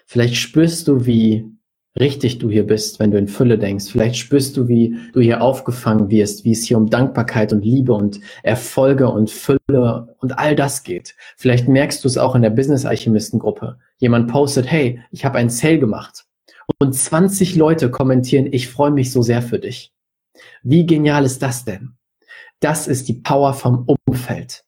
Vielleicht 0.07 0.37
spürst 0.37 0.87
du, 0.87 1.05
wie 1.05 1.51
richtig 1.99 2.39
du 2.39 2.49
hier 2.49 2.65
bist, 2.65 2.99
wenn 2.99 3.11
du 3.11 3.19
in 3.19 3.27
Fülle 3.27 3.59
denkst. 3.59 3.91
Vielleicht 3.91 4.17
spürst 4.17 4.57
du, 4.57 4.67
wie 4.67 4.97
du 5.13 5.21
hier 5.21 5.39
aufgefangen 5.39 6.09
wirst, 6.09 6.43
wie 6.43 6.53
es 6.53 6.63
hier 6.63 6.77
um 6.77 6.89
Dankbarkeit 6.89 7.53
und 7.53 7.63
Liebe 7.63 7.93
und 7.93 8.19
Erfolge 8.41 9.07
und 9.07 9.29
Fülle 9.29 10.15
und 10.17 10.39
all 10.39 10.55
das 10.55 10.81
geht. 10.81 11.13
Vielleicht 11.37 11.67
merkst 11.67 12.03
du 12.03 12.07
es 12.07 12.17
auch 12.17 12.33
in 12.33 12.41
der 12.41 12.49
Business 12.49 12.85
Alchemisten 12.85 13.37
Gruppe. 13.37 13.77
Jemand 13.99 14.31
postet, 14.31 14.65
hey, 14.65 14.99
ich 15.11 15.23
habe 15.23 15.37
einen 15.37 15.51
Sale 15.51 15.77
gemacht. 15.77 16.25
Und 16.79 16.95
20 16.95 17.55
Leute 17.55 17.91
kommentieren, 17.91 18.47
ich 18.51 18.67
freue 18.67 18.89
mich 18.89 19.11
so 19.11 19.21
sehr 19.21 19.43
für 19.43 19.59
dich. 19.59 19.93
Wie 20.63 20.87
genial 20.87 21.23
ist 21.23 21.43
das 21.43 21.65
denn? 21.65 21.91
Das 22.61 22.87
ist 22.87 23.09
die 23.09 23.21
Power 23.21 23.53
vom 23.53 23.87
Umfeld. 24.07 24.63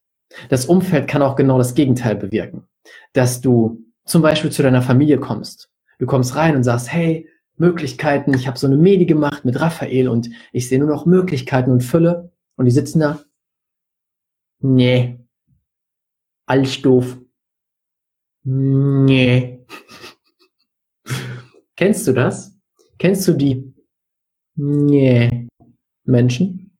Das 0.50 0.68
Umfeld 0.68 1.08
kann 1.08 1.24
auch 1.24 1.36
genau 1.36 1.58
das 1.58 1.74
Gegenteil 1.74 2.16
bewirken. 2.16 2.68
Dass 3.14 3.42
du 3.42 3.84
zum 4.06 4.22
Beispiel 4.22 4.52
zu 4.52 4.64
deiner 4.64 4.82
Familie 4.82 5.20
kommst 5.20 5.70
Du 6.00 6.06
kommst 6.06 6.36
rein 6.36 6.56
und 6.56 6.64
sagst, 6.64 6.92
hey, 6.92 7.30
Möglichkeiten, 7.58 8.34
ich 8.34 8.48
habe 8.48 8.58
so 8.58 8.66
eine 8.66 8.78
Medi 8.78 9.06
gemacht 9.06 9.44
mit 9.44 9.60
Raphael 9.60 10.08
und 10.08 10.30
ich 10.54 10.70
sehe 10.70 10.80
nur 10.80 10.88
noch 10.88 11.06
Möglichkeiten 11.06 11.72
und 11.72 11.84
Fülle. 11.84 12.32
Und 12.56 12.66
die 12.66 12.72
sitzen 12.72 13.02
da. 13.02 13.22
Nee. 14.62 15.20
Alles 16.46 16.82
doof. 16.82 17.18
Nee. 18.44 19.66
Kennst 21.76 22.08
du 22.08 22.13
das? 22.13 22.58
Kennst 22.97 23.28
du 23.28 23.34
die 23.34 23.74
Nee 24.55 25.47
Menschen? 26.05 26.78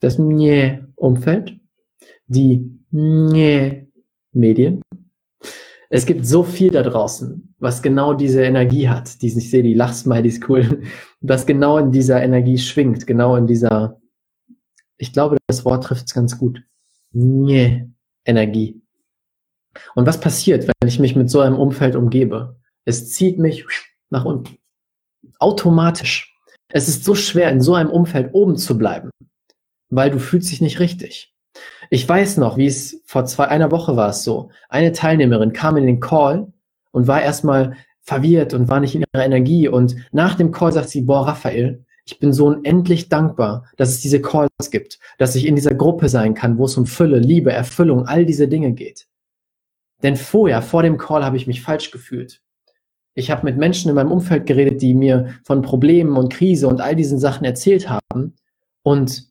Das 0.00 0.18
Nee 0.18 0.80
Umfeld? 0.94 1.58
Die 2.26 2.80
Nee 2.90 3.88
Medien? 4.32 4.80
Es 5.90 6.04
gibt 6.04 6.26
so 6.26 6.42
viel 6.42 6.70
da 6.70 6.82
draußen, 6.82 7.54
was 7.58 7.82
genau 7.82 8.12
diese 8.12 8.42
Energie 8.42 8.88
hat. 8.88 9.22
Die, 9.22 9.28
ich 9.28 9.50
sehe 9.50 9.62
die 9.62 9.74
Lachsmiley 9.74 10.28
ist 10.28 10.48
cool, 10.48 10.82
was 11.20 11.46
genau 11.46 11.78
in 11.78 11.92
dieser 11.92 12.22
Energie 12.22 12.58
schwingt, 12.58 13.06
genau 13.06 13.36
in 13.36 13.46
dieser, 13.46 14.00
ich 14.98 15.12
glaube, 15.12 15.38
das 15.46 15.64
Wort 15.64 15.84
trifft 15.84 16.06
es 16.06 16.14
ganz 16.14 16.38
gut. 16.38 16.62
Nee, 17.12 17.88
Energie. 18.24 18.82
Und 19.94 20.06
was 20.06 20.20
passiert, 20.20 20.66
wenn 20.66 20.88
ich 20.88 20.98
mich 20.98 21.16
mit 21.16 21.30
so 21.30 21.40
einem 21.40 21.56
Umfeld 21.56 21.96
umgebe? 21.96 22.58
Es 22.84 23.10
zieht 23.10 23.38
mich 23.38 23.64
nach 24.10 24.24
unten. 24.24 24.58
Automatisch. 25.38 26.34
Es 26.68 26.88
ist 26.88 27.04
so 27.04 27.14
schwer, 27.14 27.50
in 27.50 27.62
so 27.62 27.74
einem 27.74 27.90
Umfeld 27.90 28.34
oben 28.34 28.56
zu 28.56 28.76
bleiben, 28.76 29.10
weil 29.88 30.10
du 30.10 30.18
fühlst 30.18 30.50
dich 30.50 30.60
nicht 30.60 30.80
richtig. 30.80 31.34
Ich 31.90 32.08
weiß 32.08 32.36
noch, 32.36 32.56
wie 32.56 32.66
es 32.66 33.02
vor 33.04 33.24
zwei, 33.24 33.48
einer 33.48 33.70
Woche 33.70 33.96
war 33.96 34.10
es 34.10 34.24
so. 34.24 34.50
Eine 34.68 34.92
Teilnehmerin 34.92 35.52
kam 35.52 35.76
in 35.76 35.86
den 35.86 36.00
Call 36.00 36.52
und 36.90 37.06
war 37.06 37.22
erstmal 37.22 37.76
verwirrt 38.00 38.54
und 38.54 38.68
war 38.68 38.80
nicht 38.80 38.94
in 38.94 39.04
ihrer 39.12 39.24
Energie. 39.24 39.68
Und 39.68 39.96
nach 40.12 40.34
dem 40.34 40.52
Call 40.52 40.72
sagt 40.72 40.88
sie, 40.88 41.02
boah, 41.02 41.26
Raphael, 41.26 41.84
ich 42.04 42.18
bin 42.18 42.32
so 42.32 42.46
unendlich 42.46 43.08
dankbar, 43.08 43.66
dass 43.76 43.90
es 43.90 44.00
diese 44.00 44.22
Calls 44.22 44.70
gibt, 44.70 44.98
dass 45.18 45.36
ich 45.36 45.46
in 45.46 45.56
dieser 45.56 45.74
Gruppe 45.74 46.08
sein 46.08 46.34
kann, 46.34 46.56
wo 46.58 46.64
es 46.64 46.76
um 46.76 46.86
Fülle, 46.86 47.18
Liebe, 47.18 47.52
Erfüllung, 47.52 48.06
all 48.06 48.24
diese 48.24 48.48
Dinge 48.48 48.72
geht. 48.72 49.06
Denn 50.02 50.16
vorher, 50.16 50.62
vor 50.62 50.82
dem 50.82 50.96
Call, 50.96 51.24
habe 51.24 51.36
ich 51.36 51.46
mich 51.46 51.60
falsch 51.60 51.90
gefühlt. 51.90 52.40
Ich 53.14 53.30
habe 53.30 53.44
mit 53.44 53.58
Menschen 53.58 53.88
in 53.88 53.94
meinem 53.94 54.12
Umfeld 54.12 54.46
geredet, 54.46 54.80
die 54.80 54.94
mir 54.94 55.34
von 55.44 55.60
Problemen 55.60 56.16
und 56.16 56.32
Krise 56.32 56.68
und 56.68 56.80
all 56.80 56.94
diesen 56.94 57.18
Sachen 57.18 57.44
erzählt 57.44 57.90
haben. 57.90 58.36
Und 58.82 59.27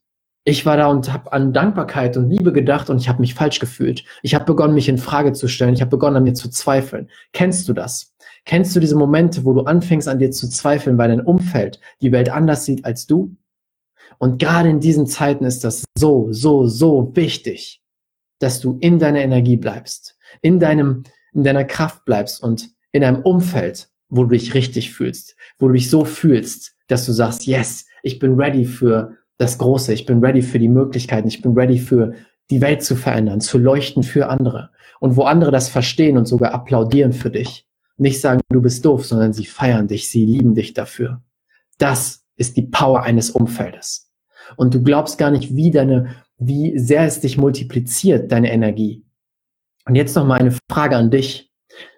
ich 0.48 0.66
war 0.66 0.78
da 0.78 0.88
und 0.88 1.12
habe 1.12 1.34
an 1.34 1.52
Dankbarkeit 1.52 2.16
und 2.16 2.30
Liebe 2.30 2.54
gedacht 2.54 2.90
und 2.90 3.02
ich 3.02 3.10
habe 3.10 3.20
mich 3.20 3.34
falsch 3.34 3.60
gefühlt. 3.60 4.06
Ich 4.24 4.34
habe 4.34 4.46
begonnen, 4.46 4.76
mich 4.76 4.88
in 4.88 4.98
Frage 4.98 5.34
zu 5.34 5.50
stellen. 5.50 5.74
Ich 5.74 5.82
habe 5.82 5.92
begonnen, 5.92 6.16
an 6.16 6.24
mir 6.24 6.36
zu 6.36 6.50
zweifeln. 6.50 7.10
Kennst 7.34 7.68
du 7.68 7.74
das? 7.74 8.16
Kennst 8.46 8.74
du 8.74 8.80
diese 8.80 8.96
Momente, 8.96 9.44
wo 9.44 9.52
du 9.52 9.64
anfängst, 9.64 10.08
an 10.08 10.20
dir 10.20 10.32
zu 10.32 10.48
zweifeln, 10.48 10.98
weil 10.98 11.10
dein 11.10 11.20
Umfeld 11.20 11.82
die 12.00 12.14
Welt 12.14 12.30
anders 12.30 12.64
sieht 12.64 12.86
als 12.86 13.08
du? 13.08 13.36
Und 14.20 14.40
gerade 14.40 14.70
in 14.70 14.80
diesen 14.80 15.06
Zeiten 15.06 15.44
ist 15.44 15.66
das 15.66 15.84
so, 15.98 16.32
so, 16.32 16.66
so 16.66 17.14
wichtig, 17.14 17.84
dass 18.40 18.62
du 18.62 18.78
in 18.80 19.00
deiner 19.00 19.20
Energie 19.20 19.58
bleibst, 19.58 20.18
in 20.42 20.62
deinem, 20.62 21.04
in 21.34 21.44
deiner 21.44 21.66
Kraft 21.66 22.06
bleibst 22.06 22.42
und 22.42 22.70
in 22.94 23.04
einem 23.04 23.22
Umfeld, 23.22 23.90
wo 24.08 24.24
du 24.24 24.30
dich 24.30 24.54
richtig 24.54 24.94
fühlst, 24.94 25.36
wo 25.60 25.68
du 25.68 25.74
dich 25.74 25.90
so 25.90 26.06
fühlst, 26.06 26.74
dass 26.88 27.06
du 27.06 27.12
sagst, 27.12 27.46
yes, 27.46 27.86
ich 28.02 28.18
bin 28.18 28.40
ready 28.40 28.64
für 28.64 29.17
das 29.38 29.58
Große, 29.58 29.94
ich 29.94 30.06
bin 30.06 30.24
ready 30.24 30.42
für 30.42 30.60
die 30.60 30.70
Möglichkeiten, 30.70 31.28
ich 31.28 31.42
bin 31.42 31.54
ready 31.54 31.78
für 31.78 32.14
die 32.50 32.62
Welt 32.62 32.84
zu 32.84 32.96
verändern, 32.96 33.42
zu 33.42 33.58
leuchten 33.58 34.04
für 34.04 34.30
andere. 34.30 34.72
Und 35.00 35.16
wo 35.16 35.24
andere 35.24 35.52
das 35.52 35.70
verstehen 35.70 36.18
und 36.18 36.28
sogar 36.28 36.54
applaudieren 36.54 37.14
für 37.14 37.30
dich. 37.30 37.68
Nicht 37.98 38.20
sagen, 38.22 38.42
du 38.50 38.62
bist 38.62 38.84
doof, 38.86 39.06
sondern 39.06 39.34
sie 39.34 39.46
feiern 39.46 39.88
dich, 39.88 40.10
sie 40.10 40.26
lieben 40.26 40.56
dich 40.56 40.74
dafür. 40.74 41.22
Das 41.78 42.24
ist 42.36 42.58
die 42.58 42.64
Power 42.64 43.04
eines 43.04 43.30
Umfeldes. 43.30 44.12
Und 44.56 44.74
du 44.74 44.82
glaubst 44.82 45.18
gar 45.18 45.32
nicht, 45.32 45.56
wie 45.56 45.72
deine, 45.72 46.16
wie 46.38 46.78
sehr 46.80 47.04
es 47.04 47.20
dich 47.20 47.38
multipliziert, 47.38 48.32
deine 48.32 48.52
Energie. 48.52 49.06
Und 49.86 49.96
jetzt 49.96 50.16
noch 50.16 50.26
mal 50.26 50.40
eine 50.40 50.56
Frage 50.70 50.96
an 50.96 51.12
dich. 51.12 51.52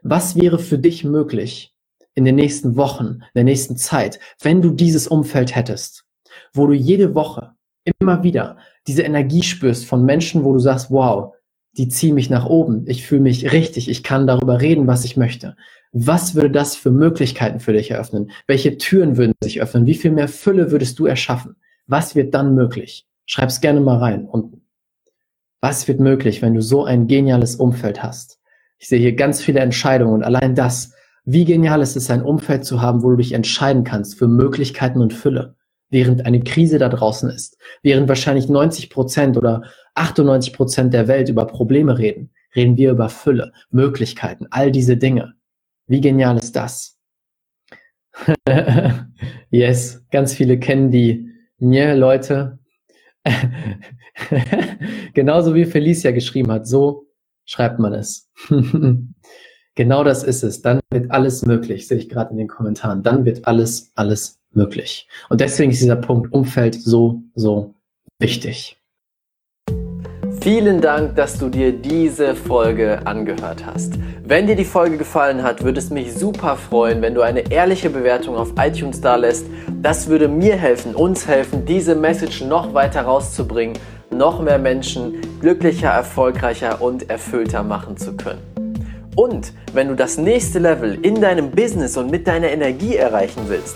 Was 0.03 0.35
wäre 0.35 0.59
für 0.59 0.77
dich 0.77 1.03
möglich 1.03 1.75
in 2.15 2.25
den 2.25 2.35
nächsten 2.35 2.75
Wochen, 2.75 3.05
in 3.05 3.21
der 3.35 3.43
nächsten 3.45 3.77
Zeit, 3.77 4.19
wenn 4.41 4.61
du 4.61 4.71
dieses 4.71 5.07
Umfeld 5.07 5.55
hättest, 5.55 6.05
wo 6.53 6.67
du 6.67 6.73
jede 6.73 7.15
Woche 7.15 7.53
immer 7.99 8.23
wieder 8.23 8.57
diese 8.87 9.03
Energie 9.03 9.43
spürst 9.43 9.85
von 9.85 10.03
Menschen, 10.03 10.43
wo 10.43 10.53
du 10.53 10.59
sagst, 10.59 10.91
wow, 10.91 11.33
die 11.77 11.87
ziehen 11.87 12.15
mich 12.15 12.29
nach 12.29 12.45
oben, 12.45 12.85
ich 12.87 13.05
fühle 13.05 13.21
mich 13.21 13.51
richtig, 13.51 13.89
ich 13.89 14.03
kann 14.03 14.27
darüber 14.27 14.61
reden, 14.61 14.87
was 14.87 15.05
ich 15.05 15.17
möchte. 15.17 15.55
Was 15.91 16.35
würde 16.35 16.51
das 16.51 16.75
für 16.75 16.91
Möglichkeiten 16.91 17.59
für 17.59 17.73
dich 17.73 17.91
eröffnen? 17.91 18.31
Welche 18.47 18.77
Türen 18.77 19.17
würden 19.17 19.33
sich 19.41 19.61
öffnen? 19.61 19.85
Wie 19.85 19.95
viel 19.95 20.11
mehr 20.11 20.27
Fülle 20.27 20.71
würdest 20.71 20.99
du 20.99 21.05
erschaffen? 21.05 21.55
Was 21.87 22.15
wird 22.15 22.33
dann 22.33 22.53
möglich? 22.53 23.07
Schreib's 23.25 23.61
gerne 23.61 23.79
mal 23.79 23.97
rein 23.97 24.25
unten. 24.25 24.65
Was 25.61 25.87
wird 25.87 25.99
möglich, 25.99 26.41
wenn 26.41 26.53
du 26.53 26.61
so 26.61 26.85
ein 26.85 27.07
geniales 27.07 27.55
Umfeld 27.55 28.01
hast? 28.01 28.39
Ich 28.77 28.87
sehe 28.87 28.99
hier 28.99 29.15
ganz 29.15 29.41
viele 29.41 29.59
Entscheidungen 29.59 30.13
und 30.13 30.23
allein 30.23 30.55
das, 30.55 30.93
wie 31.25 31.45
genial 31.45 31.81
ist 31.81 31.95
es, 31.95 32.09
ein 32.09 32.23
Umfeld 32.23 32.65
zu 32.65 32.81
haben, 32.81 33.03
wo 33.03 33.09
du 33.09 33.17
dich 33.17 33.33
entscheiden 33.33 33.83
kannst 33.83 34.17
für 34.17 34.27
Möglichkeiten 34.27 35.01
und 35.01 35.13
Fülle, 35.13 35.55
während 35.89 36.25
eine 36.25 36.41
Krise 36.41 36.77
da 36.77 36.89
draußen 36.89 37.29
ist, 37.29 37.57
während 37.81 38.07
wahrscheinlich 38.07 38.49
90 38.49 38.89
Prozent 38.89 39.37
oder 39.37 39.63
98 39.95 40.53
Prozent 40.53 40.93
der 40.93 41.07
Welt 41.07 41.29
über 41.29 41.45
Probleme 41.45 41.97
reden, 41.97 42.31
reden 42.55 42.77
wir 42.77 42.91
über 42.91 43.09
Fülle, 43.09 43.51
Möglichkeiten, 43.71 44.47
all 44.51 44.71
diese 44.71 44.97
Dinge. 44.97 45.33
Wie 45.87 46.01
genial 46.01 46.37
ist 46.37 46.55
das? 46.55 46.97
yes, 49.49 50.05
ganz 50.11 50.33
viele 50.33 50.59
kennen 50.59 50.91
die 50.91 51.29
Nye 51.59 51.93
Leute. 51.95 52.59
Genauso 55.13 55.55
wie 55.55 55.65
Felicia 55.65 56.11
geschrieben 56.11 56.51
hat, 56.51 56.67
so 56.67 57.07
schreibt 57.45 57.79
man 57.79 57.93
es. 57.93 58.29
genau 59.75 60.03
das 60.03 60.23
ist 60.23 60.43
es. 60.43 60.61
Dann 60.61 60.79
wird 60.91 61.11
alles 61.11 61.45
möglich, 61.45 61.87
sehe 61.87 61.97
ich 61.97 62.09
gerade 62.09 62.31
in 62.31 62.37
den 62.37 62.47
Kommentaren. 62.47 63.03
Dann 63.03 63.25
wird 63.25 63.45
alles, 63.45 63.91
alles 63.95 64.38
möglich. 64.51 65.07
Und 65.29 65.41
deswegen 65.41 65.71
ist 65.71 65.81
dieser 65.81 65.95
Punkt 65.95 66.33
Umfeld 66.33 66.75
so, 66.75 67.21
so 67.35 67.75
wichtig. 68.19 68.79
Vielen 70.41 70.79
Dank, 70.79 71.17
dass 71.17 71.37
du 71.37 71.49
dir 71.49 71.73
diese 71.73 72.33
Folge 72.33 73.05
angehört 73.05 73.65
hast. 73.65 73.95
Wenn 74.23 74.47
dir 74.47 74.55
die 74.55 74.63
Folge 74.63 74.97
gefallen 74.97 75.43
hat, 75.43 75.63
würde 75.63 75.79
es 75.79 75.89
mich 75.89 76.13
super 76.13 76.55
freuen, 76.55 77.01
wenn 77.01 77.13
du 77.13 77.21
eine 77.21 77.51
ehrliche 77.51 77.89
Bewertung 77.89 78.37
auf 78.37 78.53
iTunes 78.57 79.01
da 79.01 79.17
lässt. 79.17 79.45
Das 79.81 80.07
würde 80.07 80.29
mir 80.29 80.55
helfen, 80.55 80.95
uns 80.95 81.27
helfen, 81.27 81.65
diese 81.65 81.93
Message 81.93 82.41
noch 82.41 82.73
weiter 82.73 83.01
rauszubringen, 83.01 83.77
noch 84.11 84.41
mehr 84.41 84.59
Menschen 84.59 85.15
glücklicher, 85.41 85.89
erfolgreicher 85.89 86.81
und 86.81 87.09
erfüllter 87.09 87.63
machen 87.63 87.97
zu 87.97 88.15
können. 88.15 88.41
Und 89.15 89.51
wenn 89.73 89.89
du 89.89 89.95
das 89.95 90.17
nächste 90.17 90.59
Level 90.59 90.97
in 91.01 91.19
deinem 91.19 91.51
Business 91.51 91.97
und 91.97 92.09
mit 92.09 92.27
deiner 92.27 92.49
Energie 92.49 92.95
erreichen 92.95 93.41
willst, 93.47 93.75